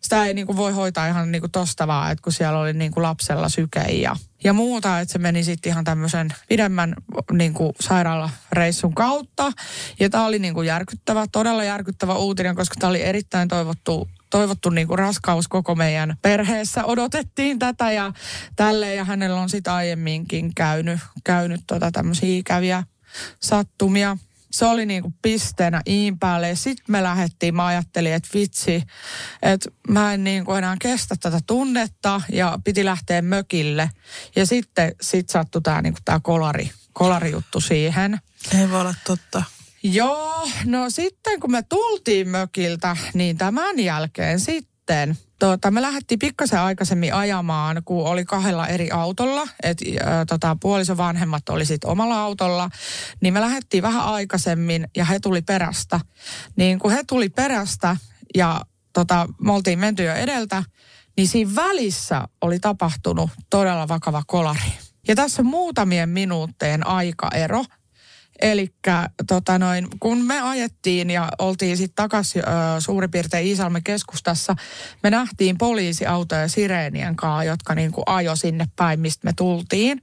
sitä 0.01 0.25
ei 0.25 0.34
niin 0.34 0.47
kuin 0.47 0.57
voi 0.57 0.73
hoitaa 0.73 1.07
ihan 1.07 1.31
niin 1.31 1.41
kuin 1.41 1.51
tosta 1.51 1.88
vaan, 1.88 2.11
että 2.11 2.21
kun 2.21 2.34
siellä 2.34 2.59
oli 2.59 2.73
niin 2.73 2.91
kuin 2.91 3.03
lapsella 3.03 3.49
syke 3.49 3.79
ja, 3.79 4.15
ja 4.43 4.53
muuta, 4.53 4.99
että 4.99 5.11
se 5.11 5.19
meni 5.19 5.43
sitten 5.43 5.69
ihan 5.69 5.83
tämmöisen 5.83 6.29
pidemmän 6.47 6.95
niin 7.31 7.53
kuin 7.53 7.73
sairaalareissun 7.79 8.95
kautta. 8.95 9.51
Ja 9.99 10.09
tämä 10.09 10.25
oli 10.25 10.39
niin 10.39 10.53
kuin 10.53 10.67
järkyttävä, 10.67 11.25
todella 11.31 11.63
järkyttävä 11.63 12.15
uutinen, 12.15 12.55
koska 12.55 12.75
tämä 12.79 12.89
oli 12.89 13.01
erittäin 13.01 13.47
toivottu 13.47 14.07
toivottu 14.29 14.69
niin 14.69 14.87
kuin 14.87 14.99
raskaus 14.99 15.47
koko 15.47 15.75
meidän 15.75 16.17
perheessä. 16.21 16.85
Odotettiin 16.85 17.59
tätä 17.59 17.91
ja 17.91 18.13
tälle 18.55 18.95
ja 18.95 19.05
hänellä 19.05 19.41
on 19.41 19.49
sitä 19.49 19.75
aiemminkin 19.75 20.55
käynyt, 20.55 20.99
käynyt 21.23 21.61
tota 21.67 21.91
tämmöisiä 21.91 22.37
ikäviä 22.37 22.83
sattumia 23.39 24.17
se 24.53 24.65
oli 24.65 24.85
niinku 24.85 25.13
pisteenä 25.21 25.81
iin 25.87 26.19
päälle. 26.19 26.55
Sitten 26.55 26.85
me 26.87 27.03
lähdettiin, 27.03 27.55
mä 27.55 27.65
ajattelin, 27.65 28.13
että 28.13 28.29
vitsi, 28.33 28.83
että 29.41 29.69
mä 29.89 30.13
en 30.13 30.23
niinku 30.23 30.53
enää 30.53 30.75
kestä 30.81 31.15
tätä 31.19 31.39
tunnetta 31.47 32.21
ja 32.29 32.59
piti 32.63 32.85
lähteä 32.85 33.21
mökille. 33.21 33.89
Ja 34.35 34.45
sitten 34.45 34.95
sit 35.01 35.29
sattui 35.29 35.61
tämä 35.61 35.81
niinku 35.81 35.99
tää 36.05 36.19
kolari, 36.23 36.71
kolarijuttu 36.93 37.61
siihen. 37.61 38.19
Ei 38.59 38.69
voi 38.69 38.81
olla 38.81 38.95
totta. 39.07 39.43
Joo, 39.83 40.47
no 40.65 40.89
sitten 40.89 41.39
kun 41.39 41.51
me 41.51 41.61
tultiin 41.61 42.29
mökiltä, 42.29 42.97
niin 43.13 43.37
tämän 43.37 43.79
jälkeen 43.79 44.39
sitten 44.39 44.72
tota, 45.39 45.71
me 45.71 45.81
lähdettiin 45.81 46.19
pikkasen 46.19 46.59
aikaisemmin 46.59 47.13
ajamaan, 47.13 47.81
kun 47.86 48.07
oli 48.07 48.25
kahdella 48.25 48.67
eri 48.67 48.91
autolla. 48.91 49.47
että 49.63 49.86
tota, 50.27 50.57
puolison 50.61 50.97
vanhemmat 50.97 51.49
oli 51.49 51.65
sitten 51.65 51.89
omalla 51.89 52.21
autolla. 52.21 52.69
Niin 53.21 53.34
me 53.34 53.41
lähdettiin 53.41 53.84
vähän 53.84 54.03
aikaisemmin 54.05 54.88
ja 54.97 55.05
he 55.05 55.19
tuli 55.19 55.41
perästä. 55.41 55.99
Niin 56.55 56.79
kun 56.79 56.91
he 56.91 57.03
tuli 57.07 57.29
perästä 57.29 57.97
ja 58.36 58.61
tota, 58.93 59.27
me 59.41 59.51
oltiin 59.51 59.79
menty 59.79 60.03
jo 60.03 60.13
edeltä, 60.13 60.63
niin 61.17 61.27
siinä 61.27 61.55
välissä 61.55 62.27
oli 62.41 62.59
tapahtunut 62.59 63.29
todella 63.49 63.88
vakava 63.88 64.23
kolari. 64.27 64.73
Ja 65.07 65.15
tässä 65.15 65.41
on 65.41 65.45
muutamien 65.45 66.09
minuuttien 66.09 66.88
aikaero. 66.88 67.65
Eli 68.43 68.73
tota 69.27 69.59
noin, 69.59 69.87
kun 69.99 70.25
me 70.25 70.41
ajettiin 70.41 71.09
ja 71.09 71.29
oltiin 71.39 71.77
sitten 71.77 71.95
takaisin 71.95 72.43
suurin 72.79 73.11
piirtein 73.11 73.47
Iisalmen 73.47 73.83
keskustassa, 73.83 74.55
me 75.03 75.09
nähtiin 75.09 75.57
poliisiautoja 75.57 76.47
sireenien 76.47 77.15
kanssa, 77.15 77.43
jotka 77.43 77.75
niinku 77.75 78.03
ajo 78.05 78.35
sinne 78.35 78.65
päin, 78.75 78.99
mistä 78.99 79.25
me 79.25 79.33
tultiin. 79.37 80.01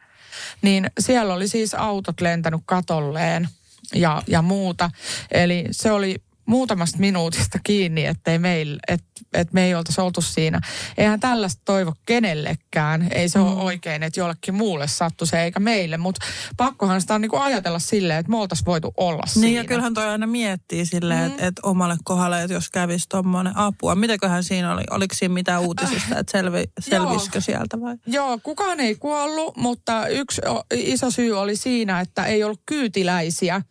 Niin 0.62 0.90
siellä 1.00 1.34
oli 1.34 1.48
siis 1.48 1.74
autot 1.74 2.20
lentänyt 2.20 2.60
katolleen 2.66 3.48
ja, 3.94 4.22
ja 4.26 4.42
muuta. 4.42 4.90
Eli 5.30 5.64
se 5.70 5.92
oli 5.92 6.16
muutamasta 6.46 6.98
minuutista 6.98 7.58
kiinni, 7.62 8.06
ettei 8.06 8.38
meillä, 8.38 8.80
et, 8.88 9.04
et 9.32 9.52
me 9.52 9.64
ei 9.64 9.74
oltaisi 9.74 10.00
oltu 10.00 10.20
siinä. 10.20 10.60
Eihän 10.98 11.20
tällaista 11.20 11.62
toivo 11.64 11.94
kenellekään. 12.06 13.08
Ei 13.12 13.28
se 13.28 13.38
mm. 13.38 13.44
ole 13.44 13.62
oikein, 13.62 14.02
että 14.02 14.20
jollekin 14.20 14.54
muulle 14.54 14.88
sattu 14.88 15.26
se 15.26 15.42
eikä 15.42 15.60
meille. 15.60 15.96
Mutta 15.96 16.26
pakkohan 16.56 17.00
sitä 17.00 17.14
on 17.14 17.20
niinku 17.20 17.36
ajatella 17.36 17.78
silleen, 17.78 18.18
että 18.18 18.30
me 18.30 18.36
oltaisiin 18.36 18.66
voitu 18.66 18.94
olla 18.96 19.22
siinä. 19.26 19.46
Niin 19.46 19.56
ja 19.56 19.64
kyllähän 19.64 19.94
toi 19.94 20.06
aina 20.06 20.26
miettii 20.26 20.86
silleen, 20.86 21.20
mm. 21.20 21.26
että 21.26 21.46
et 21.46 21.54
omalle 21.62 21.96
kohdalle, 22.04 22.42
että 22.42 22.54
jos 22.54 22.70
kävisi 22.70 23.08
tuommoinen 23.08 23.56
apua. 23.56 23.94
Mitäköhän 23.94 24.44
siinä 24.44 24.72
oli? 24.72 24.82
Oliko 24.90 25.14
siinä 25.14 25.34
mitään 25.34 25.62
uutisista, 25.62 26.18
että 26.18 26.32
selvi, 26.32 26.64
selvisikö 26.80 27.40
sieltä 27.40 27.80
vai? 27.80 27.96
Joo, 28.06 28.38
kukaan 28.42 28.80
ei 28.80 28.94
kuollut, 28.94 29.56
mutta 29.56 30.06
yksi 30.06 30.40
iso 30.74 31.10
syy 31.10 31.38
oli 31.38 31.56
siinä, 31.56 32.00
että 32.00 32.24
ei 32.24 32.44
ollut 32.44 32.62
kyytiläisiä. 32.66 33.62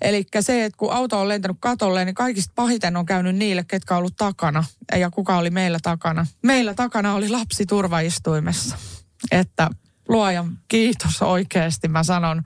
Eli 0.00 0.26
se, 0.40 0.64
että 0.64 0.76
kun 0.76 0.92
auto 0.92 1.20
on 1.20 1.28
lentänyt 1.28 1.56
katolle, 1.60 2.04
niin 2.04 2.14
kaikista 2.14 2.52
pahiten 2.54 2.96
on 2.96 3.06
käynyt 3.06 3.36
niille, 3.36 3.64
ketkä 3.68 3.94
on 3.94 3.98
ollut 3.98 4.16
takana. 4.16 4.64
Ja 4.98 5.10
kuka 5.10 5.36
oli 5.36 5.50
meillä 5.50 5.78
takana. 5.82 6.26
Meillä 6.42 6.74
takana 6.74 7.14
oli 7.14 7.28
lapsi 7.28 7.66
turvaistuimessa. 7.66 8.76
Että 9.30 9.70
luojan 10.08 10.58
kiitos 10.68 11.22
oikeasti. 11.22 11.88
Mä 11.88 12.02
sanon, 12.02 12.42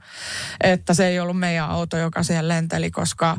että 0.63 0.93
se 0.93 1.07
ei 1.07 1.19
ollut 1.19 1.39
meidän 1.39 1.69
auto, 1.69 1.97
joka 1.97 2.23
siellä 2.23 2.47
lenteli, 2.47 2.91
koska 2.91 3.37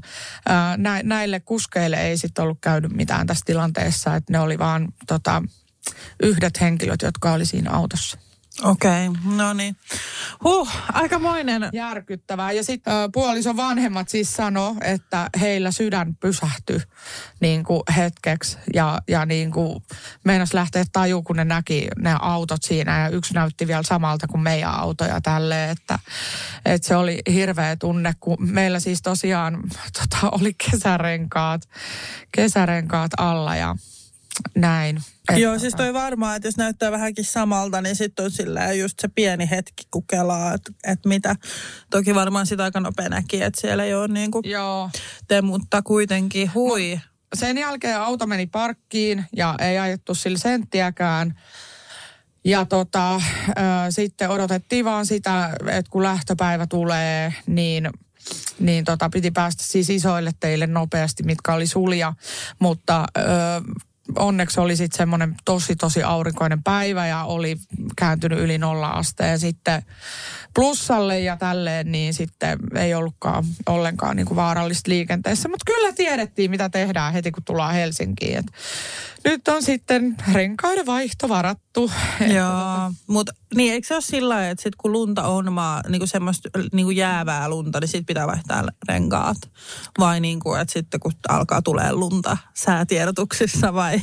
ää, 0.48 0.76
näille 1.02 1.40
kuskeille 1.40 1.96
ei 1.96 2.18
sitten 2.18 2.42
ollut 2.42 2.58
käynyt 2.60 2.92
mitään 2.92 3.26
tässä 3.26 3.44
tilanteessa. 3.46 4.16
Että 4.16 4.32
ne 4.32 4.38
oli 4.38 4.58
vaan 4.58 4.88
tota, 5.06 5.42
yhdet 6.22 6.60
henkilöt, 6.60 7.02
jotka 7.02 7.32
oli 7.32 7.46
siinä 7.46 7.70
autossa. 7.70 8.18
Okei, 8.62 9.08
okay, 9.08 9.36
no 9.36 9.52
niin. 9.52 9.76
Huh, 10.44 10.68
aikamoinen. 10.92 11.68
Järkyttävää. 11.72 12.52
Ja 12.52 12.64
sitten 12.64 12.92
puolison 13.12 13.56
vanhemmat 13.56 14.08
siis 14.08 14.32
sano, 14.32 14.76
että 14.80 15.30
heillä 15.40 15.70
sydän 15.70 16.16
pysähtyi 16.16 16.80
niin 17.40 17.64
kuin 17.64 17.82
hetkeksi. 17.96 18.58
Ja, 18.74 18.98
ja 19.08 19.26
niin 19.26 19.50
kuin 19.50 19.82
meinas 20.24 20.54
lähteä 20.54 20.84
taju, 20.92 21.22
kun 21.22 21.36
ne 21.36 21.44
näki 21.44 21.88
ne 21.98 22.16
autot 22.20 22.62
siinä. 22.62 23.00
Ja 23.00 23.08
yksi 23.08 23.34
näytti 23.34 23.66
vielä 23.66 23.82
samalta 23.82 24.26
kuin 24.26 24.42
meidän 24.42 24.74
autoja 24.74 25.20
tälle. 25.20 25.70
Että, 25.70 25.98
että 26.64 26.88
se 26.88 26.96
oli 26.96 27.22
hirveä 27.32 27.76
tunne, 27.76 28.14
kun 28.20 28.36
meillä 28.40 28.80
siis 28.80 29.02
tosiaan 29.02 29.62
tota, 29.92 30.28
oli 30.32 30.54
kesärenkaat, 30.70 31.62
kesärenkaat 32.32 33.10
alla 33.16 33.56
ja 33.56 33.76
näin. 34.54 35.00
Että 35.28 35.40
Joo, 35.40 35.58
siis 35.58 35.74
toi 35.74 35.92
varmaan, 35.92 36.36
että 36.36 36.48
jos 36.48 36.56
näyttää 36.56 36.92
vähänkin 36.92 37.24
samalta, 37.24 37.80
niin 37.80 37.96
sitten 37.96 38.24
on 38.24 38.30
sillä 38.30 38.72
just 38.72 39.00
se 39.00 39.08
pieni 39.08 39.50
hetki, 39.50 39.84
kun 39.90 40.06
kelaa, 40.06 40.54
että, 40.54 40.72
että 40.86 41.08
mitä. 41.08 41.36
Toki 41.90 42.14
varmaan 42.14 42.46
sitä 42.46 42.64
aika 42.64 42.80
nopea 42.80 43.08
näki, 43.08 43.42
että 43.42 43.60
siellä 43.60 43.84
ei 43.84 43.94
ole 43.94 44.08
niin 44.08 44.30
kuin 44.30 44.50
Joo. 44.50 44.90
te, 45.28 45.42
mutta 45.42 45.82
kuitenkin 45.82 46.54
hui. 46.54 47.00
Sen 47.34 47.58
jälkeen 47.58 48.00
auto 48.00 48.26
meni 48.26 48.46
parkkiin 48.46 49.24
ja 49.36 49.54
ei 49.58 49.78
ajettu 49.78 50.14
sillä 50.14 50.38
senttiäkään. 50.38 51.40
Ja 52.44 52.64
tota, 52.64 53.14
äh, 53.14 53.22
sitten 53.90 54.30
odotettiin 54.30 54.84
vaan 54.84 55.06
sitä, 55.06 55.56
että 55.70 55.90
kun 55.90 56.02
lähtöpäivä 56.02 56.66
tulee, 56.66 57.34
niin 57.46 57.90
niin 58.58 58.84
tota, 58.84 59.10
piti 59.10 59.30
päästä 59.30 59.62
siis 59.62 59.90
isoille 59.90 60.30
teille 60.40 60.66
nopeasti, 60.66 61.22
mitkä 61.22 61.54
oli 61.54 61.66
sulja. 61.66 62.14
Mutta 62.58 63.04
ö, 63.18 63.22
onneksi 64.16 64.60
oli 64.60 64.76
sitten 64.76 64.96
semmoinen 64.96 65.34
tosi 65.44 65.76
tosi 65.76 66.02
aurinkoinen 66.02 66.62
päivä 66.62 67.06
ja 67.06 67.24
oli 67.24 67.56
kääntynyt 67.96 68.38
yli 68.38 68.58
nolla 68.58 68.88
asteen 68.88 69.38
sitten 69.38 69.82
plussalle 70.54 71.20
ja 71.20 71.36
tälleen, 71.36 71.92
niin 71.92 72.14
sitten 72.14 72.58
ei 72.74 72.94
ollutkaan 72.94 73.44
ollenkaan 73.66 74.16
niin 74.16 74.26
kuin 74.26 74.36
vaarallista 74.36 74.90
liikenteessä. 74.90 75.48
Mutta 75.48 75.72
kyllä 75.72 75.92
tiedettiin, 75.92 76.50
mitä 76.50 76.68
tehdään 76.68 77.12
heti, 77.12 77.30
kun 77.30 77.42
tullaan 77.44 77.74
Helsinkiin. 77.74 78.38
Et 78.38 78.46
nyt 79.24 79.48
on 79.48 79.62
sitten 79.62 80.16
renkaiden 80.32 80.86
vaihto 80.86 81.28
varattu. 81.28 81.90
Joo, 82.34 82.92
mutta 83.06 83.32
niin 83.54 83.72
eikö 83.72 83.86
se 83.86 83.94
ole 83.94 84.02
sillä 84.02 84.34
lailla, 84.34 84.50
että 84.50 84.62
sit 84.62 84.76
kun 84.76 84.92
lunta 84.92 85.22
on 85.22 85.52
maa, 85.52 85.82
niin 85.88 86.00
kuin 86.00 86.08
semmoista 86.08 86.48
niin 86.72 86.86
kuin 86.86 86.96
jäävää 86.96 87.48
lunta, 87.48 87.80
niin 87.80 87.88
sitten 87.88 88.06
pitää 88.06 88.26
vaihtaa 88.26 88.64
renkaat? 88.88 89.36
Vai 89.98 90.20
niin 90.20 90.40
kuin, 90.40 90.60
että 90.60 90.72
sitten 90.72 91.00
kun 91.00 91.12
alkaa 91.28 91.62
tulee 91.62 91.92
lunta 91.92 92.36
säätiedotuksissa 92.54 93.74
vai 93.74 93.93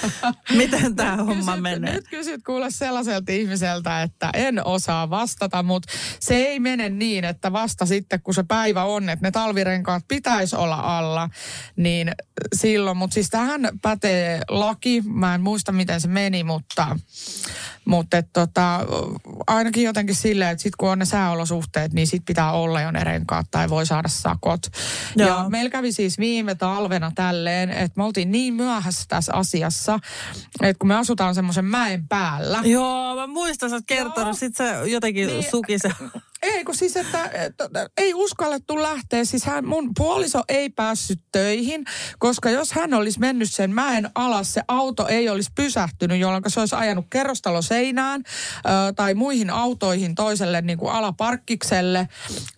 miten 0.56 0.96
tämä 0.96 1.16
homma 1.16 1.52
kysyt, 1.52 1.62
menee? 1.62 1.92
Nyt 1.94 2.08
kysyt 2.08 2.42
kuule 2.46 2.70
sellaiselta 2.70 3.32
ihmiseltä, 3.32 4.02
että 4.02 4.30
en 4.34 4.66
osaa 4.66 5.10
vastata, 5.10 5.62
mutta 5.62 5.92
se 6.20 6.34
ei 6.34 6.60
mene 6.60 6.88
niin, 6.88 7.24
että 7.24 7.52
vasta 7.52 7.86
sitten 7.86 8.22
kun 8.22 8.34
se 8.34 8.42
päivä 8.42 8.84
on, 8.84 9.08
että 9.08 9.26
ne 9.26 9.30
talvirenkaat 9.30 10.04
pitäisi 10.08 10.56
olla 10.56 10.98
alla, 10.98 11.30
niin 11.76 12.12
silloin, 12.54 12.96
mutta 12.96 13.14
siis 13.14 13.30
tähän 13.30 13.68
pätee 13.82 14.40
laki, 14.48 15.02
mä 15.06 15.34
en 15.34 15.40
muista 15.40 15.72
miten 15.72 16.00
se 16.00 16.08
meni, 16.08 16.44
mutta, 16.44 16.96
mutta 17.84 18.16
et 18.16 18.28
tota, 18.32 18.80
ainakin 19.46 19.84
jotenkin 19.84 20.14
silleen, 20.14 20.50
että 20.50 20.62
sit 20.62 20.76
kun 20.76 20.90
on 20.90 20.98
ne 20.98 21.04
sääolosuhteet, 21.04 21.92
niin 21.92 22.06
sit 22.06 22.22
pitää 22.26 22.52
olla 22.52 22.80
jo 22.80 22.90
ne 22.90 23.04
renkaat 23.04 23.46
tai 23.50 23.68
voi 23.68 23.86
saada 23.86 24.08
sakot. 24.08 24.60
Joo. 25.16 25.28
Ja 25.28 25.46
meillä 25.48 25.70
kävi 25.70 25.92
siis 25.92 26.18
viime 26.18 26.54
talvena 26.54 27.12
tälleen, 27.14 27.70
että 27.70 27.92
me 27.96 28.04
oltiin 28.04 28.32
niin 28.32 28.54
myöhässä 28.54 29.04
tässä 29.08 29.34
asiassa, 29.34 29.98
että 30.62 30.78
kun 30.78 30.88
me 30.88 30.94
asutaan 30.94 31.34
semmoisen 31.34 31.64
mäen 31.64 32.08
päällä. 32.08 32.60
Joo, 32.64 33.16
mä 33.16 33.26
muistan, 33.26 33.70
sä 33.70 33.76
oot 33.76 33.84
kertonut, 33.86 34.38
sit 34.38 34.56
se 34.56 34.74
jotenkin 34.84 35.26
niin, 35.26 35.50
suki 35.50 35.78
se 35.78 35.90
ei, 36.42 36.64
kun 36.64 36.76
siis, 36.76 36.96
että, 36.96 37.30
ei 37.96 38.14
uskallettu 38.14 38.82
lähteä. 38.82 39.24
Siis 39.24 39.44
hän, 39.44 39.66
mun 39.66 39.90
puoliso 39.96 40.42
ei 40.48 40.70
päässyt 40.70 41.20
töihin, 41.32 41.84
koska 42.18 42.50
jos 42.50 42.72
hän 42.72 42.94
olisi 42.94 43.20
mennyt 43.20 43.52
sen 43.52 43.74
mäen 43.74 44.10
alas, 44.14 44.54
se 44.54 44.62
auto 44.68 45.06
ei 45.06 45.28
olisi 45.28 45.50
pysähtynyt, 45.54 46.20
jolloin 46.20 46.42
se 46.46 46.60
olisi 46.60 46.74
ajanut 46.74 47.06
kerrostaloseinään 47.10 48.22
ö, 48.26 48.92
tai 48.96 49.14
muihin 49.14 49.50
autoihin 49.50 50.14
toiselle 50.14 50.60
niin 50.60 50.78
kuin 50.78 50.92
alaparkkikselle 50.92 52.08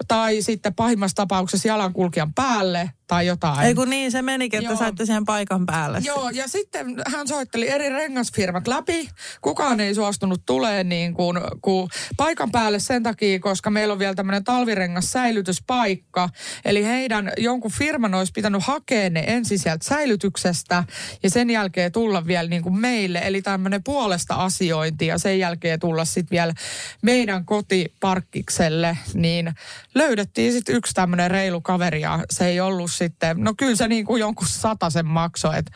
tai 0.09 0.43
sitten 0.43 0.75
pahimmassa 0.75 1.17
tapauksessa 1.17 1.69
jalankulkijan 1.69 2.35
päälle 2.35 2.91
tai 3.07 3.27
jotain. 3.27 3.67
Ei 3.67 3.75
kun 3.75 3.91
niin, 3.91 4.13
se 4.13 4.23
menikin, 4.23 4.59
että 4.59 4.71
Joo. 4.71 4.79
saitte 4.79 5.07
siihen 5.07 5.25
paikan 5.25 5.67
päälle. 5.67 6.01
Joo, 6.05 6.31
ja 6.31 6.49
sitten 6.49 6.87
hän 7.07 7.29
soitteli 7.29 7.69
eri 7.69 7.89
rengasfirmat 7.89 8.67
läpi. 8.69 9.09
Kukaan 9.41 9.81
ei 9.81 9.95
suostunut 9.95 10.43
tulee 10.47 10.85
niin 10.85 11.15
kuin, 11.15 11.41
kuin 11.63 11.89
paikan 12.17 12.51
päälle 12.51 12.79
sen 12.79 13.03
takia, 13.03 13.41
koska 13.41 13.71
meillä 13.71 13.93
on 13.93 13.99
vielä 13.99 14.15
tämmöinen 14.15 14.45
talvirengas 14.45 15.13
säilytyspaikka. 15.13 16.29
Eli 16.65 16.85
heidän 16.85 17.33
jonkun 17.37 17.71
firman 17.71 18.15
olisi 18.15 18.33
pitänyt 18.33 18.63
hakea 18.63 19.11
ne 19.11 19.25
ensin 19.27 19.59
sieltä 19.59 19.85
säilytyksestä 19.85 20.85
ja 21.23 21.31
sen 21.31 21.51
jälkeen 21.51 21.93
tulla 21.93 22.27
vielä 22.27 22.49
niin 22.49 22.63
kuin 22.63 22.81
meille. 22.81 23.21
Eli 23.25 23.43
tämmöinen 23.43 23.83
puolesta 23.83 24.35
asiointi 24.35 25.07
ja 25.07 25.19
sen 25.19 25.39
jälkeen 25.39 25.81
tulla 25.81 26.05
sitten 26.05 26.31
vielä 26.31 26.55
meidän 27.03 27.45
kotiparkkikselle. 27.45 28.99
Niin 29.15 29.55
löydettiin 29.95 30.53
sitten 30.53 30.75
yksi 30.75 30.95
tämmöinen 30.95 31.31
reilu 31.31 31.61
kaveri 31.61 32.01
ja 32.01 32.25
se 32.31 32.47
ei 32.47 32.61
ollut 32.61 32.91
sitten, 32.99 33.37
no 33.41 33.55
kyllä 33.57 33.77
se 33.77 33.89
niin 33.89 34.07
kuin 34.07 34.21
jonkun 34.21 34.47
sen 34.89 35.07
maksoi, 35.07 35.59
että 35.59 35.73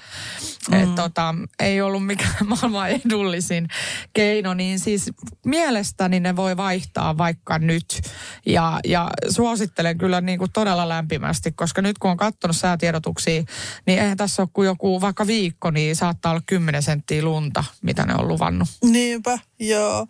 mm. 0.70 0.82
et 0.82 0.94
tota, 0.94 1.34
ei 1.58 1.80
ollut 1.80 2.06
mikään 2.06 2.46
maailman 2.48 2.90
edullisin 2.90 3.68
keino, 4.12 4.54
niin 4.54 4.78
siis 4.78 5.10
mielestäni 5.46 6.20
ne 6.20 6.36
voi 6.36 6.56
vaihtaa 6.56 7.18
vaikka 7.18 7.58
nyt. 7.58 8.00
Ja, 8.46 8.80
ja 8.84 9.10
suosittelen 9.30 9.98
kyllä 9.98 10.20
niin 10.20 10.38
kuin 10.38 10.52
todella 10.52 10.88
lämpimästi, 10.88 11.52
koska 11.52 11.82
nyt 11.82 11.98
kun 11.98 12.10
on 12.10 12.16
katsonut 12.16 12.56
säätiedotuksia, 12.56 13.42
niin 13.86 13.98
eihän 13.98 14.16
tässä 14.16 14.42
ole 14.42 14.48
kuin 14.52 14.66
joku 14.66 15.00
vaikka 15.00 15.26
viikko, 15.26 15.70
niin 15.70 15.96
saattaa 15.96 16.32
olla 16.32 16.42
10 16.46 16.82
senttiä 16.82 17.22
lunta, 17.22 17.64
mitä 17.82 18.06
ne 18.06 18.14
on 18.14 18.28
luvannut. 18.28 18.68
Niinpä, 18.84 19.38
joo. 19.58 20.06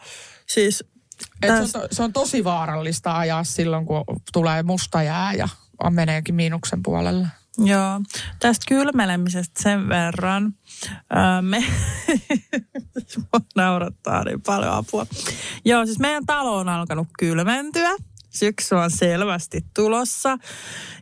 Siis 0.46 0.84
Et 1.42 1.48
se, 1.48 1.78
on 1.78 1.82
to, 1.82 1.88
se 1.90 2.02
on 2.02 2.12
tosi 2.12 2.44
vaarallista 2.44 3.18
ajaa 3.18 3.44
silloin, 3.44 3.86
kun 3.86 4.04
tulee 4.32 4.62
musta 4.62 5.02
jää 5.02 5.32
ja 5.32 5.48
meneekin 5.91 6.35
miinuksen 6.35 6.83
puolelle. 6.83 7.26
Joo, 7.59 8.01
tästä 8.39 8.64
kylmelemisestä 8.68 9.62
sen 9.62 9.89
verran. 9.89 10.55
Öö, 11.16 11.43
me 11.43 11.64
naurattaa 13.57 14.24
niin 14.24 14.43
paljon 14.43 14.72
apua. 14.72 15.07
Joo, 15.64 15.87
siis 15.87 15.99
meidän 15.99 16.26
talo 16.26 16.57
on 16.57 16.68
alkanut 16.68 17.09
kylmentyä. 17.18 17.91
Syksy 18.31 18.74
on 18.74 18.91
selvästi 18.91 19.64
tulossa 19.74 20.39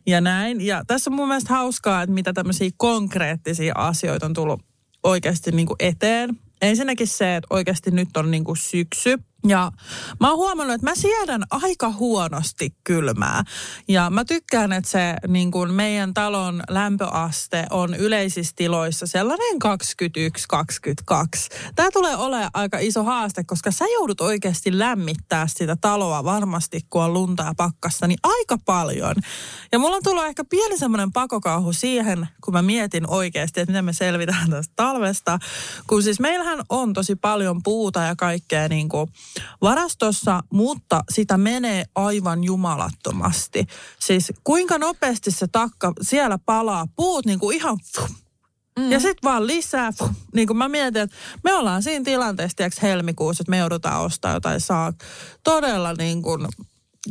ja 0.06 0.20
näin. 0.20 0.60
Ja 0.60 0.84
tässä 0.86 1.10
on 1.10 1.16
mun 1.16 1.28
mielestä 1.28 1.54
hauskaa, 1.54 2.02
että 2.02 2.14
mitä 2.14 2.32
tämmöisiä 2.32 2.70
konkreettisia 2.76 3.74
asioita 3.76 4.26
on 4.26 4.34
tullut 4.34 4.62
oikeasti 5.02 5.52
niin 5.52 5.66
kuin 5.66 5.76
eteen. 5.78 6.30
Ensinnäkin 6.62 7.08
se, 7.08 7.36
että 7.36 7.46
oikeasti 7.50 7.90
nyt 7.90 8.16
on 8.16 8.30
niin 8.30 8.44
kuin 8.44 8.56
syksy. 8.56 9.18
Ja 9.48 9.72
mä 10.20 10.28
oon 10.28 10.36
huomannut, 10.36 10.74
että 10.74 10.90
mä 10.90 10.94
siedän 10.94 11.42
aika 11.50 11.90
huonosti 11.90 12.70
kylmää. 12.84 13.44
Ja 13.88 14.10
mä 14.10 14.24
tykkään, 14.24 14.72
että 14.72 14.90
se 14.90 15.14
niin 15.28 15.50
kuin 15.50 15.74
meidän 15.74 16.14
talon 16.14 16.62
lämpöaste 16.68 17.66
on 17.70 17.94
yleisissä 17.94 18.52
tiloissa 18.56 19.06
sellainen 19.06 19.56
21-22. 19.56 19.68
Tämä 21.74 21.90
tulee 21.92 22.16
olemaan 22.16 22.50
aika 22.54 22.78
iso 22.78 23.02
haaste, 23.04 23.44
koska 23.44 23.70
sä 23.70 23.84
joudut 23.92 24.20
oikeasti 24.20 24.78
lämmittää 24.78 25.46
sitä 25.46 25.76
taloa 25.80 26.24
varmasti, 26.24 26.80
kun 26.90 27.02
on 27.02 27.14
lunta 27.14 27.42
ja 27.42 27.52
pakkasta, 27.56 28.06
niin 28.06 28.18
aika 28.22 28.58
paljon. 28.64 29.14
Ja 29.72 29.78
mulla 29.78 29.96
on 29.96 30.02
tullut 30.02 30.24
ehkä 30.24 30.44
pieni 30.44 30.78
semmoinen 30.78 31.12
pakokauhu 31.12 31.72
siihen, 31.72 32.28
kun 32.44 32.54
mä 32.54 32.62
mietin 32.62 33.10
oikeasti, 33.10 33.60
että 33.60 33.72
miten 33.72 33.84
me 33.84 33.92
selvitään 33.92 34.50
tästä 34.50 34.72
talvesta. 34.76 35.38
Kun 35.86 36.02
siis 36.02 36.20
meillähän 36.20 36.58
on 36.68 36.92
tosi 36.92 37.16
paljon 37.16 37.62
puuta 37.62 38.00
ja 38.00 38.16
kaikkea 38.16 38.68
niin 38.68 38.88
kuin 38.88 39.10
varastossa, 39.62 40.42
mutta 40.52 41.04
sitä 41.10 41.38
menee 41.38 41.84
aivan 41.94 42.44
jumalattomasti. 42.44 43.66
Siis 44.00 44.32
kuinka 44.44 44.78
nopeasti 44.78 45.30
se 45.30 45.46
takka 45.46 45.92
siellä 46.00 46.38
palaa, 46.38 46.86
puut 46.96 47.26
niin 47.26 47.38
kuin 47.38 47.56
ihan 47.56 47.78
Mm. 48.78 48.92
Ja 48.92 49.00
sitten 49.00 49.30
vaan 49.30 49.46
lisää. 49.46 49.92
Puh. 49.98 50.10
Niin 50.34 50.46
kuin 50.46 50.56
mä 50.56 50.68
mietin, 50.68 51.02
että 51.02 51.16
me 51.44 51.54
ollaan 51.54 51.82
siinä 51.82 52.04
tilanteessa, 52.04 52.56
tiiäks, 52.56 52.82
helmikuussa, 52.82 53.42
että 53.42 53.50
me 53.50 53.56
joudutaan 53.56 54.02
ostaa 54.02 54.34
jotain 54.34 54.60
saa 54.60 54.92
todella 55.44 55.94
niin 55.98 56.22
kuin 56.22 56.48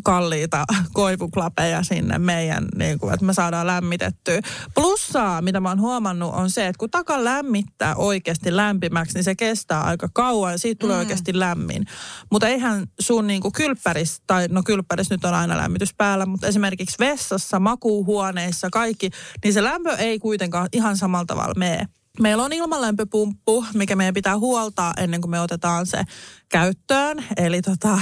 kalliita 0.04 0.66
koivuklapeja 0.94 1.84
sinne 1.84 2.20
meidän, 2.20 2.66
niin 2.76 3.00
kuin, 3.00 3.14
että 3.14 3.26
me 3.26 3.34
saadaan 3.34 3.68
lämmitettyä. 3.68 4.40
Plussaa, 4.76 5.42
mitä 5.42 5.60
mä 5.60 5.70
oon 5.70 5.82
huomannut, 5.82 6.34
on 6.34 6.50
se, 6.50 6.68
että 6.68 6.80
kun 6.80 6.90
taka 6.90 7.24
lämmittää 7.24 7.96
oikeasti 7.96 8.56
lämpimäksi, 8.56 9.14
niin 9.14 9.24
se 9.24 9.36
kestää 9.36 9.84
aika 9.84 10.10
kauan 10.14 10.52
ja 10.52 10.58
siitä 10.58 10.80
tulee 10.80 10.96
mm. 10.96 11.00
oikeasti 11.00 11.40
lämmin. 11.40 11.86
Mutta 12.32 12.48
eihän 12.48 12.88
sun 13.00 13.28
niin 13.28 13.42
kuin 13.42 13.52
kylppäris, 13.52 14.22
tai 14.28 14.48
no 14.50 14.64
kylppäris 14.64 15.10
nyt 15.10 15.26
on 15.26 15.34
aina 15.34 15.58
lämmitys 15.58 15.94
päällä, 15.98 16.26
mutta 16.26 16.48
esimerkiksi 16.48 17.00
vessassa, 17.00 17.60
makuuhuoneissa, 17.60 18.70
kaikki, 18.72 19.10
niin 19.44 19.54
se 19.54 19.64
lämpö 19.64 19.96
ei 19.96 20.20
kuitenkaan 20.20 20.70
ihan 20.72 20.98
samalla 20.98 21.26
tavalla 21.26 21.54
mene. 21.58 21.88
Meillä 22.20 22.44
on 22.44 22.54
ilmalämpöpumppu, 22.54 23.66
mikä 23.74 23.96
meidän 23.96 24.14
pitää 24.14 24.38
huoltaa 24.38 24.94
ennen 24.98 25.22
kuin 25.22 25.32
me 25.32 25.40
otetaan 25.40 25.86
se 25.86 26.04
käyttöön. 26.50 27.26
Eli 27.38 27.62
tota, 27.62 28.00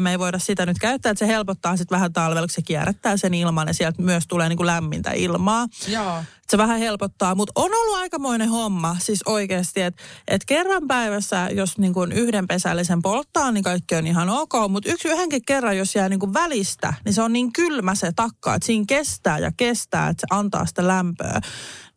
me 0.00 0.10
ei 0.10 0.18
voida 0.18 0.38
sitä 0.38 0.66
nyt 0.66 0.78
käyttää, 0.78 1.10
että 1.10 1.18
se 1.18 1.26
helpottaa 1.26 1.76
sitten 1.76 1.96
vähän 1.96 2.12
talvella, 2.12 2.40
kun 2.40 2.50
se 2.50 2.62
kierrättää 2.62 3.16
sen 3.16 3.34
ilman 3.34 3.68
ja 3.68 3.74
sieltä 3.74 4.02
myös 4.02 4.24
tulee 4.28 4.48
niin 4.48 4.56
kuin 4.56 4.66
lämmintä 4.66 5.12
ilmaa. 5.12 5.66
Joo. 5.88 6.22
Se 6.50 6.58
vähän 6.58 6.78
helpottaa, 6.78 7.34
mutta 7.34 7.52
on 7.54 7.74
ollut 7.74 7.96
aikamoinen 7.96 8.48
homma 8.48 8.96
siis 9.00 9.22
oikeasti, 9.26 9.82
että 9.82 10.02
et 10.28 10.44
kerran 10.44 10.88
päivässä, 10.88 11.48
jos 11.52 11.78
niin 11.78 11.94
kuin 11.94 12.12
yhden 12.12 12.46
pesällisen 12.46 13.02
polttaa, 13.02 13.52
niin 13.52 13.64
kaikki 13.64 13.94
on 13.94 14.06
ihan 14.06 14.28
ok. 14.28 14.52
Mutta 14.68 14.90
yksi 14.90 15.08
yhdenkin 15.08 15.42
kerran, 15.46 15.76
jos 15.76 15.94
jää 15.94 16.08
niin 16.08 16.20
kuin 16.20 16.34
välistä, 16.34 16.94
niin 17.04 17.12
se 17.12 17.22
on 17.22 17.32
niin 17.32 17.52
kylmä 17.52 17.94
se 17.94 18.12
takka, 18.16 18.54
että 18.54 18.66
siinä 18.66 18.84
kestää 18.88 19.38
ja 19.38 19.52
kestää, 19.56 20.08
että 20.08 20.20
se 20.20 20.26
antaa 20.30 20.66
sitä 20.66 20.88
lämpöä. 20.88 21.40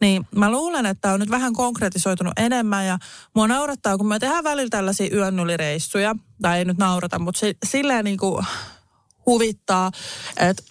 Niin 0.02 0.28
mä 0.36 0.52
luulen, 0.52 0.86
että 0.86 1.14
on 1.14 1.20
nyt 1.20 1.30
vähän 1.30 1.54
konkretisoitunut 1.54 2.34
enemmän 2.38 2.88
ja 2.88 2.98
mua 3.36 3.48
naurattaa, 3.48 3.98
kun 3.98 4.08
me 4.08 4.20
tehdään 4.20 4.44
välillä 4.44 4.70
tällaisia 4.70 5.16
yönnulireissuja, 5.16 6.16
tai 6.42 6.58
ei 6.58 6.66
nyt 6.66 6.78
naurata, 6.78 7.20
mutta 7.20 7.40
silleen 7.66 8.06
niin 8.06 8.18
kuin 8.18 8.46
huvittaa, 9.26 9.92
että 10.38 10.64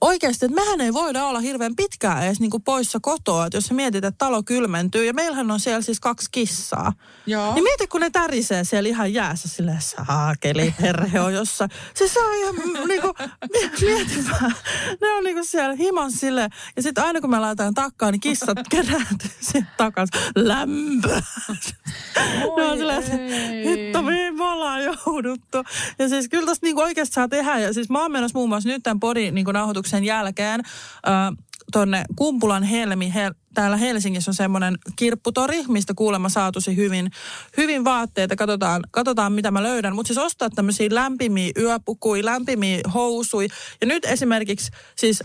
oikeasti, 0.00 0.46
että 0.46 0.54
mehän 0.54 0.80
ei 0.80 0.92
voida 0.92 1.24
olla 1.24 1.40
hirveän 1.40 1.76
pitkään 1.76 2.22
edes 2.22 2.40
niin 2.40 2.50
kuin 2.50 2.62
poissa 2.62 2.98
kotoa, 3.02 3.46
että 3.46 3.56
jos 3.56 3.66
sä 3.66 3.74
mietit, 3.74 4.04
että 4.04 4.18
talo 4.18 4.42
kylmentyy 4.42 5.04
ja 5.04 5.14
meillähän 5.14 5.50
on 5.50 5.60
siellä 5.60 5.82
siis 5.82 6.00
kaksi 6.00 6.28
kissaa. 6.32 6.92
Joo. 7.26 7.54
Niin 7.54 7.62
mieti, 7.62 7.86
kun 7.86 8.00
ne 8.00 8.10
tärisee 8.10 8.64
siellä 8.64 8.88
ihan 8.88 9.12
jäässä 9.12 9.48
silleen, 9.48 9.80
saakeli, 9.80 10.74
perhe 10.80 11.20
on 11.20 11.34
jossain. 11.34 11.70
Siis 11.94 12.14
se 12.14 12.20
on 12.20 12.34
ihan 12.34 12.54
niinku, 12.88 13.14
mieti 13.80 14.24
vaan. 14.30 14.54
Ne 15.00 15.12
on 15.12 15.24
niinku 15.24 15.44
siellä 15.44 15.74
himas 15.74 16.12
silleen. 16.12 16.50
Ja 16.76 16.82
sitten 16.82 17.04
aina 17.04 17.20
kun 17.20 17.30
me 17.30 17.40
laitetaan 17.40 17.74
takkaan, 17.74 18.12
niin 18.12 18.20
kissat 18.20 18.58
kerääntyy 18.70 19.30
sitten 19.40 19.68
takas. 19.76 20.08
Lämpö. 20.36 21.22
ne 22.56 22.66
on 22.66 22.78
silleen, 22.78 23.02
että 23.02 23.16
hitto, 23.68 24.02
mihin 24.02 24.36
me 24.36 24.44
ollaan 24.44 24.84
jouduttu. 24.84 25.58
Ja 25.98 26.08
siis 26.08 26.28
kyllä 26.28 26.46
tosta 26.46 26.66
niinku 26.66 26.80
oikeasti 26.80 27.14
saa 27.14 27.28
tehdä. 27.28 27.58
Ja 27.58 27.72
siis 27.72 27.90
mä 27.90 28.02
oon 28.02 28.12
menossa 28.12 28.38
muun 28.38 28.48
muassa 28.48 28.68
nyt 28.68 28.82
tämän 28.82 29.00
podin 29.00 29.34
niinku 29.34 29.52
nauhoituksen 29.52 29.87
jälkeen 30.04 30.60
äh, 30.60 31.36
tonne 31.72 32.04
Kumpulan 32.16 32.62
Helmi, 32.62 33.12
Hel- 33.14 33.34
täällä 33.54 33.76
Helsingissä 33.76 34.30
on 34.30 34.34
semmoinen 34.34 34.78
kirpputori, 34.96 35.64
mistä 35.68 35.94
kuulemma 35.96 36.28
saa 36.28 36.52
tosi 36.52 36.76
hyvin, 36.76 37.10
hyvin 37.56 37.84
vaatteita. 37.84 38.36
Katsotaan, 38.36 38.82
katsotaan, 38.90 39.32
mitä 39.32 39.50
mä 39.50 39.62
löydän. 39.62 39.94
Mutta 39.94 40.08
siis 40.08 40.18
ostaa 40.18 40.50
tämmöisiä 40.50 40.88
lämpimiä 40.90 41.52
yöpukuja, 41.58 42.24
lämpimiä 42.24 42.80
housui. 42.94 43.48
Ja 43.80 43.86
nyt 43.86 44.04
esimerkiksi 44.04 44.70
siis... 44.96 45.24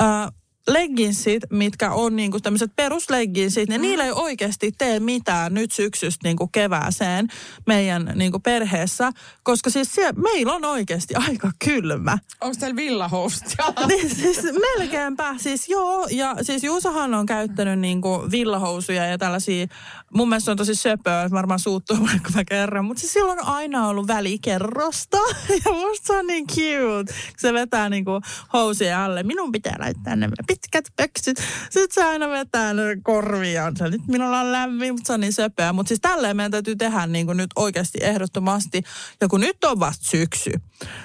Äh, 0.00 0.32
legginsit, 0.66 1.42
mitkä 1.50 1.90
on 1.90 2.16
niinku 2.16 2.40
tämmöiset 2.40 2.70
peruslegginsit, 2.76 3.68
niin 3.68 3.80
mm. 3.80 3.82
niillä 3.82 4.04
ei 4.04 4.12
oikeasti 4.12 4.72
tee 4.78 5.00
mitään 5.00 5.54
nyt 5.54 5.72
syksystä 5.72 6.28
niinku 6.28 6.46
kevääseen 6.46 7.28
meidän 7.66 8.12
niinku 8.14 8.38
perheessä, 8.40 9.10
koska 9.42 9.70
siis 9.70 9.94
siellä, 9.94 10.12
meillä 10.12 10.52
on 10.52 10.64
oikeasti 10.64 11.14
aika 11.14 11.50
kylmä. 11.64 12.18
Onko 12.40 12.56
teillä 12.60 12.76
villahousut 12.76 13.42
Niin, 13.88 14.14
siis 14.14 14.42
melkeinpä. 14.42 15.34
Siis 15.38 15.68
joo, 15.68 16.06
ja 16.10 16.36
siis 16.42 16.64
Juusahan 16.64 17.14
on 17.14 17.26
käyttänyt 17.26 17.78
niinku 17.78 18.22
villahousuja 18.30 19.06
ja 19.06 19.18
tällaisia, 19.18 19.66
mun 20.14 20.28
mielestä 20.28 20.50
on 20.50 20.56
tosi 20.56 20.74
söpöä, 20.74 21.22
että 21.22 21.36
varmaan 21.36 21.60
suuttuu 21.60 21.96
vaikka 22.10 22.30
mä 22.34 22.44
kerran, 22.44 22.84
mutta 22.84 23.00
siis 23.00 23.12
silloin 23.12 23.40
on 23.40 23.46
aina 23.46 23.88
ollut 23.88 24.06
välikerrosta 24.06 25.18
ja 25.64 25.72
musta 25.72 26.06
se 26.06 26.12
on 26.12 26.26
niin 26.26 26.46
cute, 26.46 27.14
se 27.36 27.52
vetää 27.52 27.88
niinku 27.88 28.20
housuja 28.52 29.04
alle. 29.04 29.22
Minun 29.22 29.52
pitää 29.52 29.76
laittaa 29.78 30.16
nämä 30.16 30.32
pitkät 30.52 30.84
pöksyt. 30.96 31.38
Sitten 31.70 31.94
se 31.94 32.04
aina 32.04 32.28
vetää 32.28 32.74
ne 32.74 32.82
korvia. 33.02 33.72
Se, 33.76 33.88
nyt 33.88 34.06
minulla 34.08 34.40
on 34.40 34.52
lämmin, 34.52 34.94
mutta 34.94 35.06
se 35.06 35.12
on 35.12 35.20
niin 35.20 35.32
söpöä. 35.32 35.72
Mutta 35.72 35.88
siis 35.88 36.00
tälleen 36.00 36.36
meidän 36.36 36.50
täytyy 36.50 36.76
tehdä 36.76 37.06
niin 37.06 37.26
kuin 37.26 37.36
nyt 37.36 37.50
oikeasti 37.56 37.98
ehdottomasti. 38.02 38.82
Ja 39.20 39.28
kun 39.28 39.40
nyt 39.40 39.64
on 39.64 39.80
vasta 39.80 40.06
syksy. 40.10 40.52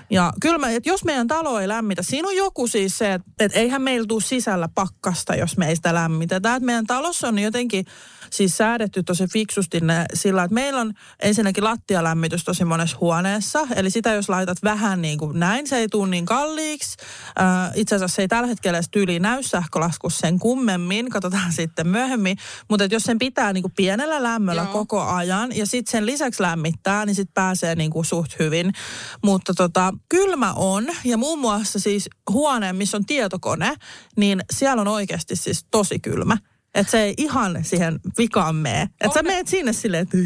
Ja 0.10 0.34
kyllä 0.42 0.58
mä, 0.58 0.70
että 0.70 0.90
jos 0.90 1.04
meidän 1.04 1.28
talo 1.28 1.60
ei 1.60 1.68
lämmitä, 1.68 2.04
siinä 2.04 2.28
on 2.28 2.36
joku 2.36 2.68
siis 2.68 2.98
se, 2.98 3.14
että, 3.14 3.32
että 3.40 3.60
eihän 3.60 3.82
meillä 3.82 4.08
tule 4.08 4.22
sisällä 4.22 4.70
pakkasta, 4.76 5.36
jos 5.36 5.58
me 5.58 5.70
ei 5.70 5.76
sitä 5.76 5.94
lämmitetä. 5.94 6.56
Että 6.56 6.66
meidän 6.66 6.88
talossa 6.88 7.28
on 7.28 7.40
jotenkin 7.40 7.86
siis 8.30 8.58
säädetty 8.58 9.04
tosi 9.04 9.28
fiksusti 9.28 9.80
ne 9.80 10.06
sillä, 10.14 10.44
että 10.44 10.54
meillä 10.54 10.82
on 10.82 10.94
ensinnäkin 11.22 11.64
lattialämmitys 11.64 12.44
tosi 12.44 12.66
monessa 12.66 12.98
huoneessa. 13.02 13.68
Eli 13.76 13.90
sitä 13.90 14.14
jos 14.14 14.30
laitat 14.30 14.58
vähän 14.64 15.02
niin 15.02 15.18
kuin 15.18 15.40
näin, 15.40 15.68
se 15.68 15.78
ei 15.78 15.88
tule 15.88 16.10
niin 16.10 16.26
kalliiksi. 16.26 16.98
Äh, 17.40 17.72
itse 17.76 17.96
asiassa 17.96 18.16
se 18.16 18.22
ei 18.22 18.28
tällä 18.28 18.48
hetkellä 18.48 18.78
edes 18.78 18.90
tyyliin 18.92 19.22
näy 19.22 19.37
näy 19.38 19.44
sähkölaskussa 19.44 20.20
sen 20.20 20.40
kummemmin, 20.40 21.10
katsotaan 21.10 21.54
sitten 21.54 21.88
myöhemmin. 21.88 22.38
Mutta 22.70 22.86
jos 22.86 23.04
sen 23.04 23.20
pitää 23.20 23.54
niinku 23.54 23.72
pienellä 23.76 24.24
lämmöllä 24.24 24.62
Joo. 24.62 24.72
koko 24.72 25.02
ajan 25.02 25.56
ja 25.56 25.66
sitten 25.66 25.92
sen 25.92 26.06
lisäksi 26.06 26.44
lämmittää, 26.44 27.06
niin 27.06 27.16
sitten 27.16 27.34
pääsee 27.34 27.76
niinku 27.76 28.04
suht 28.04 28.40
hyvin. 28.40 28.74
Mutta 29.24 29.54
tota, 29.54 29.94
kylmä 30.10 30.54
on 30.54 30.88
ja 31.04 31.18
muun 31.18 31.40
muassa 31.40 31.80
siis 31.80 32.10
huone, 32.32 32.74
missä 32.74 32.98
on 32.98 33.06
tietokone, 33.06 33.76
niin 34.16 34.42
siellä 34.54 34.82
on 34.82 34.88
oikeasti 34.88 35.36
siis 35.36 35.66
tosi 35.72 36.00
kylmä. 36.00 36.38
Että 36.76 36.92
se 36.92 37.02
ei 37.02 37.14
ihan 37.18 37.60
siihen 37.62 38.00
vikaan 38.18 38.56
mene. 38.56 38.82
Että 38.82 39.14
sä 39.14 39.24
meet 39.24 39.48
sinne 39.48 39.74
silleen, 39.74 40.04
että... 40.04 40.18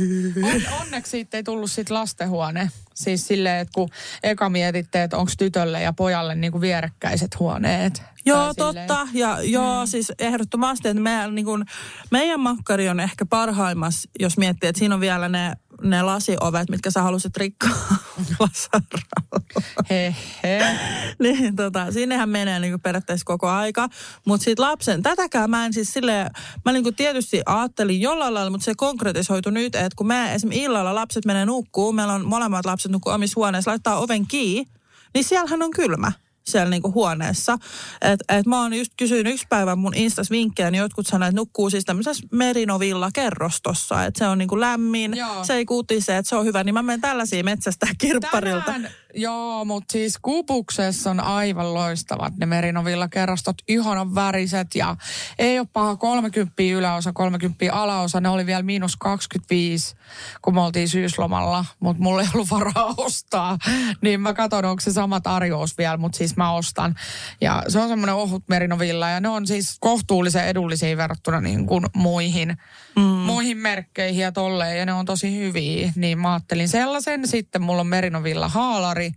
On, 0.43 0.81
onneksi 0.81 1.09
siitä 1.09 1.37
ei 1.37 1.43
tullut 1.43 1.71
sit 1.71 1.89
lastenhuone. 1.89 2.71
Siis 2.93 3.27
silleen, 3.27 3.59
että 3.59 3.71
kun 3.75 3.89
eka 4.23 4.49
mietitte, 4.49 5.03
että 5.03 5.17
onko 5.17 5.31
tytölle 5.37 5.81
ja 5.81 5.93
pojalle 5.93 6.35
niinku 6.35 6.61
vierekkäiset 6.61 7.39
huoneet. 7.39 8.03
Joo, 8.25 8.53
totta. 8.53 9.07
Ja 9.13 9.41
joo, 9.41 9.85
siis 9.85 10.11
ehdottomasti, 10.19 10.87
että 10.87 11.03
meidän, 11.03 11.35
niin 11.35 11.45
kuin, 11.45 11.65
meidän 12.11 12.39
makkari 12.39 12.89
on 12.89 12.99
ehkä 12.99 13.25
parhaimmassa, 13.25 14.09
jos 14.19 14.37
miettii, 14.37 14.69
että 14.69 14.79
siinä 14.79 14.95
on 14.95 15.01
vielä 15.01 15.29
ne, 15.29 15.53
ne 15.81 16.01
lasiovet, 16.01 16.69
mitkä 16.69 16.91
sä 16.91 17.01
halusit 17.01 17.37
rikkoa 17.37 17.69
lasaralla. 18.39 19.41
He, 19.89 20.15
he. 20.43 20.77
niin 21.19 21.55
tota, 21.55 21.91
sinnehän 21.91 22.29
menee 22.29 22.59
niin 22.59 22.81
periaatteessa 22.81 23.25
koko 23.25 23.49
aika. 23.49 23.89
Mutta 24.25 24.43
sitten 24.43 24.65
lapsen, 24.65 25.03
tätäkään 25.03 25.49
mä 25.49 25.65
en 25.65 25.73
siis 25.73 25.93
silleen, 25.93 26.29
mä 26.65 26.71
niin 26.71 26.83
kuin 26.83 26.95
tietysti 26.95 27.41
ajattelin 27.45 28.01
jollain 28.01 28.33
lailla, 28.33 28.51
mutta 28.51 28.65
se 28.65 28.73
konkretisoitu 28.77 29.49
nyt, 29.49 29.75
että 29.75 29.95
kun 29.95 30.07
me 30.07 30.33
esimerkiksi 30.33 30.63
illalla 30.63 30.95
lapset 30.95 31.25
menee 31.25 31.45
nukkuu, 31.45 31.93
meillä 31.93 32.13
on 32.13 32.25
molemmat 32.25 32.65
lapset 32.65 32.91
nukkuu 32.91 33.13
omissa 33.13 33.35
huoneissa, 33.35 33.71
laittaa 33.71 33.99
oven 33.99 34.27
kiinni, 34.27 34.71
niin 35.13 35.23
siellähän 35.23 35.61
on 35.61 35.71
kylmä 35.71 36.11
siellä 36.47 36.69
niinku 36.69 36.91
huoneessa. 36.91 37.57
Et, 38.01 38.19
et 38.29 38.45
mä 38.45 38.61
oon 38.61 38.73
just 38.73 38.91
kysynyt 38.97 39.33
yksi 39.33 39.45
päivä 39.49 39.75
mun 39.75 39.95
Instas 39.95 40.31
vinkkejä, 40.31 40.71
niin 40.71 40.79
jotkut 40.79 41.07
sanoivat, 41.07 41.29
että 41.29 41.39
nukkuu 41.41 41.69
siis 41.69 41.85
tämmöisessä 41.85 42.27
merinovilla 42.31 43.09
kerrostossa. 43.13 44.05
Että 44.05 44.17
se 44.17 44.27
on 44.27 44.37
niinku 44.37 44.59
lämmin, 44.59 45.17
Joo. 45.17 45.43
se 45.43 45.53
ei 45.53 45.65
kutise, 45.65 46.17
että 46.17 46.29
se 46.29 46.35
on 46.35 46.45
hyvä. 46.45 46.63
Niin 46.63 46.73
mä 46.73 46.81
menen 46.81 47.01
tällaisia 47.01 47.43
metsästä 47.43 47.87
kirpparilta. 47.97 48.65
Tänään, 48.65 48.93
joo, 49.13 49.65
mutta 49.65 49.91
siis 49.91 50.17
Kupuksessa 50.21 51.09
on 51.09 51.19
aivan 51.19 51.73
loistavat 51.73 52.37
ne 52.37 52.45
Merinovilla 52.45 53.07
kerrostot, 53.07 53.55
ihanan 53.67 54.15
väriset 54.15 54.75
ja 54.75 54.95
ei 55.39 55.59
ole 55.59 55.67
paha 55.73 55.95
30 55.95 56.53
yläosa, 56.73 57.13
30 57.13 57.65
alaosa. 57.73 58.21
Ne 58.21 58.29
oli 58.29 58.45
vielä 58.45 58.63
miinus 58.63 58.97
25, 58.97 59.95
kun 60.41 60.53
me 60.53 60.61
oltiin 60.61 60.89
syyslomalla, 60.89 61.65
mutta 61.79 62.03
mulla 62.03 62.21
ei 62.21 62.27
ollut 62.33 62.51
varaa 62.51 62.93
ostaa. 62.97 63.57
Niin 64.01 64.21
mä 64.21 64.33
katson, 64.33 64.65
onko 64.65 64.81
se 64.81 64.91
sama 64.91 65.21
tarjous 65.21 65.77
vielä, 65.77 65.97
mutta 65.97 66.17
siis 66.17 66.37
mä 66.37 66.53
ostan. 66.53 66.95
Ja 67.41 67.63
se 67.67 67.79
on 67.79 67.89
semmoinen 67.89 68.15
ohut 68.15 68.43
Merinovilla 68.47 69.09
ja 69.09 69.19
ne 69.19 69.29
on 69.29 69.47
siis 69.47 69.77
kohtuullisen 69.79 70.47
edullisia 70.47 70.97
verrattuna 70.97 71.41
niin 71.41 71.67
kuin 71.67 71.85
muihin, 71.95 72.57
mm. 72.95 73.01
muihin 73.01 73.57
merkkeihin 73.57 74.21
ja 74.21 74.31
tolleen. 74.31 74.77
Ja 74.77 74.85
ne 74.85 74.93
on 74.93 75.05
tosi 75.05 75.37
hyviä, 75.37 75.93
niin 75.95 76.19
mä 76.19 76.33
ajattelin 76.33 76.69
sellaisen. 76.69 77.27
Sitten 77.27 77.61
mulla 77.61 77.81
on 77.81 77.87
Merinovilla 77.87 78.47
haalari. 78.47 79.11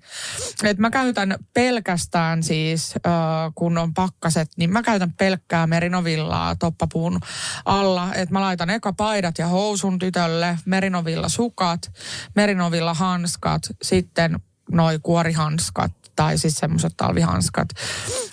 Että 0.65 0.81
mä 0.81 0.91
käytän 0.91 1.37
pelkästään 1.55 2.43
siis, 2.43 2.95
äh, 3.07 3.13
kun 3.55 3.79
on 3.79 3.95
pakkaset, 3.95 4.49
niin 4.57 4.73
mä 4.73 4.83
käytän 4.83 5.13
pelkkää 5.13 5.67
Merinovillaa 5.67 6.57
toppapuun 6.57 7.21
alla. 7.65 8.15
Että 8.15 8.33
mä 8.33 8.41
laitan 8.41 8.71
eka 8.71 8.93
paidat 8.93 9.39
ja 9.39 9.47
housun 9.47 9.99
tytölle, 9.99 10.59
Merinovilla 10.65 11.29
sukat, 11.29 11.93
Merinovilla 12.35 12.95
hanskat, 12.95 13.63
sitten 13.83 14.41
noi 14.73 14.99
kuorihanskat 15.03 15.93
tai 16.17 16.39
siis 16.39 16.57
semmoiset 16.57 16.95
talvihanskat. 16.97 17.69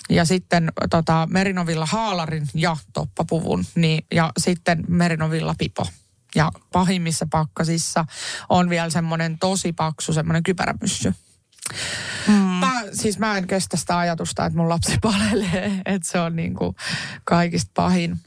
Ja 0.10 0.26
sitten 0.26 0.72
tota, 0.90 1.28
Merinovilla 1.32 1.86
haalarin 1.86 2.48
ja 2.54 2.78
toppapuvun 2.94 3.66
niin, 3.76 4.06
ja 4.14 4.32
sitten 4.38 4.84
Merinovilla 4.88 5.56
pipo. 5.58 5.88
Ja 6.36 6.52
pahimmissa 6.72 7.28
pakkasissa 7.32 8.06
on 8.50 8.70
vielä 8.70 8.90
semmoinen 8.90 9.40
tosi 9.40 9.74
paksu, 9.74 10.14
semmoinen 10.14 10.44
kypärämyssy. 10.44 11.14
Mm. 12.28 12.34
Mä, 12.34 12.82
siis 12.94 13.20
mä 13.20 13.38
en 13.38 13.48
kestä 13.48 13.78
sitä 13.78 13.98
ajatusta, 13.98 14.46
että 14.46 14.58
mun 14.58 14.70
lapsi 14.70 14.98
palelee, 15.02 15.82
että 15.86 16.12
se 16.12 16.20
on 16.20 16.36
niinku 16.36 16.76
kaikista 17.24 17.72
pahin. 17.74 18.20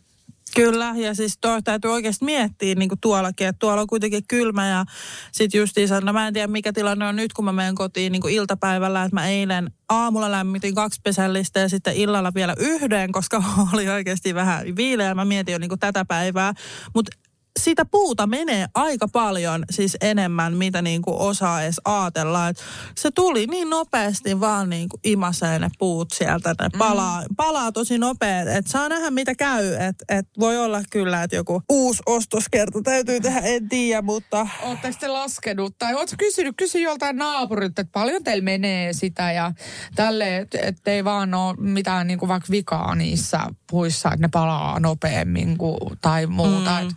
Kyllä, 0.57 0.95
ja 0.97 1.15
siis 1.15 1.39
tuo 1.41 1.63
täytyy 1.63 1.93
oikeasti 1.93 2.25
miettiä 2.25 2.75
niin 2.75 2.89
kuin 2.89 3.01
tuollakin, 3.01 3.47
että 3.47 3.59
tuolla 3.59 3.81
on 3.81 3.87
kuitenkin 3.87 4.27
kylmä 4.29 4.69
ja 4.69 4.85
sitten 5.33 5.59
justiinsa, 5.59 6.01
no 6.01 6.13
mä 6.13 6.27
en 6.27 6.35
tiedä 6.35 6.47
mikä 6.47 6.73
tilanne 6.73 7.07
on 7.07 7.17
nyt, 7.17 7.33
kun 7.33 7.45
mä 7.45 7.53
menen 7.53 7.75
kotiin 7.75 8.13
niin 8.13 8.23
kuin 8.23 8.35
iltapäivällä, 8.35 9.05
että 9.05 9.17
mä 9.17 9.29
eilen 9.29 9.71
aamulla 9.89 10.31
lämmitin 10.31 10.75
kaksi 10.75 11.01
pesällistä 11.05 11.61
ja 11.61 11.69
sitten 11.69 11.97
illalla 11.97 12.35
vielä 12.35 12.55
yhden, 12.59 13.13
koska 13.13 13.43
oli 13.75 13.89
oikeasti 13.89 14.35
vähän 14.35 14.77
viileä, 14.77 15.15
mä 15.15 15.25
mietin 15.25 15.53
jo 15.53 15.59
niin 15.59 15.69
kuin 15.69 15.81
tätä 15.81 16.05
päivää, 16.05 16.55
mutta 16.95 17.17
sitä 17.61 17.85
puuta 17.85 18.27
menee 18.27 18.67
aika 18.75 19.09
paljon, 19.09 19.65
siis 19.71 19.97
enemmän, 20.01 20.57
mitä 20.57 20.83
niin 20.83 21.03
kuin 21.03 21.17
osaa 21.17 21.63
edes 21.63 21.81
ajatella. 21.85 22.49
Et 22.49 22.57
se 22.97 23.11
tuli 23.11 23.47
niin 23.47 23.71
nopeasti 23.71 24.41
vaan 24.41 24.71
niin 24.71 24.89
kuin 24.89 25.01
imasee 25.05 25.59
ne 25.59 25.69
puut 25.79 26.11
sieltä, 26.11 26.55
ne 26.61 26.69
palaa, 26.79 27.21
mm. 27.21 27.37
palaa 27.37 27.73
tosi 27.73 27.99
nopeet. 27.99 28.49
Että 28.49 28.71
saa 28.71 28.89
nähdä 28.89 29.11
mitä 29.11 29.35
käy. 29.35 29.75
Että 29.75 30.05
et 30.09 30.27
voi 30.39 30.59
olla 30.59 30.83
kyllä, 30.91 31.23
että 31.23 31.37
joku 31.37 31.63
uusi 31.69 32.03
ostoskerta 32.07 32.83
täytyy 32.83 33.21
tehdä, 33.21 33.41
en 33.41 33.69
tiedä, 33.69 34.03
mutta... 34.03 34.49
Ootteko 34.63 34.97
te 35.01 35.09
laskenut 35.09 35.79
tai 35.79 35.95
ootko 35.95 36.17
kysynyt, 36.19 36.55
kysy 36.57 36.81
joltain 36.81 37.17
naapurilta, 37.17 37.81
että 37.81 37.93
paljon 37.93 38.25
teillä 38.25 38.45
menee 38.45 38.93
sitä 38.93 39.33
ja 39.33 39.53
tälle, 39.95 40.37
että 40.37 40.59
et 40.63 40.89
ei 40.89 41.05
vaan 41.05 41.35
ole 41.35 41.57
mitään 41.57 42.07
niinku 42.07 42.29
vaikka 42.29 42.51
vikaa 42.51 42.95
niissä 42.95 43.41
puissa, 43.75 44.09
että 44.09 44.27
ne 44.27 44.29
palaa 44.33 44.81
nopeammin 44.81 45.59
kuin, 45.59 45.79
tai 46.01 46.27
muuta. 46.27 46.81
Mm. 46.83 46.89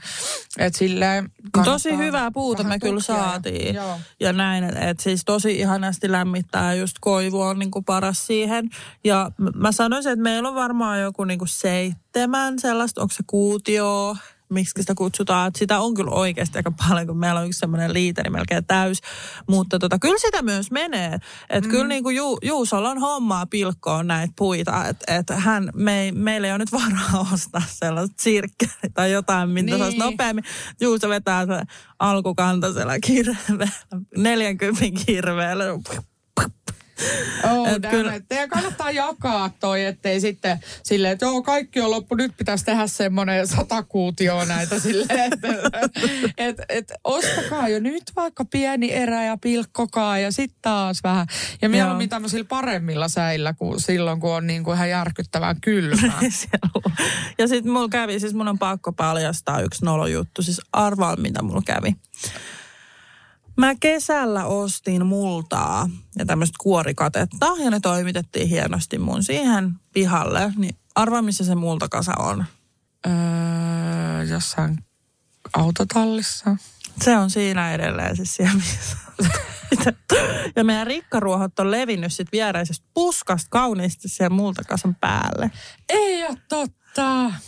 Et 0.58 0.76
silleen 0.76 1.32
Tosi 1.64 1.98
hyvää 1.98 2.32
puuta 2.32 2.64
me 2.64 2.80
kyllä 2.80 3.02
saatiin. 3.02 3.76
Joo. 3.76 4.00
Ja 4.20 4.34
näin, 4.34 4.64
että 4.64 4.90
et 4.90 5.00
siis 5.00 5.26
tosi 5.26 5.60
ihanasti 5.60 6.12
lämmittää 6.12 6.74
just 6.74 6.96
koivu 7.02 7.42
on 7.42 7.60
niinku 7.60 7.82
paras 7.82 8.28
siihen. 8.28 8.70
Ja 9.04 9.32
mä 9.56 9.72
sanoisin, 9.72 10.12
että 10.12 10.24
meillä 10.24 10.50
on 10.50 10.56
varmaan 10.56 11.02
joku 11.02 11.24
niinku 11.24 11.46
seitsemän 11.46 12.60
sellaista, 12.60 13.02
onko 13.02 13.14
se 13.14 13.24
kuutio, 13.28 14.18
miksi 14.50 14.82
sitä 14.82 14.96
kutsutaan. 14.96 15.52
Sitä 15.58 15.80
on 15.80 15.94
kyllä 15.94 16.12
oikeasti 16.12 16.60
aika 16.60 16.72
paljon, 16.88 17.08
kun 17.08 17.18
meillä 17.18 17.40
on 17.40 17.48
yksi 17.48 17.60
semmoinen 17.60 17.94
liiteri 17.94 18.30
melkein 18.30 18.66
täys. 18.66 19.02
Mutta 19.48 19.80
tota, 19.80 20.00
kyllä 20.00 20.18
sitä 20.18 20.42
myös 20.42 20.72
menee. 20.72 21.14
Että 21.50 21.68
mm. 21.68 21.72
kyllä 21.72 21.88
niin 21.88 22.04
kuin 22.04 22.16
Ju, 22.16 22.38
Juusolla 22.42 22.90
on 22.90 23.00
hommaa 23.00 23.46
pilkkoon 23.46 24.08
näitä 24.08 24.34
puita. 24.38 24.86
Että 24.86 25.16
et 25.16 25.26
hän, 25.44 25.70
me 25.76 26.02
ei, 26.02 26.12
meillä 26.12 26.48
ei 26.48 26.52
ole 26.52 26.58
nyt 26.58 26.72
varaa 26.72 27.28
ostaa 27.34 27.64
sellaista 27.70 28.24
sirkkeä 28.24 28.70
tai 28.94 29.12
jotain, 29.12 29.50
mitä 29.50 29.72
niin. 29.72 29.84
Olisi 29.84 29.98
nopeammin. 29.98 30.44
Juuso 30.82 31.10
vetää 31.10 31.46
se 31.46 31.62
alkukantaisella 32.00 33.00
kirveellä, 33.00 33.68
40 34.18 34.82
kirveellä. 35.06 35.64
Oh, 37.44 37.68
Et 37.74 37.88
kyllä-. 37.90 38.20
Teidän 38.30 38.50
kannattaa 38.50 38.92
jakaa 38.92 39.50
toi, 39.60 39.86
ettei 39.86 40.22
sitten 40.22 40.60
silleen, 40.84 41.14
että 41.14 41.26
joo, 41.26 41.42
kaikki 41.42 41.82
on 41.82 41.92
loppu, 41.92 42.16
nyt 42.16 42.38
pitäisi 42.38 42.66
tehdä 42.66 42.88
semmoinen 42.88 43.48
satakuutio 43.48 44.46
näitä 44.46 44.80
silleen, 44.88 45.34
että 45.34 45.48
et, 46.38 46.58
et, 46.70 46.94
ostakaa 47.04 47.70
jo 47.70 47.80
nyt 47.80 48.04
vaikka 48.16 48.46
pieni 48.46 48.94
erä 48.94 49.24
ja 49.24 49.38
pilkkokaa 49.38 50.20
ja 50.20 50.32
sitten 50.32 50.60
taas 50.62 51.04
vähän. 51.04 51.28
Ja 51.62 51.70
mieluummin 51.70 52.10
tämmöisillä 52.10 52.46
paremmilla 52.46 53.08
säillä 53.08 53.54
kuin 53.54 53.80
silloin, 53.80 54.20
kun 54.20 54.32
on 54.32 54.48
niin 54.48 54.64
kuin 54.64 54.76
ihan 54.76 54.90
järkyttävän 54.90 55.62
kylmää. 55.62 56.20
Ja 57.38 57.48
sitten 57.48 57.72
mulla 57.72 57.90
kävi, 57.90 58.20
siis 58.20 58.34
mun 58.34 58.48
on 58.48 58.60
pakko 58.60 58.92
paljastaa 58.92 59.62
yksi 59.62 59.86
nolojuttu. 59.86 60.42
Siis 60.42 60.62
arvaa, 60.74 61.16
mitä 61.16 61.42
mulla 61.42 61.62
kävi. 61.66 61.96
Mä 63.58 63.76
kesällä 63.80 64.46
ostin 64.46 65.06
multaa 65.06 65.90
ja 66.18 66.26
tämmöistä 66.26 66.56
kuorikatetta 66.60 67.48
ja 67.64 67.70
ne 67.70 67.80
toimitettiin 67.80 68.48
hienosti 68.50 68.98
mun 68.98 69.24
siihen 69.24 69.74
pihalle. 69.94 70.54
Niin 70.58 70.76
arvaa, 70.96 71.22
missä 71.22 71.46
se 71.46 71.56
multakasa 71.56 72.14
on. 72.20 72.46
öö, 73.08 74.24
jossain 74.24 74.78
autotallissa. 75.54 76.58
Se 77.02 77.18
on 77.18 77.30
siinä 77.30 77.74
edelleen 77.74 78.16
siis 78.16 78.36
siellä 78.36 78.54
missä. 78.54 78.98
Ja 80.56 80.64
meidän 80.64 80.88
rikkaruohot 80.88 81.60
on 81.60 81.72
levinnyt 81.72 82.14
sit 82.14 82.32
viereisestä 82.32 82.86
puskasta 82.94 83.48
kauniisti 83.50 84.10
siellä 84.10 84.36
multakasan 84.36 84.96
päälle. 84.96 85.52
Ei 85.90 86.26
ole 86.26 86.38
totta. 86.50 86.78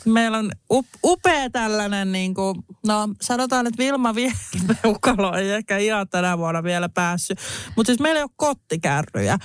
Meillä 0.05 0.37
on 0.37 0.51
up, 0.71 0.85
upea 1.03 1.49
tällainen, 1.49 2.11
niin 2.11 2.33
kuin, 2.33 2.55
no 2.87 3.09
sanotaan, 3.21 3.67
että 3.67 3.83
Vilma 3.83 4.15
Viehukalo 4.15 5.35
ei 5.35 5.51
ehkä 5.51 5.77
ihan 5.77 6.09
tänä 6.09 6.37
vuonna 6.37 6.63
vielä 6.63 6.89
päässyt. 6.89 7.39
Mutta 7.75 7.89
siis 7.89 7.99
meillä 7.99 8.17
ei 8.17 8.23
ole 8.23 8.31
kottikärryjä, 8.35 9.37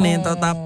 niin 0.00 0.20
Oo. 0.20 0.24
tota, 0.24 0.56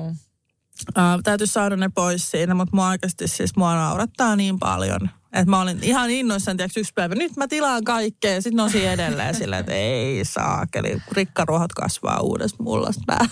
ää, 0.95 1.19
täytyy 1.25 1.47
saada 1.47 1.77
ne 1.77 1.89
pois 1.95 2.31
siinä. 2.31 2.55
Mutta 2.55 2.77
mua 2.77 2.89
oikeasti 2.89 3.29
siis 3.29 3.57
mua 3.57 3.75
naurattaa 3.75 4.37
niin 4.37 4.59
paljon, 4.59 5.11
Että 5.37 5.51
mä 5.51 5.61
olin 5.61 5.79
ihan 5.83 6.11
innoissaan, 6.11 6.57
tiedätkö, 6.57 6.81
yksi 6.81 6.93
päivä, 6.95 7.15
nyt 7.15 7.37
mä 7.37 7.49
tilaan 7.49 7.85
kaikkea. 7.85 8.41
Sitten 8.41 8.71
siinä 8.71 8.93
edelleen 8.93 9.35
silleen, 9.35 9.61
että 9.61 9.73
ei 9.73 10.25
saakeli, 10.25 11.03
rikkaruohot 11.13 11.73
kasvaa 11.73 12.21
uudesta 12.21 12.63
mullasta. 12.63 13.03
Nämä 13.09 13.29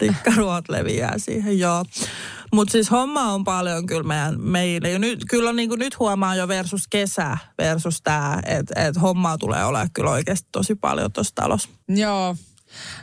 rikkaruohot 0.00 0.68
leviää 0.68 1.18
siihen, 1.18 1.58
joo. 1.58 1.84
Mutta 2.52 2.72
siis 2.72 2.90
homma 2.90 3.32
on 3.32 3.44
paljon 3.44 3.86
kyllä 3.86 4.02
meidän, 4.02 4.40
meille. 4.40 4.90
Ja 4.90 4.98
nyt, 4.98 5.24
kyllä 5.30 5.52
niin 5.52 5.70
nyt 5.76 5.98
huomaa 5.98 6.34
jo 6.34 6.48
versus 6.48 6.82
kesä 6.90 7.36
versus 7.58 8.02
tämä, 8.02 8.40
että 8.46 8.82
et 8.86 9.00
hommaa 9.02 9.38
tulee 9.38 9.64
olemaan 9.64 9.90
kyllä 9.92 10.10
oikeasti 10.10 10.48
tosi 10.52 10.74
paljon 10.74 11.12
tuossa 11.12 11.34
talossa. 11.34 11.68
Joo. 11.88 12.36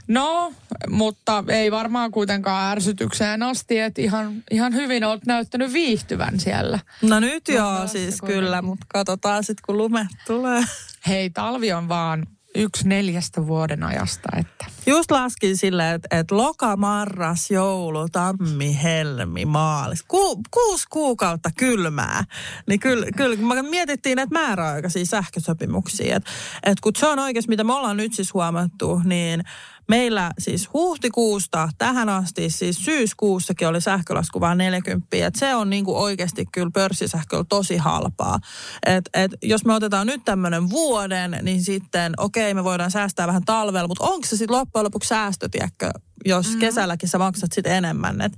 No, 0.07 0.53
mutta 0.89 1.43
ei 1.47 1.71
varmaan 1.71 2.11
kuitenkaan 2.11 2.71
ärsytykseen 2.71 3.43
asti, 3.43 3.79
että 3.79 4.01
ihan, 4.01 4.43
ihan 4.51 4.73
hyvin 4.73 5.03
olet 5.03 5.25
näyttänyt 5.25 5.73
viihtyvän 5.73 6.39
siellä. 6.39 6.79
No 7.01 7.19
nyt 7.19 7.47
joo, 7.47 7.87
siis 7.87 8.19
kuitenkin. 8.19 8.43
kyllä, 8.43 8.61
mutta 8.61 8.85
katsotaan 8.89 9.43
sitten 9.43 9.63
kun 9.65 9.77
lume 9.77 10.07
tulee. 10.27 10.63
Hei, 11.07 11.29
talvi 11.29 11.73
on 11.73 11.89
vaan 11.89 12.27
yksi 12.57 12.87
neljästä 12.87 13.47
vuoden 13.47 13.83
ajasta, 13.83 14.29
että 14.37 14.65
Just 14.87 15.11
laskin 15.11 15.57
silleen, 15.57 15.95
että, 15.95 16.19
että 16.19 16.37
loka, 16.37 16.77
marras, 16.77 17.51
joulu, 17.51 18.09
tammi, 18.11 18.79
helmi, 18.83 19.45
maalis. 19.45 20.03
Ku, 20.07 20.43
kuusi 20.51 20.85
kuukautta 20.89 21.49
kylmää. 21.57 22.23
Niin 22.67 22.79
kyllä, 22.79 23.07
kyllä 23.15 23.35
me 23.35 23.69
mietittiin 23.69 24.15
näitä 24.15 24.33
määräaikaisia 24.33 25.05
sähkösopimuksia. 25.05 26.15
Että, 26.15 26.29
että 26.63 26.81
kun 26.81 26.91
se 26.95 27.07
on 27.07 27.19
oikeasti, 27.19 27.49
mitä 27.49 27.63
me 27.63 27.73
ollaan 27.73 27.97
nyt 27.97 28.13
siis 28.13 28.33
huomattu, 28.33 29.01
niin 29.05 29.43
meillä 29.87 30.31
siis 30.39 30.73
huhtikuusta 30.73 31.69
tähän 31.77 32.09
asti, 32.09 32.49
siis 32.49 32.85
syyskuussakin 32.85 33.67
oli 33.67 33.81
sähkölasku 33.81 34.39
vain 34.39 34.57
40. 34.57 35.07
Että 35.11 35.39
se 35.39 35.55
on 35.55 35.69
niin 35.69 35.85
kuin 35.85 35.97
oikeasti 35.97 36.45
kyllä 36.51 36.71
pörssisähköllä 36.73 37.45
tosi 37.49 37.77
halpaa. 37.77 38.39
Et, 38.85 39.09
et, 39.13 39.31
jos 39.43 39.65
me 39.65 39.73
otetaan 39.73 40.07
nyt 40.07 40.21
tämmöinen 40.25 40.69
vuoden, 40.69 41.39
niin 41.41 41.63
sitten 41.63 42.13
okei, 42.17 42.53
me 42.53 42.63
voidaan 42.63 42.91
säästää 42.91 43.27
vähän 43.27 43.45
talvella, 43.45 43.87
mutta 43.87 44.03
onko 44.03 44.25
se 44.27 44.37
sitten 44.37 44.57
loppujen 44.57 44.85
lopuksi 44.85 45.09
säästö, 45.09 45.49
tiedätkö, 45.49 45.91
jos 46.25 46.53
mm. 46.53 46.59
kesälläkin 46.59 47.09
sä 47.09 47.17
maksat 47.17 47.51
sitten 47.51 47.73
enemmän. 47.73 48.21
Et 48.21 48.33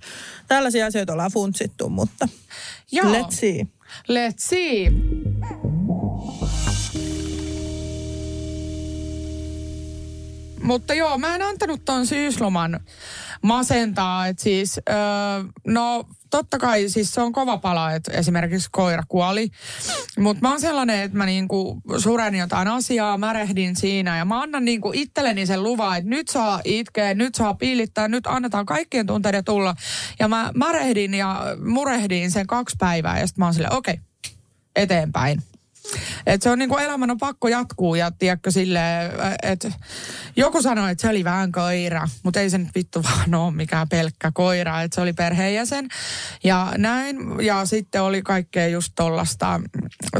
tällaisia 0.47 0.85
asioita 0.85 1.13
ollaan 1.13 1.31
funtsittu, 1.31 1.89
mutta 1.89 2.27
Joo. 2.91 3.13
let's 3.13 3.31
see. 3.31 3.67
let's 4.07 4.37
see. 4.37 4.91
Mutta 10.70 10.93
joo, 10.93 11.17
mä 11.17 11.36
en 11.36 11.41
antanut 11.41 11.86
ton 11.86 12.07
syysloman 12.07 12.80
masentaa, 13.41 14.28
että 14.28 14.43
siis, 14.43 14.80
öö, 14.89 14.95
no 15.67 16.05
totta 16.30 16.57
kai 16.57 16.89
siis 16.89 17.13
se 17.13 17.22
on 17.22 17.32
kova 17.32 17.57
pala, 17.57 17.91
että 17.91 18.11
esimerkiksi 18.11 18.70
koira 18.72 19.03
kuoli. 19.07 19.49
Mutta 20.20 20.41
mä 20.41 20.49
oon 20.49 20.61
sellainen, 20.61 21.01
että 21.01 21.17
mä 21.17 21.26
niinku 21.26 21.82
suren 21.97 22.36
jotain 22.36 22.67
asiaa, 22.67 23.17
märehdin 23.17 23.76
siinä 23.76 24.17
ja 24.17 24.26
mä 24.26 24.41
annan 24.41 24.65
niinku 24.65 24.91
itselleni 24.93 25.45
sen 25.45 25.63
luvan, 25.63 25.97
että 25.97 26.09
nyt 26.09 26.28
saa 26.28 26.61
itkeä, 26.65 27.13
nyt 27.13 27.36
saa 27.36 27.53
piilittää, 27.53 28.07
nyt 28.07 28.28
annetaan 28.28 28.65
kaikkien 28.65 29.07
tunteiden 29.07 29.45
tulla. 29.45 29.76
Ja 30.20 30.28
mä 30.28 30.51
märehdin 30.55 31.13
ja 31.13 31.41
murehdin 31.65 32.32
sen 32.32 32.47
kaksi 32.47 32.76
päivää 32.80 33.20
ja 33.20 33.28
sitten 33.28 33.41
mä 33.41 33.45
oon 33.45 33.53
silleen, 33.53 33.74
okei, 33.74 33.99
eteenpäin. 34.76 35.43
Et 36.25 36.41
se 36.41 36.49
on 36.49 36.59
niinku 36.59 36.77
elämän 36.77 37.11
on 37.11 37.17
pakko 37.17 37.47
jatkuu 37.47 37.95
ja 37.95 38.11
tiedätkö 38.11 38.51
sille, 38.51 38.79
että 39.43 39.71
joku 40.35 40.61
sanoi, 40.61 40.91
että 40.91 41.01
se 41.01 41.09
oli 41.09 41.23
vähän 41.23 41.51
koira, 41.51 42.07
mutta 42.23 42.39
ei 42.39 42.49
se 42.49 42.57
nyt 42.57 42.75
vittu 42.75 43.03
vaan 43.03 43.35
ole 43.35 43.53
mikään 43.53 43.89
pelkkä 43.89 44.31
koira, 44.33 44.81
että 44.81 44.95
se 44.95 45.01
oli 45.01 45.13
perheenjäsen 45.13 45.87
ja 46.43 46.73
näin. 46.77 47.17
Ja 47.41 47.65
sitten 47.65 48.01
oli 48.01 48.21
kaikkea 48.21 48.67
just 48.67 48.93
tollasta, 48.95 49.61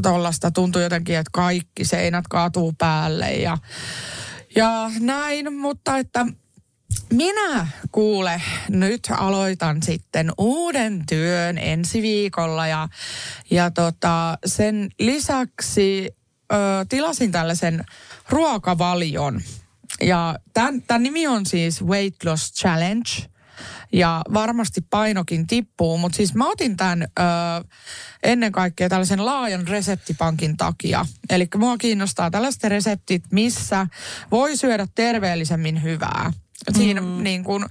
tollasta 0.01 0.51
tuntui 0.51 0.84
jotenkin, 0.84 1.17
että 1.17 1.30
kaikki 1.34 1.86
seinät 1.86 2.26
kaatuu 2.30 2.74
päälle 2.78 3.32
ja, 3.32 3.57
ja 4.55 4.91
näin, 4.99 5.53
mutta 5.53 5.97
että 5.97 6.26
minä 7.14 7.68
kuule, 7.92 8.42
nyt 8.70 9.08
aloitan 9.12 9.84
sitten 9.84 10.32
uuden 10.38 11.04
työn 11.10 11.58
ensi 11.58 12.02
viikolla 12.02 12.68
ja, 12.68 12.88
ja 13.52 13.72
tota, 13.72 14.38
sen 14.46 14.90
lisäksi 15.00 16.16
ö, 16.54 16.56
tilasin 16.90 17.32
tällaisen 17.32 17.86
ruokavalion. 18.30 19.42
Ja 20.02 20.36
tämän, 20.54 20.82
tämän 20.82 21.04
nimi 21.04 21.28
on 21.28 21.46
siis 21.46 21.86
Weight 21.86 22.24
Loss 22.24 22.54
Challenge 22.54 23.10
ja 23.94 24.22
varmasti 24.34 24.82
painokin 24.82 25.48
tippuu, 25.48 25.98
mutta 25.98 26.16
siis 26.16 26.36
mä 26.36 26.50
otin 26.50 26.78
tämän 26.78 27.02
ö, 27.02 27.24
ennen 28.24 28.52
kaikkea 28.52 28.90
tällaisen 28.90 29.26
laajan 29.26 29.68
reseptipankin 29.68 30.58
takia. 30.58 31.06
Eli 31.30 31.48
mua 31.58 31.78
kiinnostaa 31.78 32.32
tällaiset 32.32 32.64
reseptit, 32.64 33.24
missä 33.32 33.88
voi 34.32 34.58
syödä 34.58 34.88
terveellisemmin 34.96 35.84
hyvää. 35.84 36.32
Siinä 36.78 37.01
mm. 37.01 37.24
niin 37.24 37.43
kun, 37.43 37.66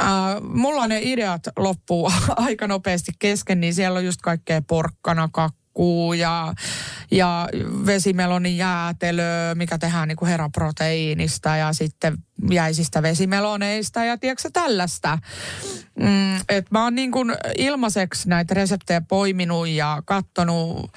äh, 0.00 0.06
mulla 0.42 0.86
ne 0.86 1.00
ideat 1.02 1.42
loppuu 1.58 2.12
aika 2.36 2.66
nopeasti 2.66 3.12
kesken, 3.18 3.60
niin 3.60 3.74
siellä 3.74 3.98
on 3.98 4.04
just 4.04 4.20
kaikkea 4.22 4.62
porkkana, 4.62 5.28
kakkuu 5.32 6.12
ja, 6.12 6.54
ja 7.10 7.48
vesimelonin 7.86 8.56
jäätelöä, 8.56 9.54
mikä 9.54 9.78
tehdään 9.78 10.08
niin 10.08 10.16
kuin 10.16 10.28
heraproteiinista 10.28 11.56
ja 11.56 11.72
sitten 11.72 12.18
jäisistä 12.50 13.02
vesimeloneista 13.02 14.04
ja 14.04 14.18
tiedätkö 14.18 14.50
tällaista. 14.52 15.18
Mm, 16.00 16.36
et 16.48 16.70
mä 16.70 16.84
oon 16.84 16.94
niin 16.94 17.12
kuin 17.12 17.32
ilmaiseksi 17.58 18.28
näitä 18.28 18.54
reseptejä 18.54 19.00
poiminut 19.00 19.68
ja 19.68 20.02
kattonut 20.04 20.92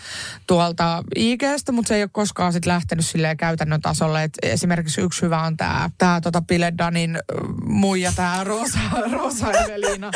tuolta 0.48 1.04
IGstä, 1.16 1.72
mutta 1.72 1.88
se 1.90 1.96
ei 1.96 2.04
ole 2.04 2.10
koskaan 2.14 2.54
sit 2.54 2.66
lähtenyt 2.66 3.06
silleen 3.06 3.38
käytännön 3.38 3.82
tasolle. 3.82 4.24
Et 4.24 4.38
esimerkiksi 4.44 5.02
yksi 5.02 5.22
hyvä 5.22 5.42
on 5.42 5.58
tämä 5.58 5.90
tää 5.98 6.22
tota 6.22 6.42
Piledanin 6.48 7.20
muija, 7.66 8.12
tämä 8.16 8.44
Rosa, 8.44 8.80
Rosa 9.12 9.52
Evelina. 9.52 10.12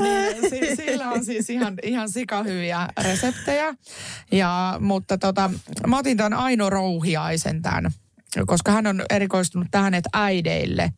Niin, 0.00 0.50
si, 0.50 0.76
sillä 0.76 1.10
on 1.10 1.24
siis 1.24 1.50
ihan, 1.50 1.74
ihan 1.82 2.08
sikahyviä 2.08 2.88
reseptejä. 3.02 3.74
Ja, 4.32 4.76
mutta 4.80 5.18
tota, 5.18 5.50
mä 5.86 5.98
otin 5.98 6.16
tämän 6.16 6.34
Aino 6.34 6.70
Rouhiaisen 6.70 7.62
tämän, 7.62 7.92
koska 8.46 8.72
hän 8.72 8.86
on 8.86 9.02
erikoistunut 9.10 9.68
tähän, 9.70 9.94
että 9.94 10.10
äideille 10.12 10.92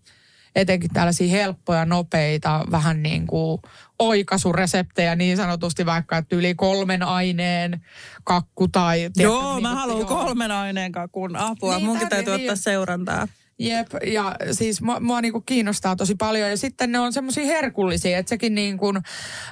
etenkin 0.57 0.91
tällaisia 0.93 1.30
helppoja, 1.30 1.85
nopeita, 1.85 2.64
vähän 2.70 3.03
niin 3.03 3.26
kuin 3.26 3.62
oikaisureseptejä 3.99 5.16
niin 5.16 5.37
sanotusti, 5.37 5.87
vaikka 5.87 6.16
että 6.16 6.37
yli 6.37 6.55
kolmen 6.55 7.03
aineen 7.03 7.85
kakku 8.24 8.68
tai... 8.68 9.11
Joo, 9.16 9.53
niin 9.53 9.62
mä 9.62 9.68
kuin- 9.68 9.78
haluan 9.78 9.99
joo. 9.99 10.09
kolmen 10.24 10.51
aineen 10.51 10.93
kakun 10.93 11.37
apua. 11.37 11.76
Niin, 11.76 11.87
Munkin 11.87 12.09
täytyy 12.09 12.37
niin. 12.37 12.43
ottaa 12.51 12.57
seurantaa. 12.57 13.28
Jep, 13.59 13.87
ja 14.07 14.37
siis 14.53 14.83
mua, 14.83 15.01
mua 15.01 15.21
niinku 15.21 15.41
kiinnostaa 15.41 15.97
tosi 15.97 16.15
paljon. 16.15 16.51
Ja 16.51 16.57
sitten 16.57 16.93
ne 16.93 16.99
on 16.99 17.13
semmoisia 17.13 17.45
herkullisia, 17.45 18.19
että 18.19 18.31
sekin 18.31 18.55
niin 18.55 18.79
kuin 18.79 18.99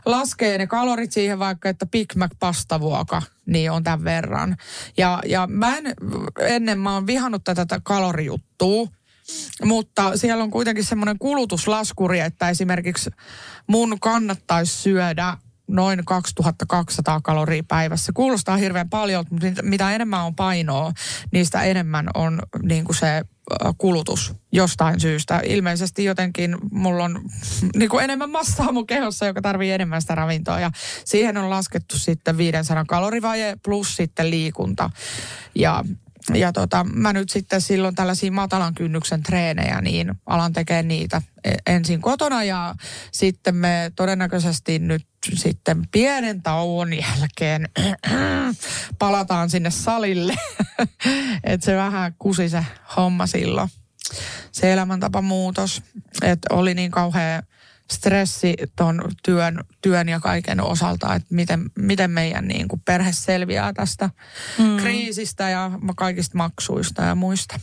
laskee 0.06 0.58
ne 0.58 0.66
kalorit 0.66 1.12
siihen 1.12 1.38
vaikka, 1.38 1.68
että 1.68 1.86
Big 1.86 2.14
Mac 2.16 2.30
pastavuoka, 2.40 3.22
niin 3.46 3.70
on 3.70 3.82
tämän 3.82 4.04
verran. 4.04 4.56
Ja, 4.96 5.20
ja 5.26 5.46
mä 5.46 5.76
en, 5.76 5.94
ennen 6.40 6.78
mä 6.78 6.94
oon 6.94 7.06
vihannut 7.06 7.44
tätä, 7.44 7.66
tätä 7.66 7.80
kalorijuttua, 7.84 8.88
mutta 9.64 10.16
siellä 10.16 10.44
on 10.44 10.50
kuitenkin 10.50 10.84
semmoinen 10.84 11.18
kulutuslaskuri, 11.18 12.20
että 12.20 12.48
esimerkiksi 12.48 13.10
mun 13.66 14.00
kannattaisi 14.00 14.76
syödä 14.76 15.36
noin 15.70 16.04
2200 16.04 17.20
kaloria 17.20 17.62
päivässä. 17.68 18.12
Kuulostaa 18.12 18.56
hirveän 18.56 18.90
paljon, 18.90 19.24
mutta 19.30 19.46
mit- 19.46 19.62
mitä 19.62 19.92
enemmän 19.92 20.24
on 20.24 20.34
painoa, 20.34 20.92
niistä 21.32 21.62
enemmän 21.62 22.08
on 22.14 22.42
niin 22.62 22.84
kuin 22.84 22.96
se 22.96 23.06
ö, 23.16 23.24
kulutus 23.78 24.34
jostain 24.52 25.00
syystä. 25.00 25.40
Ilmeisesti 25.44 26.04
jotenkin 26.04 26.56
mulla 26.70 27.04
on 27.04 27.20
niin 27.76 27.90
kuin 27.90 28.04
enemmän 28.04 28.30
massaa 28.30 28.72
mun 28.72 28.86
kehossa, 28.86 29.26
joka 29.26 29.42
tarvii 29.42 29.72
enemmän 29.72 30.00
sitä 30.00 30.14
ravintoa. 30.14 30.60
Ja 30.60 30.70
siihen 31.04 31.36
on 31.36 31.50
laskettu 31.50 31.98
sitten 31.98 32.38
500 32.38 32.84
kalorivaje 32.84 33.56
plus 33.64 33.96
sitten 33.96 34.30
liikunta. 34.30 34.90
Ja 35.54 35.84
ja 36.34 36.52
tota, 36.52 36.84
mä 36.84 37.12
nyt 37.12 37.30
sitten 37.30 37.60
silloin 37.60 37.94
tällaisia 37.94 38.32
matalan 38.32 38.74
kynnyksen 38.74 39.22
treenejä, 39.22 39.80
niin 39.80 40.14
alan 40.26 40.52
tekemään 40.52 40.88
niitä 40.88 41.22
e- 41.44 41.54
ensin 41.66 42.00
kotona 42.00 42.44
ja 42.44 42.74
sitten 43.12 43.54
me 43.54 43.92
todennäköisesti 43.96 44.78
nyt 44.78 45.06
sitten 45.34 45.88
pienen 45.92 46.42
tauon 46.42 46.92
jälkeen 46.92 47.68
palataan 48.98 49.50
sinne 49.50 49.70
salille. 49.70 50.34
että 51.44 51.64
se 51.64 51.76
vähän 51.76 52.14
kusi 52.18 52.48
se 52.48 52.66
homma 52.96 53.26
silloin. 53.26 53.68
Se 54.52 54.72
elämäntapamuutos, 54.72 55.82
että 56.22 56.54
oli 56.54 56.74
niin 56.74 56.90
kauhea 56.90 57.42
stressi 57.90 58.54
ton 58.76 59.02
työn, 59.22 59.64
työn 59.82 60.08
ja 60.08 60.20
kaiken 60.20 60.60
osalta, 60.60 61.14
että 61.14 61.34
miten, 61.34 61.70
miten 61.78 62.10
meidän 62.10 62.48
niin 62.48 62.68
kuin 62.68 62.82
perhe 62.84 63.12
selviää 63.12 63.72
tästä 63.72 64.10
mm. 64.58 64.76
kriisistä 64.76 65.48
ja 65.50 65.70
kaikista 65.96 66.38
maksuista 66.38 67.02
ja 67.02 67.14
muista. 67.14 67.60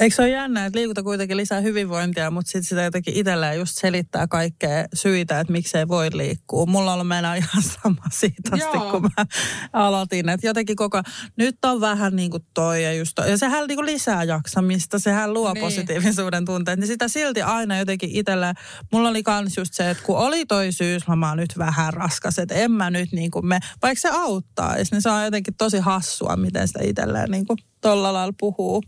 Eikö 0.00 0.16
se 0.16 0.22
ole 0.22 0.30
jännä, 0.30 0.66
että 0.66 0.78
liikunta 0.78 1.02
kuitenkin 1.02 1.36
lisää 1.36 1.60
hyvinvointia, 1.60 2.30
mutta 2.30 2.48
sitten 2.48 2.64
sitä 2.64 2.82
jotenkin 2.82 3.14
itselleen 3.16 3.58
just 3.58 3.78
selittää 3.78 4.26
kaikkea 4.26 4.84
syitä, 4.94 5.40
että 5.40 5.52
miksei 5.52 5.88
voi 5.88 6.08
liikkua. 6.12 6.66
Mulla 6.66 6.90
on 6.90 6.94
ollut 6.94 7.08
mennä 7.08 7.34
ihan 7.34 7.62
sama 7.82 8.02
siitä 8.12 8.50
asti, 8.52 8.76
Joo. 8.76 8.90
kun 8.90 9.02
mä 9.02 9.26
aloitin. 9.72 10.28
Että 10.28 10.46
jotenkin 10.46 10.76
koko, 10.76 11.02
nyt 11.36 11.56
on 11.64 11.80
vähän 11.80 12.16
niin 12.16 12.30
kuin 12.30 12.46
toi 12.54 12.82
ja 12.84 12.92
just 12.92 13.12
toi. 13.14 13.30
Ja 13.30 13.38
sehän 13.38 13.66
niin 13.66 13.76
kuin 13.76 13.86
lisää 13.86 14.24
jaksamista, 14.24 14.98
sehän 14.98 15.34
luo 15.34 15.52
Niin. 15.52 15.64
positiivisuuden 15.64 16.44
tunteet. 16.44 16.78
Niin 16.78 16.86
sitä 16.86 17.08
silti 17.08 17.42
aina 17.42 17.78
jotenkin 17.78 18.10
itselleen, 18.12 18.54
mulla 18.92 19.08
oli 19.08 19.22
kans 19.22 19.56
just 19.56 19.74
se, 19.74 19.90
että 19.90 20.02
kun 20.04 20.18
oli 20.18 20.46
toi 20.46 20.72
syysloma 20.72 21.34
nyt 21.34 21.58
vähän 21.58 21.92
raskas, 21.94 22.38
että 22.38 22.54
en 22.54 22.72
mä 22.72 22.90
nyt 22.90 23.12
niin 23.12 23.30
kuin 23.30 23.46
me, 23.46 23.60
vaikka 23.82 24.00
se 24.00 24.08
auttaisi, 24.12 24.92
niin 24.94 25.02
se 25.02 25.10
on 25.10 25.24
jotenkin 25.24 25.54
tosi 25.54 25.78
hassua, 25.78 26.36
miten 26.36 26.68
sitä 26.68 26.80
itselleen 26.82 27.30
niin 27.30 27.46
kuin 27.46 27.58
tolla 27.80 28.12
lailla 28.12 28.34
puhuu. 28.40 28.82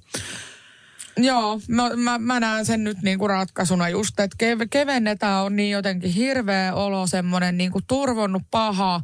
Joo, 1.17 1.61
mä, 1.69 1.91
mä, 1.97 2.19
mä 2.19 2.41
näen 2.41 2.67
sen 2.67 2.85
nyt 2.85 3.03
niinku 3.03 3.29
ratkaisuna 3.29 3.89
just, 3.89 4.21
että 4.21 4.37
kev- 4.45 4.69
kevennetään 4.71 5.45
on 5.45 5.57
niin 5.57 5.71
jotenkin 5.71 6.13
hirveä 6.13 6.75
olo, 6.75 7.07
semmoinen 7.07 7.59
niinku 7.59 7.81
turvonnut 7.87 8.43
paha, 8.51 9.01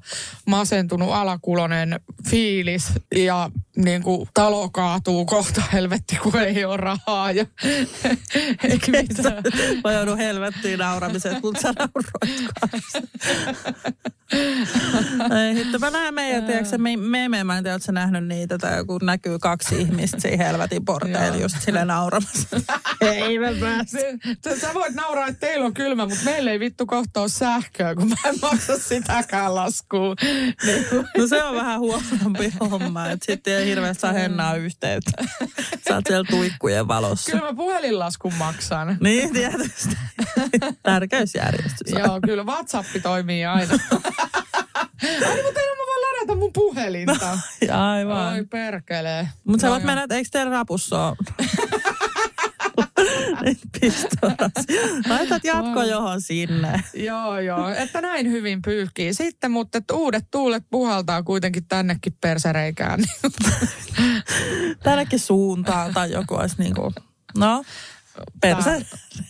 masentunut 0.46 1.12
alakulonen 1.12 2.00
fiilis 2.30 2.92
ja 3.16 3.50
niinku 3.76 4.28
talo 4.34 4.70
kaatuu 4.70 5.24
kohta 5.24 5.62
helvetti, 5.72 6.16
kun 6.16 6.38
ei 6.38 6.64
ole 6.64 6.76
rahaa 6.76 7.32
ja 7.32 7.46
eikä 8.68 8.92
mitään. 8.92 9.42
Mä 9.84 9.92
joudun 9.92 10.18
helvettiin 10.18 10.78
nauramiseen, 10.78 11.40
mutta 11.42 11.61
sä 11.61 11.72
nauroit 11.78 12.52
kanssa. 12.61 13.00
Ei 15.40 15.54
hitto, 15.54 15.78
mä 15.78 15.90
näen 15.90 16.14
meidän, 16.14 16.44
tiedätkö, 16.44 16.78
me, 16.78 16.96
meme, 16.96 17.44
mä 17.44 17.58
en 17.58 17.64
tiedä, 17.64 17.78
nähnyt 17.92 18.26
niitä, 18.26 18.58
tai 18.58 18.84
kun 18.84 19.00
näkyy 19.02 19.38
kaksi 19.38 19.80
ihmistä 19.80 20.20
siinä 20.20 20.44
helvetin 20.44 20.84
porteilla 20.84 21.36
just 21.36 21.61
sille 21.61 21.84
nauramassa. 22.01 22.57
ei 23.01 23.38
mä 23.38 23.46
pääse. 23.61 24.18
Se- 24.44 24.61
Sä 24.61 24.74
voit 24.74 24.94
nauraa, 24.94 25.26
että 25.28 25.46
teillä 25.46 25.66
on 25.66 25.74
kylmä, 25.74 26.07
mutta 26.07 26.24
meillä 26.24 26.51
ei 26.51 26.61
vittu 26.61 26.86
kohta 26.86 27.20
ole 27.20 27.28
sähköä, 27.28 27.94
kun 27.94 28.09
mä 28.09 28.14
en 28.26 28.34
maksa 28.42 28.78
sitäkään 28.78 29.55
laskua. 29.55 30.14
No 31.18 31.26
se 31.26 31.42
on 31.44 31.55
vähän 31.57 31.80
huonompi 31.80 32.53
homma, 32.61 33.11
että 33.11 33.26
sitten 33.26 33.55
ei 33.55 33.66
hirveästi 33.66 34.01
saa 34.01 34.12
hennaa 34.12 34.55
yhteyttä. 34.57 35.12
Sä 35.88 35.94
oot 35.94 36.05
siellä 36.07 36.26
tuikkujen 36.30 36.88
valossa. 36.88 37.30
kyllä 37.32 37.44
mä 37.46 37.55
puhelinlaskun 37.55 38.34
maksan. 38.34 38.96
Niin, 39.01 39.32
tietysti. 39.32 39.96
Tärkeysjärjestys. 40.82 41.92
Joo, 41.98 42.20
kyllä 42.26 42.44
WhatsApp 42.44 42.88
toimii 43.03 43.44
aina. 43.44 43.74
Ai, 45.03 45.42
mutta 45.42 45.61
en 45.61 45.76
mä 45.76 45.86
ladata 46.31 46.41
mun 46.41 46.53
puhelinta. 46.53 47.39
Aivan. 47.93 48.33
Oi 48.33 48.45
perkele. 48.45 49.28
Mutta 49.45 49.61
sä 49.61 49.66
No 49.66 49.70
voit 49.70 49.83
joo. 49.83 49.87
mennä, 49.87 50.03
että 50.03 50.14
eikö 50.14 50.28
teillä 50.33 50.53
rapussa 50.53 51.07
ole? 51.07 51.16
Laitat 55.09 55.45
jatko 55.45 55.83
johon 55.83 56.20
sinne. 56.20 56.85
Joo, 56.95 57.39
joo. 57.39 57.68
Että 57.68 58.01
näin 58.01 58.31
hyvin 58.31 58.62
pyyhkii. 58.62 59.14
Sitten, 59.14 59.51
mutta 59.51 59.78
että 59.78 59.95
uudet 59.95 60.31
tuulet 60.31 60.64
puhaltaa 60.70 61.22
kuitenkin 61.22 61.66
tännekin 61.68 62.16
persereikään. 62.20 63.01
Tännekin 64.83 65.18
suuntaan 65.18 65.95
tai 65.95 66.12
joku 66.12 66.35
olisi 66.35 66.57
niin 66.59 66.74
kuin, 66.74 66.95
no, 67.39 67.64
perse. 68.41 68.70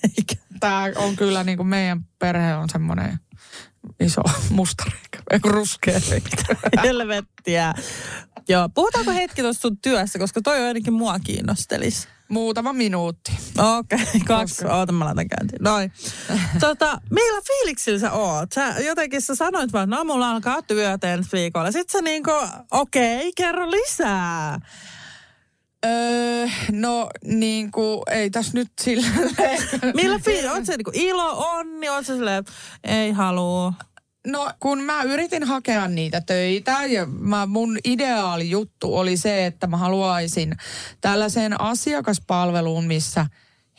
Eikä. 0.05 0.35
Tää 0.61 0.93
on 0.97 1.17
kyllä 1.17 1.45
niin 1.45 1.57
kuin 1.57 1.67
meidän 1.67 2.05
perhe 2.19 2.55
on 2.55 2.69
semmoinen 2.69 3.19
iso 4.01 4.23
musta 4.51 4.85
reikä. 4.85 5.19
Ei 5.31 5.41
kun 5.41 5.51
ruskea 5.51 6.01
reikä. 6.11 6.31
Helvettiä. 6.85 7.75
Joo, 8.49 8.69
puhutaanko 8.75 9.13
hetki 9.13 9.43
tuosta 9.43 9.61
sun 9.61 9.79
työssä, 9.79 10.19
koska 10.19 10.41
toi 10.43 10.61
on 10.61 10.67
ainakin 10.67 10.93
mua 10.93 11.19
kiinnostelisi. 11.19 12.09
Muutama 12.29 12.73
minuutti. 12.73 13.33
Okei, 13.59 14.03
okay, 14.03 14.21
kaksi. 14.27 14.67
Oota, 14.67 14.93
mä 14.93 15.05
laitan 15.05 15.29
käyntiin. 15.29 15.63
Noin. 15.63 15.93
Tota, 16.61 17.01
millä 17.11 17.41
fiiliksillä 17.47 17.99
sä 17.99 18.13
oot? 18.13 18.53
Sä 18.53 18.75
jotenkin 18.79 19.21
sä 19.21 19.35
sanoit 19.35 19.73
vaan, 19.73 19.85
että 19.85 19.97
no 19.97 20.05
mulla 20.05 20.31
alkaa 20.31 20.63
työt 20.63 21.05
ensi 21.05 21.31
viikolla. 21.33 21.73
Sitten 21.73 21.99
sä 21.99 22.03
niinku, 22.03 22.31
okei, 22.71 23.19
okay, 23.19 23.33
kerro 23.37 23.71
lisää. 23.71 24.61
Öö, 25.87 26.47
no 26.73 27.11
niin 27.25 27.71
kuin, 27.71 28.03
ei 28.11 28.31
tässä 28.31 28.53
nyt 28.55 28.69
sillä 28.81 29.07
Millä 30.03 30.19
fiilillä? 30.19 30.53
Oot 30.53 30.67
sä 30.67 30.77
niinku 30.77 30.91
ilo, 30.95 31.39
onni? 31.39 31.89
Oot 31.89 32.07
sä 32.07 32.15
silleen, 32.15 32.45
ei 32.85 33.13
halua? 33.13 33.73
No 34.27 34.51
kun 34.61 34.83
mä 34.83 35.03
yritin 35.03 35.45
hakea 35.45 35.89
niitä 35.89 36.21
töitä 36.21 36.85
ja 36.87 37.07
mä, 37.07 37.47
mun 37.47 37.79
ideaali 37.85 38.51
juttu 38.51 38.97
oli 38.97 39.17
se, 39.17 39.47
että 39.47 39.67
mä 39.67 39.77
haluaisin 39.77 40.57
tällaiseen 41.01 41.61
asiakaspalveluun, 41.61 42.85
missä 42.87 43.27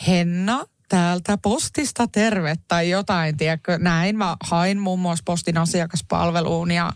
Henna 0.08 0.66
täältä 0.92 1.38
postista 1.38 2.08
terve 2.08 2.56
tai 2.68 2.90
jotain, 2.90 3.38
tiedätkö, 3.38 3.78
näin. 3.78 4.18
Mä 4.18 4.38
hain 4.44 4.80
muun 4.80 5.00
muassa 5.00 5.24
postin 5.26 5.58
asiakaspalveluun 5.58 6.72
ja, 6.72 6.92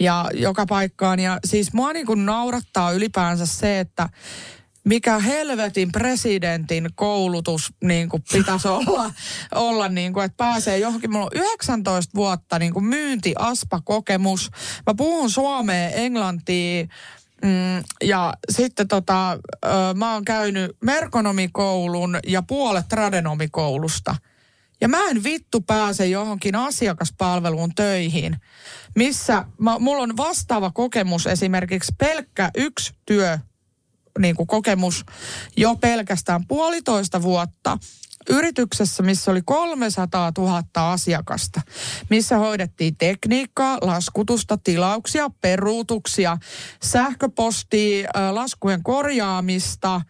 ja 0.00 0.30
joka 0.34 0.66
paikkaan. 0.66 1.20
Ja 1.20 1.38
siis 1.44 1.72
mua 1.72 1.92
niin 1.92 2.06
kuin 2.06 2.26
naurattaa 2.26 2.92
ylipäänsä 2.92 3.46
se, 3.46 3.80
että 3.80 4.08
mikä 4.84 5.18
helvetin 5.18 5.92
presidentin 5.92 6.88
koulutus 6.94 7.72
niin 7.84 8.08
kuin 8.08 8.22
pitäisi 8.32 8.68
olla, 8.68 9.10
olla 9.54 9.88
niin 9.88 10.12
kuin, 10.12 10.24
että 10.24 10.36
pääsee 10.36 10.78
johonkin. 10.78 11.10
Mulla 11.12 11.24
on 11.24 11.30
19 11.34 12.14
vuotta 12.14 12.58
niin 12.58 12.72
kuin 12.72 12.84
myynti-aspa-kokemus. 12.84 14.50
Mä 14.86 14.94
puhun 14.94 15.30
suomea, 15.30 15.90
englantia, 15.90 16.86
Mm, 17.44 17.84
ja 18.02 18.34
sitten 18.50 18.88
tota, 18.88 19.32
ö, 19.32 19.38
mä 19.94 20.12
oon 20.12 20.24
käynyt 20.24 20.76
merkonomikoulun 20.84 22.18
ja 22.26 22.42
puolet 22.42 22.88
tradenomikoulusta. 22.88 24.16
Ja 24.80 24.88
mä 24.88 25.08
en 25.10 25.24
vittu 25.24 25.60
pääse 25.60 26.06
johonkin 26.06 26.54
asiakaspalveluun 26.54 27.74
töihin, 27.74 28.36
missä 28.96 29.44
mä, 29.58 29.78
mulla 29.78 30.02
on 30.02 30.16
vastaava 30.16 30.70
kokemus 30.70 31.26
esimerkiksi 31.26 31.92
pelkkä 31.98 32.50
yksi 32.56 32.94
työ 33.06 33.38
niin 34.18 34.36
kuin 34.36 34.46
kokemus 34.46 35.04
jo 35.56 35.76
pelkästään 35.76 36.46
puolitoista 36.46 37.22
vuotta 37.22 37.78
yrityksessä, 38.30 39.02
missä 39.02 39.30
oli 39.30 39.42
300 39.42 40.32
000 40.38 40.62
asiakasta, 40.74 41.60
missä 42.10 42.36
hoidettiin 42.36 42.96
tekniikkaa, 42.96 43.78
laskutusta, 43.80 44.58
tilauksia, 44.64 45.30
peruutuksia, 45.40 46.38
sähköpostia, 46.82 48.08
laskujen 48.30 48.82
korjaamista, 48.82 50.00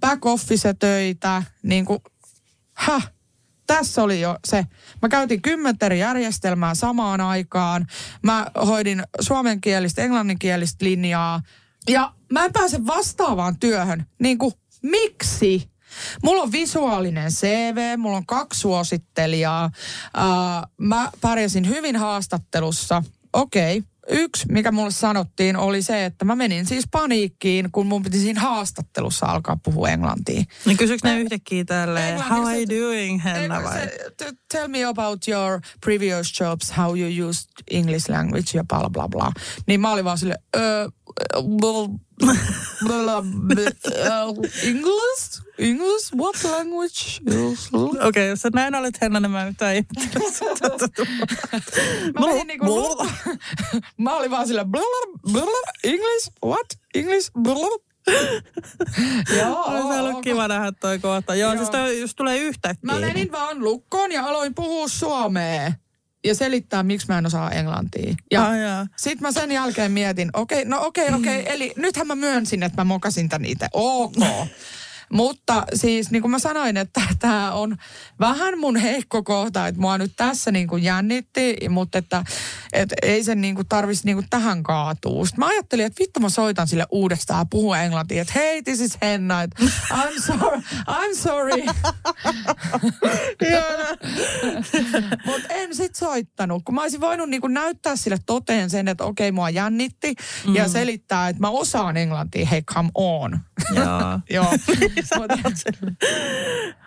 back 0.00 0.22
töitä, 0.78 1.42
niin 1.62 1.84
kuin, 1.84 1.98
häh, 2.74 3.12
tässä 3.66 4.02
oli 4.02 4.20
jo 4.20 4.36
se. 4.46 4.66
Mä 5.02 5.08
käytin 5.08 5.42
kymmentä 5.42 5.86
eri 5.86 5.98
järjestelmää 5.98 6.74
samaan 6.74 7.20
aikaan. 7.20 7.86
Mä 8.22 8.46
hoidin 8.66 9.02
suomenkielistä, 9.20 10.02
englanninkielistä 10.02 10.84
linjaa. 10.84 11.42
Ja 11.88 12.12
mä 12.32 12.44
en 12.44 12.52
pääse 12.52 12.86
vastaavaan 12.86 13.58
työhön. 13.58 14.06
Niin 14.18 14.38
kuin, 14.38 14.52
miksi? 14.82 15.70
Mulla 16.22 16.42
on 16.42 16.52
visuaalinen 16.52 17.30
CV, 17.32 17.98
mulla 17.98 18.16
on 18.16 18.26
kaksi 18.26 18.60
suosittelijaa. 18.60 19.70
Ää, 20.14 20.66
mä 20.76 21.10
pärjäsin 21.20 21.68
hyvin 21.68 21.96
haastattelussa. 21.96 23.02
Okei. 23.32 23.82
Yksi, 24.10 24.46
mikä 24.52 24.72
mulle 24.72 24.90
sanottiin, 24.90 25.56
oli 25.56 25.82
se, 25.82 26.04
että 26.04 26.24
mä 26.24 26.36
menin 26.36 26.66
siis 26.66 26.84
paniikkiin, 26.90 27.68
kun 27.72 27.86
mun 27.86 28.02
piti 28.02 28.18
siinä 28.18 28.40
haastattelussa 28.40 29.26
alkaa 29.26 29.58
puhua 29.64 29.88
englantia. 29.88 30.42
Niin 30.64 30.76
kysyykö 30.76 31.08
ne 31.08 31.20
yhtäkkiä 31.20 31.64
tälleen, 31.64 32.24
how 32.24 32.46
are 32.46 32.56
you 32.56 32.82
doing, 32.84 33.24
Henna 33.24 33.62
vai? 33.62 33.78
se, 33.78 34.32
tell 34.52 34.68
me 34.68 34.84
about 34.84 35.28
your 35.28 35.60
previous 35.80 36.40
jobs, 36.40 36.76
how 36.76 36.98
you 36.98 37.28
used 37.28 37.50
English 37.70 38.10
language 38.10 38.50
ja 38.54 38.64
bla 38.64 38.90
bla 38.90 39.08
bla. 39.08 39.32
Niin 39.66 39.80
mä 39.80 39.92
olin 39.92 40.04
vaan 40.04 40.18
sille, 40.18 40.34
uh, 40.56 40.92
English? 44.62 45.40
English? 45.58 46.14
What 46.16 46.44
language? 46.44 47.20
Okei, 47.72 48.08
okay, 48.08 48.26
jos 48.26 48.40
sä 48.40 48.50
näin 48.54 48.74
olet 48.74 49.00
Henna, 49.00 49.20
niin 49.20 49.30
mä 49.30 49.46
menin 52.20 52.46
niinku, 52.46 52.96
mä 53.98 54.16
olin 54.16 54.30
vaan 54.30 54.46
sille, 54.46 54.66
English? 55.84 56.30
What? 56.44 56.66
English? 56.94 57.30
Joo, 59.38 59.64
Olisi 59.64 60.00
ollut 60.00 60.22
kiva 60.22 60.48
nähdä 60.48 60.72
toi 60.72 60.98
kohta. 60.98 61.34
Joo, 61.34 61.52
Joo. 61.52 61.58
siis 61.58 61.70
toi 61.70 62.00
just 62.00 62.16
tulee 62.16 62.38
yhtäkkiä. 62.38 62.92
Mä 62.92 63.00
menin 63.00 63.32
vaan 63.32 63.64
lukkoon 63.64 64.12
ja 64.12 64.26
aloin 64.26 64.54
puhua 64.54 64.88
suomea 64.88 65.72
ja 66.24 66.34
selittää, 66.34 66.82
miksi 66.82 67.06
mä 67.08 67.18
en 67.18 67.26
osaa 67.26 67.50
englantia. 67.50 68.14
Ja 68.30 68.46
Ah, 68.46 68.56
jaa. 68.58 68.86
sitten 68.96 69.22
mä 69.22 69.32
sen 69.32 69.52
jälkeen 69.52 69.92
mietin, 69.92 70.30
okei, 70.32 70.64
no 70.64 70.80
okei, 70.86 71.08
okei, 71.14 71.52
eli 71.52 71.72
nythän 71.76 72.06
mä 72.06 72.14
myönsin, 72.14 72.62
että 72.62 72.80
mä 72.80 72.84
mokasin 72.84 73.28
tän 73.28 73.44
itse. 73.44 73.66
Ok. 73.72 74.12
Mutta 75.12 75.64
siis 75.74 76.10
niin 76.10 76.22
kuin 76.22 76.30
mä 76.30 76.38
sanoin, 76.38 76.76
että 76.76 77.00
tämä 77.18 77.52
on 77.52 77.76
vähän 78.20 78.58
mun 78.58 78.76
heikko 78.76 79.22
kohta, 79.22 79.66
että 79.66 79.80
mua 79.80 79.98
nyt 79.98 80.12
tässä 80.16 80.52
niin 80.52 80.68
kuin 80.68 80.82
jännitti, 80.82 81.56
mutta 81.68 81.98
että, 81.98 82.24
että 82.72 82.96
ei 83.02 83.24
sen 83.24 83.40
niin 83.40 83.54
kuin 83.54 83.68
tarvitsisi 83.68 84.06
niin 84.06 84.16
kuin 84.16 84.26
tähän 84.30 84.62
kaatua. 84.62 85.26
Sitten 85.26 85.40
mä 85.40 85.46
ajattelin, 85.46 85.86
että 85.86 86.00
vittu 86.00 86.20
mä 86.20 86.28
soitan 86.28 86.68
sille 86.68 86.86
uudestaan 86.90 87.40
ja 87.40 87.46
puhun 87.50 87.76
englantia, 87.76 88.22
että 88.22 88.34
hei, 88.36 88.62
this 88.62 88.80
is 88.80 88.98
Henna, 89.02 89.42
että 89.42 89.62
I'm 89.92 90.22
sorry, 90.26 90.62
I'm 90.88 91.14
sorry. 91.14 91.62
mutta 95.26 95.48
en 95.48 95.74
sit 95.74 95.94
soittanut, 95.94 96.62
kun 96.64 96.74
mä 96.74 96.82
olisin 96.82 97.00
voinut 97.00 97.30
niin 97.30 97.40
kuin 97.40 97.54
näyttää 97.54 97.96
sille 97.96 98.18
toteen 98.26 98.70
sen, 98.70 98.88
että 98.88 99.04
okei, 99.04 99.32
mua 99.32 99.50
jännitti 99.50 100.14
mm. 100.46 100.54
ja 100.54 100.68
selittää, 100.68 101.28
että 101.28 101.40
mä 101.40 101.50
osaan 101.50 101.96
englantia, 101.96 102.46
hei, 102.46 102.62
come 102.62 102.90
on. 102.94 103.38
Joo. 103.76 104.20
Joo. 104.30 104.52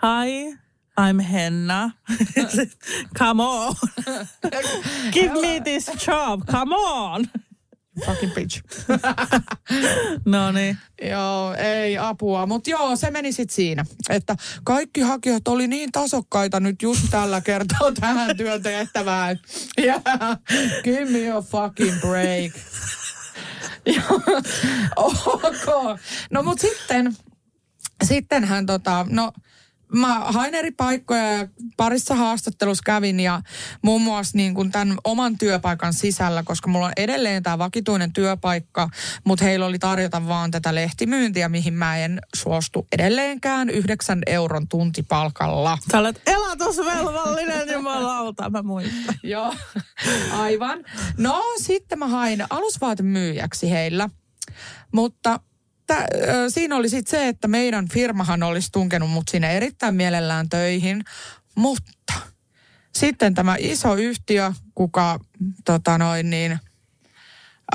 Hi, 0.02 0.58
I'm 0.98 1.20
Henna. 1.20 1.92
Come 3.20 3.44
on. 3.44 3.76
Give 5.12 5.34
me 5.42 5.60
this 5.60 5.90
job. 6.08 6.46
Come 6.48 6.74
on. 6.74 7.26
Fucking 8.06 8.32
bitch. 8.32 8.62
No 10.26 10.52
niin. 10.52 10.78
joo, 11.02 11.54
ei 11.54 11.98
apua. 11.98 12.46
Mutta 12.46 12.70
joo, 12.70 12.96
se 12.96 13.12
meni 13.12 13.32
sitten 13.32 13.56
siinä. 13.56 13.86
Että 14.10 14.36
kaikki 14.64 15.02
hakijat 15.02 15.48
oli 15.48 15.68
niin 15.68 15.92
tasokkaita 15.92 16.60
nyt 16.60 16.82
just 16.82 17.02
tällä 17.12 17.42
kertaa 17.42 17.92
tähän 18.00 18.38
työtehtävään. 18.38 19.40
Yeah, 19.80 20.02
give 20.84 21.06
me 21.06 21.32
a 21.32 21.42
fucking 21.42 22.02
break. 22.02 22.54
Joo, 23.86 24.22
ok. 24.96 26.00
No 26.32 26.44
mut 26.44 26.60
sitten, 26.60 27.16
sittenhän 28.04 28.66
tota, 28.66 29.06
no 29.10 29.32
mä 29.94 30.20
hain 30.20 30.56
eri 30.56 30.72
paikkoja 30.72 31.32
ja 31.32 31.48
parissa 31.78 32.16
haastattelussa 32.16 32.84
kävin 32.86 33.20
ja 33.20 33.42
muun 33.82 34.02
muassa 34.02 34.38
niin 34.38 34.54
kuin 34.54 34.72
tämän 34.72 34.98
oman 35.04 35.38
työpaikan 35.38 35.94
sisällä, 35.94 36.44
koska 36.44 36.70
mulla 36.70 36.86
on 36.86 36.94
edelleen 36.98 37.44
tämä 37.44 37.58
vakituinen 37.58 38.14
työpaikka, 38.14 38.90
mutta 39.24 39.46
heillä 39.46 39.66
oli 39.66 39.80
tarjota 39.80 40.28
vaan 40.28 40.52
tätä 40.52 40.76
lehtimyyntiä, 40.76 41.50
mihin 41.50 41.74
mä 41.74 41.98
en 41.98 42.20
suostu 42.36 42.88
edelleenkään 42.92 43.70
yhdeksän 43.70 44.20
euron 44.26 44.68
tuntipalkalla. 44.68 45.78
Sä 45.92 46.00
olet 46.00 46.22
elatusvelvollinen, 46.28 47.70
jumalauta, 47.74 48.50
mä 48.50 48.64
muistan. 48.64 49.16
Joo, 49.24 49.54
aivan. 50.32 50.80
No 51.18 51.44
sitten 51.58 52.00
mä 52.00 52.08
hain 52.08 52.44
alusvaatemyyjäksi 52.50 53.72
heillä, 53.72 54.10
mutta 54.92 55.40
tä, 55.96 56.08
siinä 56.50 56.76
oli 56.76 56.90
sitten 56.90 57.20
se, 57.20 57.28
että 57.28 57.48
meidän 57.48 57.88
firmahan 57.88 58.44
olisi 58.44 58.72
tunkenut 58.72 59.10
mut 59.10 59.28
sinne 59.28 59.58
erittäin 59.58 59.96
mielellään 59.96 60.50
töihin, 60.50 61.04
mutta 61.56 62.14
sitten 62.96 63.34
tämä 63.34 63.56
iso 63.60 63.96
yhtiö, 63.96 64.52
kuka 64.76 65.20
tota 65.66 65.98
noin 65.98 66.30
niin, 66.30 66.60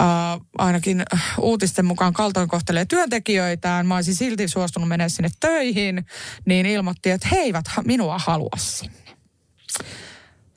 Uh, 0.01 0.47
ainakin 0.59 1.03
uutisten 1.39 1.85
mukaan 1.85 2.13
kaltoin 2.13 2.49
kohtelee 2.49 2.85
työntekijöitään, 2.85 3.87
mä 3.87 3.95
olisin 3.95 4.15
silti 4.15 4.49
suostunut 4.49 4.89
mennä 4.89 5.09
sinne 5.09 5.29
töihin, 5.41 6.07
niin 6.45 6.67
ilmoitti, 6.67 7.11
että 7.11 7.29
he 7.33 7.37
eivät 7.37 7.65
minua 7.85 8.19
halua 8.19 8.57
sinne. 8.59 9.17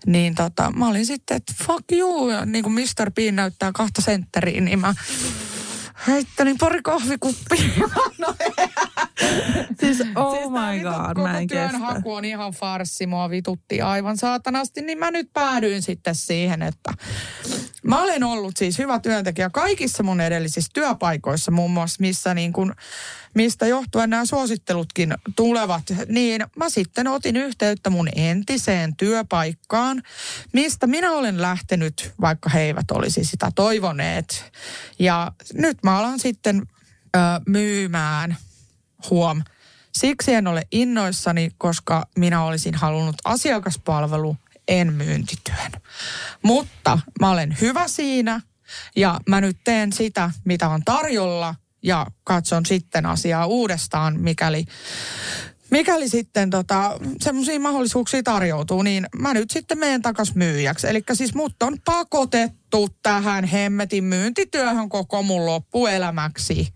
Niin 0.05 0.35
tota, 0.35 0.71
mä 0.71 0.87
olin 0.87 1.05
sitten, 1.05 1.37
että 1.37 1.53
fuck 1.63 1.91
you, 1.91 2.27
niin 2.45 2.63
kuin 2.63 2.73
Mr. 2.73 3.11
Bean 3.11 3.35
näyttää 3.35 3.71
kahta 3.73 4.01
sentteriä, 4.01 4.61
niin 4.61 4.79
mä 4.79 4.93
heittänin 6.07 6.57
pari 6.57 6.81
kahvikuppia. 6.81 7.87
no, 8.17 8.35
Siis 9.79 10.03
oh 10.15 10.35
siis 10.35 10.49
my 10.49 10.73
vittu 10.73 10.89
god, 10.89 11.07
koko 11.07 11.27
mä 11.27 11.39
en 11.39 11.47
työnhaku 11.47 12.13
on 12.13 12.25
ihan 12.25 12.51
farssi, 12.51 13.07
mua 13.07 13.29
vitutti 13.29 13.81
aivan 13.81 14.17
saatanasti, 14.17 14.81
niin 14.81 14.97
mä 14.97 15.11
nyt 15.11 15.29
päädyin 15.33 15.81
sitten 15.81 16.15
siihen, 16.15 16.61
että 16.61 16.93
mä 17.83 18.01
olen 18.01 18.23
ollut 18.23 18.57
siis 18.57 18.77
hyvä 18.77 18.99
työntekijä 18.99 19.49
kaikissa 19.49 20.03
mun 20.03 20.21
edellisissä 20.21 20.71
työpaikoissa, 20.73 21.51
muun 21.51 21.71
muassa 21.71 21.97
missä 21.99 22.33
niin 22.33 22.53
kuin, 22.53 22.73
mistä 23.35 23.67
johtuen 23.67 24.09
nämä 24.09 24.25
suosittelutkin 24.25 25.13
tulevat, 25.35 25.83
niin 26.07 26.45
mä 26.55 26.69
sitten 26.69 27.07
otin 27.07 27.35
yhteyttä 27.35 27.89
mun 27.89 28.09
entiseen 28.15 28.95
työpaikkaan, 28.95 30.03
mistä 30.53 30.87
minä 30.87 31.11
olen 31.11 31.41
lähtenyt, 31.41 32.13
vaikka 32.21 32.49
he 32.49 32.61
eivät 32.61 32.91
olisi 32.91 33.23
sitä 33.23 33.51
toivoneet. 33.55 34.51
Ja 34.99 35.31
nyt 35.53 35.77
mä 35.83 35.97
alan 35.97 36.19
sitten 36.19 36.61
ö, 37.15 37.19
myymään 37.47 38.37
huom. 39.09 39.43
Siksi 39.91 40.33
en 40.33 40.47
ole 40.47 40.61
innoissani, 40.71 41.51
koska 41.57 42.07
minä 42.17 42.43
olisin 42.43 42.75
halunnut 42.75 43.15
asiakaspalvelu, 43.25 44.37
en 44.67 44.93
myyntityön. 44.93 45.71
Mutta 46.43 46.99
mä 47.19 47.29
olen 47.29 47.57
hyvä 47.61 47.87
siinä 47.87 48.41
ja 48.95 49.19
mä 49.27 49.41
nyt 49.41 49.57
teen 49.63 49.93
sitä, 49.93 50.31
mitä 50.45 50.69
on 50.69 50.81
tarjolla 50.85 51.55
ja 51.83 52.07
katson 52.23 52.65
sitten 52.65 53.05
asiaa 53.05 53.45
uudestaan, 53.45 54.19
mikäli, 54.19 54.65
mikäli 55.71 56.09
sitten 56.09 56.49
tota, 56.49 56.99
semmoisia 57.21 57.59
mahdollisuuksia 57.59 58.23
tarjoutuu, 58.23 58.81
niin 58.81 59.05
mä 59.19 59.33
nyt 59.33 59.51
sitten 59.51 59.79
menen 59.79 60.01
takas 60.01 60.35
myyjäksi. 60.35 60.87
Eli 60.87 61.03
siis 61.13 61.35
mut 61.35 61.63
on 61.63 61.77
pakotettu 61.85 62.58
tähän 63.03 63.45
hemmetin 63.45 64.03
myyntityöhön 64.03 64.89
koko 64.89 65.23
mun 65.23 65.45
loppuelämäksi. 65.45 66.67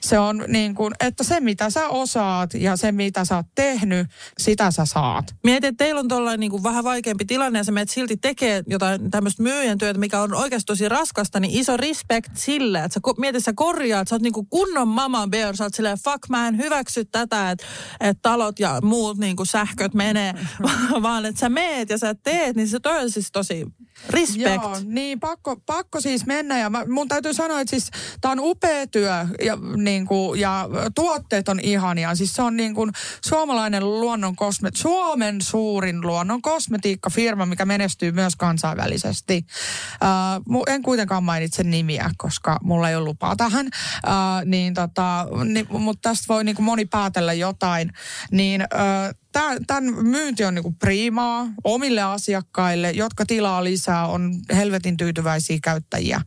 Se 0.00 0.18
on 0.18 0.44
niin 0.48 0.74
kuin, 0.74 0.94
että 1.00 1.24
se 1.24 1.40
mitä 1.40 1.70
sä 1.70 1.88
osaat 1.88 2.54
ja 2.54 2.76
se 2.76 2.92
mitä 2.92 3.24
sä 3.24 3.36
oot 3.36 3.46
tehnyt, 3.54 4.06
sitä 4.38 4.70
sä 4.70 4.84
saat. 4.84 5.34
Mietin, 5.44 5.68
että 5.68 5.84
teillä 5.84 5.98
on 5.98 6.08
tuollainen 6.08 6.40
niin 6.40 6.50
kuin 6.50 6.62
vähän 6.62 6.84
vaikeampi 6.84 7.24
tilanne 7.24 7.58
ja 7.58 7.64
sä 7.64 7.72
menet 7.72 7.90
silti 7.90 8.16
tekee 8.16 8.62
jotain 8.66 9.10
tämmöistä 9.10 9.42
myyjän 9.42 9.78
työtä, 9.78 10.00
mikä 10.00 10.20
on 10.20 10.34
oikeasti 10.34 10.66
tosi 10.66 10.88
raskasta, 10.88 11.40
niin 11.40 11.60
iso 11.60 11.76
respect 11.76 12.36
sille, 12.36 12.78
että 12.78 12.94
sä 12.94 13.00
mietit, 13.18 13.44
sä 13.44 13.52
korjaat, 13.56 14.08
sä 14.08 14.14
oot 14.14 14.22
niin 14.22 14.32
kuin 14.32 14.46
kunnon 14.50 14.88
mama 14.88 15.26
bear, 15.26 15.56
sä 15.56 15.64
oot 15.64 15.74
silleen, 15.74 15.98
fuck 16.04 16.28
mä 16.28 16.48
en 16.48 16.58
hyväksy 16.58 17.04
tätä, 17.04 17.50
että, 17.50 17.66
että 18.00 18.20
talot 18.22 18.58
ja 18.58 18.80
muut 18.82 19.18
niin 19.18 19.36
kuin 19.36 19.46
sähköt 19.46 19.94
menee, 19.94 20.34
vaan 21.02 21.26
että 21.26 21.40
sä 21.40 21.48
meet 21.48 21.90
ja 21.90 21.98
sä 21.98 22.14
teet, 22.14 22.56
niin 22.56 22.68
se 22.68 22.78
on 22.84 23.10
siis 23.10 23.32
tosi 23.32 23.66
respect. 24.10 24.62
Joo, 24.62 24.76
niin 24.84 25.20
pakko, 25.20 25.56
pakko 25.66 26.00
siis 26.00 26.26
mennä 26.26 26.58
ja 26.58 26.70
mä, 26.70 26.84
mun 26.88 27.08
täytyy 27.08 27.34
sanoa, 27.34 27.60
että 27.60 27.70
siis 27.70 27.90
tää 28.20 28.30
on 28.30 28.40
upea 28.40 28.86
työ 28.86 29.26
ja, 29.44 29.58
niin 29.76 30.06
kuin, 30.06 30.40
ja 30.40 30.68
tuotteet 30.94 31.48
on 31.48 31.60
ihania. 31.60 32.14
Siis 32.14 32.34
se 32.34 32.42
on 32.42 32.56
niin 32.56 32.74
kuin 32.74 32.90
suomalainen 33.24 34.00
luonnon 34.00 34.36
kosmet, 34.36 34.76
Suomen 34.76 35.40
suurin 35.40 36.00
luonnon 36.00 36.42
kosmetiikkafirma, 36.42 37.46
mikä 37.46 37.64
menestyy 37.64 38.12
myös 38.12 38.36
kansainvälisesti. 38.36 39.46
Uh, 40.48 40.62
en 40.66 40.82
kuitenkaan 40.82 41.24
mainitse 41.24 41.62
nimiä, 41.62 42.10
koska 42.16 42.58
mulla 42.62 42.88
ei 42.88 42.96
ole 42.96 43.04
lupaa 43.04 43.36
tähän, 43.36 43.66
uh, 43.66 44.12
niin 44.44 44.74
tota, 44.74 45.26
niin, 45.44 45.66
mutta 45.70 46.08
tästä 46.08 46.24
voi 46.28 46.44
niin 46.44 46.56
kuin 46.56 46.66
moni 46.66 46.84
päätellä 46.84 47.32
jotain. 47.32 47.92
Niin 48.30 48.62
uh, 48.62 49.21
Tämän 49.66 49.84
myynti 49.84 50.44
on 50.44 50.54
niinku 50.54 50.72
priimaa 50.72 51.46
omille 51.64 52.02
asiakkaille, 52.02 52.90
jotka 52.90 53.26
tilaa 53.26 53.64
lisää, 53.64 54.06
on 54.06 54.34
helvetin 54.54 54.96
tyytyväisiä 54.96 55.58
käyttäjiä. 55.62 56.20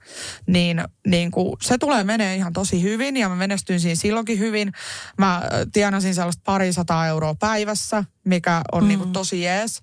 Niin, 0.47 0.83
niin 1.07 1.31
kuin, 1.31 1.53
se 1.61 1.77
tulee 1.77 2.03
menee 2.03 2.35
ihan 2.35 2.53
tosi 2.53 2.83
hyvin 2.83 3.17
ja 3.17 3.29
mä 3.29 3.35
menestyin 3.35 3.79
siinä 3.79 3.95
silloinkin 3.95 4.39
hyvin. 4.39 4.71
Mä 5.17 5.41
tienasin 5.73 6.15
sellaista 6.15 6.41
parisataa 6.45 7.07
euroa 7.07 7.35
päivässä, 7.35 8.03
mikä 8.23 8.61
on 8.71 8.83
mm. 8.83 8.87
niinku 8.87 9.05
tosi 9.05 9.41
jees. 9.41 9.81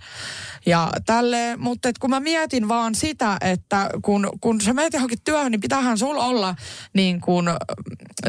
Ja 0.66 0.90
tälleen, 1.06 1.60
mutta 1.60 1.90
kun 2.00 2.10
mä 2.10 2.20
mietin 2.20 2.68
vaan 2.68 2.94
sitä, 2.94 3.36
että 3.40 3.90
kun, 4.02 4.28
kun 4.40 4.60
sä 4.60 4.72
meet 4.72 4.92
johonkin 4.92 5.18
työhön, 5.24 5.52
niin 5.52 5.60
pitäähän 5.60 5.98
sulla 5.98 6.24
olla 6.24 6.54
niin 6.94 7.20
kuin 7.20 7.46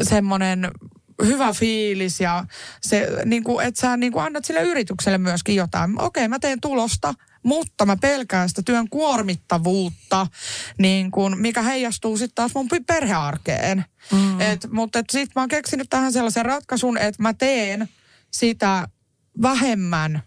semmoinen 0.02 0.70
hyvä 1.22 1.52
fiilis 1.52 2.20
ja 2.20 2.44
se, 2.80 3.08
niin 3.24 3.44
kuin, 3.44 3.66
että 3.66 3.80
sä 3.80 3.96
niin 3.96 4.12
kuin 4.12 4.24
annat 4.24 4.44
sille 4.44 4.62
yritykselle 4.62 5.18
myöskin 5.18 5.56
jotain. 5.56 6.00
Okei, 6.00 6.28
mä 6.28 6.38
teen 6.38 6.60
tulosta, 6.60 7.14
mutta 7.42 7.86
mä 7.86 7.96
pelkään 7.96 8.48
sitä 8.48 8.62
työn 8.62 8.88
kuormittavuutta, 8.88 10.26
niin 10.78 11.10
kuin, 11.10 11.40
mikä 11.40 11.62
heijastuu 11.62 12.16
sitten 12.16 12.34
taas 12.34 12.54
mun 12.54 12.68
perhearkeen. 12.86 13.84
Mm. 14.12 14.40
Et, 14.40 14.66
mutta 14.70 14.98
sitten 14.98 15.32
mä 15.36 15.42
oon 15.42 15.48
keksinyt 15.48 15.90
tähän 15.90 16.12
sellaisen 16.12 16.44
ratkaisun, 16.44 16.98
että 16.98 17.22
mä 17.22 17.34
teen 17.34 17.88
sitä 18.30 18.88
vähemmän 19.42 20.22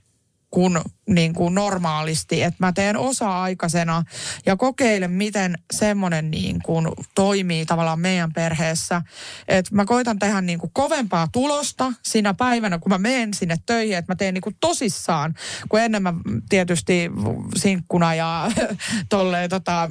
kuin 0.49 0.79
niin 1.07 1.33
kuin 1.33 1.55
normaalisti, 1.55 2.43
että 2.43 2.65
mä 2.65 2.71
teen 2.71 2.97
osa-aikaisena 2.97 4.03
ja 4.45 4.57
kokeilen, 4.57 5.11
miten 5.11 5.57
semmoinen 5.71 6.31
niin 6.31 6.59
kuin 6.63 6.87
toimii 7.15 7.65
tavallaan 7.65 7.99
meidän 7.99 8.33
perheessä. 8.33 9.01
Että 9.47 9.75
mä 9.75 9.85
koitan 9.85 10.19
tehdä 10.19 10.41
niin 10.41 10.59
kuin 10.59 10.71
kovempaa 10.73 11.27
tulosta 11.31 11.93
siinä 12.03 12.33
päivänä, 12.33 12.79
kun 12.79 12.91
mä 12.91 12.97
menen 12.97 13.33
sinne 13.33 13.55
töihin, 13.65 13.97
että 13.97 14.11
mä 14.11 14.15
teen 14.15 14.33
niin 14.33 14.41
kuin 14.41 14.55
tosissaan, 14.59 15.35
kun 15.69 15.79
ennen 15.79 16.03
mä 16.03 16.13
tietysti 16.49 17.11
sinkkuna 17.55 18.15
ja 18.15 18.51
tolleen 19.09 19.49
tota, 19.49 19.89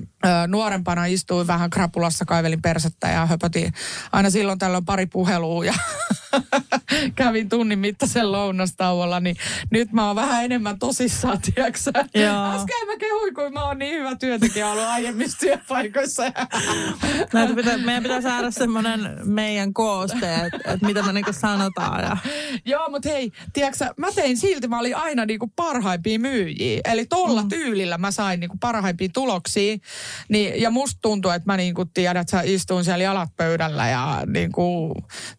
nuorempana 0.48 1.06
istuin 1.06 1.46
vähän 1.46 1.70
krapulassa, 1.70 2.24
kaivelin 2.24 2.62
persettä 2.62 3.08
ja 3.08 3.26
höpötin 3.26 3.72
aina 4.12 4.30
silloin 4.30 4.58
tällöin 4.58 4.84
pari 4.84 5.06
puhelua 5.06 5.64
ja 5.64 5.74
kävin 7.14 7.48
tunnin 7.48 7.78
mittaisen 7.78 8.32
lounastauolla, 8.32 9.20
niin 9.20 9.36
nyt 9.70 9.92
mä 9.92 10.06
oon 10.06 10.16
vähän 10.16 10.44
enemmän 10.44 10.78
tosissaan, 11.06 11.38
tiedäksä. 11.54 11.90
Äsken 12.54 12.86
mä 12.86 12.96
kehuin, 12.98 13.34
kun 13.34 13.52
mä 13.52 13.64
oon 13.64 13.78
niin 13.78 13.94
hyvä 13.94 14.16
työntekijä 14.16 14.68
ollut 14.68 14.84
aiemmissa 14.84 15.38
työpaikoissa. 15.38 16.22
Näitä 17.32 17.54
pitä, 17.54 17.78
meidän 17.78 18.02
pitää 18.02 18.20
saada 18.20 18.50
semmoinen 18.50 19.18
meidän 19.24 19.74
kooste, 19.74 20.34
että 20.34 20.72
et 20.72 20.82
mitä 20.82 21.02
me 21.02 21.12
niinku 21.12 21.32
sanotaan. 21.32 22.04
Ja. 22.04 22.16
Joo, 22.64 22.90
mutta 22.90 23.08
hei, 23.08 23.32
tiedätkö 23.52 23.94
mä 23.96 24.12
tein 24.14 24.36
silti, 24.36 24.68
mä 24.68 24.78
olin 24.78 24.96
aina 24.96 25.26
niinku 25.26 25.52
parhaimpia 25.56 26.18
myyjiä. 26.18 26.80
Eli 26.84 27.06
tolla 27.06 27.42
mm. 27.42 27.48
tyylillä 27.48 27.98
mä 27.98 28.10
sain 28.10 28.40
niinku 28.40 28.56
parhaimpia 28.60 29.08
tuloksia. 29.14 29.76
Niin, 30.28 30.60
ja 30.62 30.70
musta 30.70 30.98
tuntuu, 31.02 31.30
että 31.30 31.52
mä 31.52 31.56
niinku 31.56 31.84
tiedät, 31.84 32.20
että 32.20 32.30
sä 32.30 32.42
istuin 32.44 32.84
siellä 32.84 33.04
jalat 33.04 33.30
pöydällä 33.36 33.88
ja 33.88 34.22
niinku, 34.26 34.94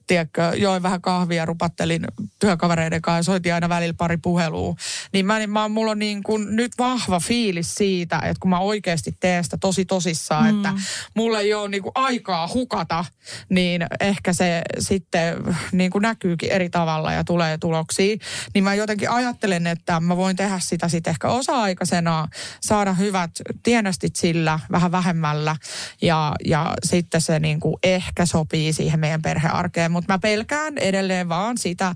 tiedätkö, 0.07 0.51
join 0.55 0.83
vähän 0.83 1.01
kahvia, 1.01 1.45
rupattelin 1.45 2.07
työkavereiden 2.39 3.01
kanssa, 3.01 3.31
soitin 3.31 3.53
aina 3.53 3.69
välillä 3.69 3.93
pari 3.97 4.17
puhelua. 4.17 4.75
Niin 5.13 5.25
mä, 5.25 5.37
niin 5.37 5.49
mä, 5.49 5.56
mulla 5.67 5.91
on 5.91 5.99
niin 5.99 6.23
kuin 6.23 6.55
nyt 6.55 6.71
vahva 6.77 7.19
fiilis 7.19 7.75
siitä, 7.75 8.15
että 8.17 8.39
kun 8.39 8.49
mä 8.49 8.59
oikeasti 8.59 9.17
teen 9.19 9.43
sitä 9.43 9.57
tosi 9.57 9.85
tosissaan, 9.85 10.55
mm. 10.55 10.65
että 10.65 10.73
mulla 11.15 11.39
ei 11.39 11.53
ole 11.53 11.69
niin 11.69 11.83
kuin 11.83 11.91
aikaa 11.95 12.49
hukata, 12.53 13.05
niin 13.49 13.85
ehkä 13.99 14.33
se 14.33 14.61
sitten 14.79 15.35
niin 15.71 15.91
kuin 15.91 16.01
näkyykin 16.01 16.51
eri 16.51 16.69
tavalla 16.69 17.13
ja 17.13 17.23
tulee 17.23 17.57
tuloksia. 17.57 18.17
Niin 18.53 18.63
mä 18.63 18.73
jotenkin 18.73 19.09
ajattelen, 19.09 19.67
että 19.67 19.99
mä 19.99 20.17
voin 20.17 20.35
tehdä 20.35 20.59
sitä 20.59 20.87
sitten 20.87 21.11
ehkä 21.11 21.27
osa-aikaisena, 21.27 22.27
saada 22.61 22.93
hyvät 22.93 23.31
tienästit 23.63 24.15
sillä 24.15 24.59
vähän 24.71 24.91
vähemmällä 24.91 25.55
ja, 26.01 26.33
ja 26.45 26.73
sitten 26.83 27.21
se 27.21 27.39
niin 27.39 27.59
kuin 27.59 27.75
ehkä 27.83 28.25
sopii 28.25 28.73
siihen 28.73 28.99
meidän 28.99 29.21
perhearkeen. 29.21 29.91
Mutta 29.91 30.13
mä 30.13 30.19
pelkään 30.19 30.77
edelleen 30.77 31.29
vaan 31.29 31.57
sitä, 31.57 31.95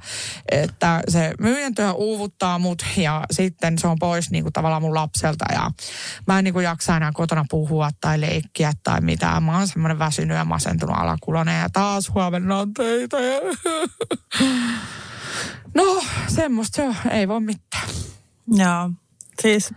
että 0.51 1.01
se 1.07 1.33
myyjän 1.39 1.75
työ 1.75 1.91
uuvuttaa 1.91 2.59
mut 2.59 2.85
ja 2.97 3.23
sitten 3.31 3.50
se 3.77 3.87
on 3.87 3.97
pois 3.99 4.31
niin 4.31 4.43
kuin 4.43 4.53
tavallaan 4.53 4.81
mun 4.81 4.95
lapselta 4.95 5.45
ja 5.53 5.71
mä 6.27 6.37
en 6.37 6.43
niin 6.43 6.53
kuin 6.53 6.63
jaksa 6.63 6.97
enää 6.97 7.11
kotona 7.13 7.45
puhua 7.49 7.89
tai 8.01 8.21
leikkiä 8.21 8.71
tai 8.83 9.01
mitään. 9.01 9.43
Mä 9.43 9.57
oon 9.57 9.67
semmoinen 9.67 9.99
väsynyt 9.99 10.37
ja 10.37 10.45
masentunut 10.45 10.97
alakulonen 10.97 11.61
ja 11.61 11.69
taas 11.69 12.09
huomenna 12.13 12.59
on 12.59 12.73
töitä. 12.73 13.17
Ja... 13.19 13.39
No, 15.73 16.03
semmoista 16.27 16.75
se 16.75 16.83
on. 16.87 16.95
Ei 17.11 17.27
voi 17.27 17.39
mitään. 17.39 17.87
Joo, 18.47 18.89
siis 19.41 19.73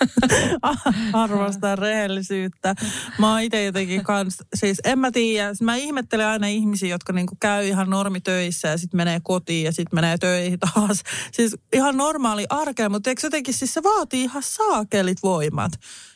Arvostan 1.12 1.78
rehellisyyttä. 1.78 2.74
Mä 3.18 3.32
oon 3.32 3.40
itse 3.40 3.64
jotenkin 3.64 4.04
kans, 4.04 4.38
siis 4.54 4.80
en 4.84 4.98
mä 4.98 5.10
tiedä, 5.10 5.52
mä 5.60 5.76
ihmettelen 5.76 6.26
aina 6.26 6.46
ihmisiä, 6.46 6.88
jotka 6.88 7.12
niinku 7.12 7.36
käy 7.40 7.66
ihan 7.66 7.90
normitöissä 7.90 8.68
ja 8.68 8.78
sitten 8.78 8.98
menee 8.98 9.20
kotiin 9.22 9.64
ja 9.64 9.72
sitten 9.72 9.96
menee 9.96 10.18
töihin 10.18 10.58
taas. 10.58 11.02
Siis 11.32 11.56
ihan 11.72 11.96
normaali 11.96 12.46
arkea, 12.50 12.88
mutta 12.88 13.10
eikö 13.10 13.26
jotenkin 13.26 13.54
siis 13.54 13.74
se 13.74 13.82
vaatii 13.82 14.22
ihan 14.22 14.42
saakelit 14.42 15.22
voimat. 15.22 15.72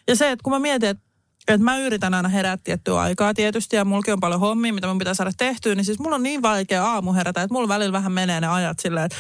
Ja 0.09 0.17
se, 0.17 0.31
että 0.31 0.43
kun 0.43 0.53
mä 0.53 0.59
mietin, 0.59 0.89
että 0.89 1.14
et 1.49 1.61
mä 1.61 1.79
yritän 1.79 2.15
aina 2.15 2.29
herätä 2.29 2.61
tiettyä 2.65 3.01
aikaa 3.01 3.35
tietysti 3.35 3.77
ja 3.77 3.85
mullakin 3.85 4.13
on 4.13 4.21
paljon 4.21 4.41
hommia, 4.41 4.73
mitä 4.73 4.87
mun 4.87 4.99
pitää 4.99 5.15
saada 5.15 5.33
tehtyä, 5.37 5.75
niin 5.75 5.85
siis 5.85 5.99
mulla 5.99 6.17
on 6.17 6.23
niin 6.23 6.43
vaikea 6.43 6.87
aamu 6.87 7.13
herätä, 7.13 7.43
että 7.43 7.55
mulla 7.55 7.69
välillä 7.69 7.93
vähän 7.93 8.13
menee 8.13 8.41
ne 8.41 8.47
ajat 8.47 8.79
silleen, 8.81 9.07
että 9.07 9.17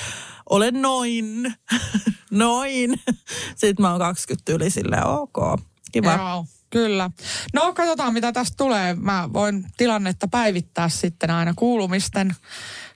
olen 0.50 0.82
noin, 0.82 1.54
noin. 2.30 3.00
Sitten 3.56 3.82
mä 3.82 3.90
oon 3.90 4.00
20 4.00 4.52
yli 4.52 4.70
silleen, 4.70 5.06
ok, 5.06 5.60
kiva. 5.92 6.14
Joo, 6.14 6.46
kyllä. 6.70 7.10
No 7.52 7.72
katsotaan 7.72 8.12
mitä 8.12 8.32
tästä 8.32 8.54
tulee. 8.56 8.94
Mä 8.94 9.28
voin 9.32 9.66
tilannetta 9.76 10.28
päivittää 10.28 10.88
sitten 10.88 11.30
aina 11.30 11.52
kuulumisten 11.56 12.34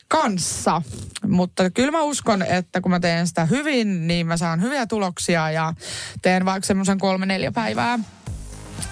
kanssa. 0.09 0.83
Mutta 1.29 1.71
kyllä 1.71 1.91
mä 1.91 2.03
uskon, 2.03 2.43
että 2.43 2.81
kun 2.81 2.91
mä 2.91 3.01
teen 3.01 3.27
sitä 3.27 3.45
hyvin, 3.45 4.07
niin 4.07 4.27
mä 4.27 4.37
saan 4.37 4.63
hyviä 4.63 4.87
tuloksia 4.87 5.51
ja 5.51 5.75
teen 6.23 6.45
vaikka 6.45 6.67
semmoisen 6.67 6.99
kolme 6.99 7.27
neljä 7.27 7.53
päivää 7.53 7.99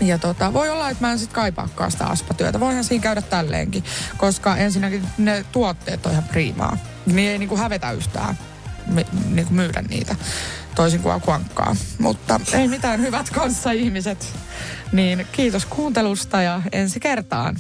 ja 0.01 0.19
tota, 0.19 0.53
voi 0.53 0.69
olla, 0.69 0.91
että 0.91 1.07
mä 1.07 1.13
en 1.13 1.19
sit 1.19 1.33
kaipaakaan 1.33 1.91
sitä 1.91 2.07
aspatyötä. 2.07 2.61
Voihan 2.61 2.85
siinä 2.85 3.03
käydä 3.03 3.23
tälleenkin, 3.23 3.85
koska 4.17 4.57
ensinnäkin 4.57 5.09
ne 5.19 5.45
tuotteet 5.53 6.07
on 6.07 6.13
ihan 6.13 6.25
priimaa. 6.25 6.79
Niin 7.07 7.31
ei 7.31 7.39
niinku 7.39 7.57
hävetä 7.57 7.93
yhtään 7.93 8.39
niinku 9.31 9.55
myydä 9.55 9.83
niitä 9.83 10.17
toisin 10.75 11.01
kuin 11.01 11.15
akuankkaa. 11.15 11.77
Mutta 11.99 12.41
ei 12.53 12.69
mitään 12.69 13.01
hyvät 13.01 13.31
kanssa 13.31 13.71
ihmiset. 13.71 14.33
Niin 14.93 15.27
kiitos 15.33 15.67
kuuntelusta 15.67 16.43
ja 16.43 16.63
ensi 16.73 17.01
kertaan. 17.01 17.57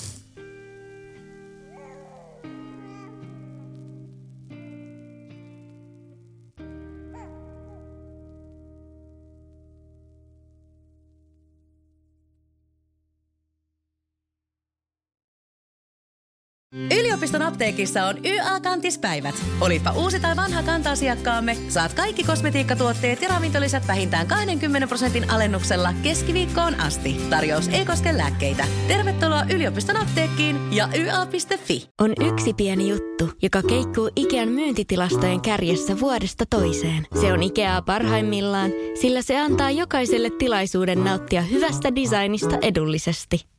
Apteekissa 17.46 18.04
on 18.04 18.16
YA-kantispäivät. 18.24 19.34
Olipa 19.60 19.90
uusi 19.90 20.20
tai 20.20 20.36
vanha 20.36 20.62
kanta-asiakkaamme, 20.62 21.56
saat 21.68 21.94
kaikki 21.94 22.24
kosmetiikkatuotteet 22.24 23.22
ja 23.22 23.28
ravintolisät 23.28 23.86
vähintään 23.86 24.26
20 24.26 24.88
prosentin 24.88 25.30
alennuksella 25.30 25.94
keskiviikkoon 26.02 26.80
asti. 26.80 27.16
Tarjous 27.30 27.68
ei 27.68 27.84
koske 27.84 28.16
lääkkeitä. 28.16 28.66
Tervetuloa 28.88 29.44
yliopiston 29.54 29.96
apteekkiin 29.96 30.72
ja 30.72 30.88
YA.fi. 30.98 31.88
On 32.00 32.12
yksi 32.20 32.54
pieni 32.54 32.88
juttu, 32.88 33.30
joka 33.42 33.62
keikkuu 33.62 34.10
Ikean 34.16 34.48
myyntitilastojen 34.48 35.40
kärjessä 35.40 36.00
vuodesta 36.00 36.44
toiseen. 36.50 37.06
Se 37.20 37.32
on 37.32 37.42
Ikeaa 37.42 37.82
parhaimmillaan, 37.82 38.70
sillä 39.00 39.22
se 39.22 39.40
antaa 39.40 39.70
jokaiselle 39.70 40.30
tilaisuuden 40.38 41.04
nauttia 41.04 41.42
hyvästä 41.42 41.94
designista 41.94 42.58
edullisesti. 42.62 43.55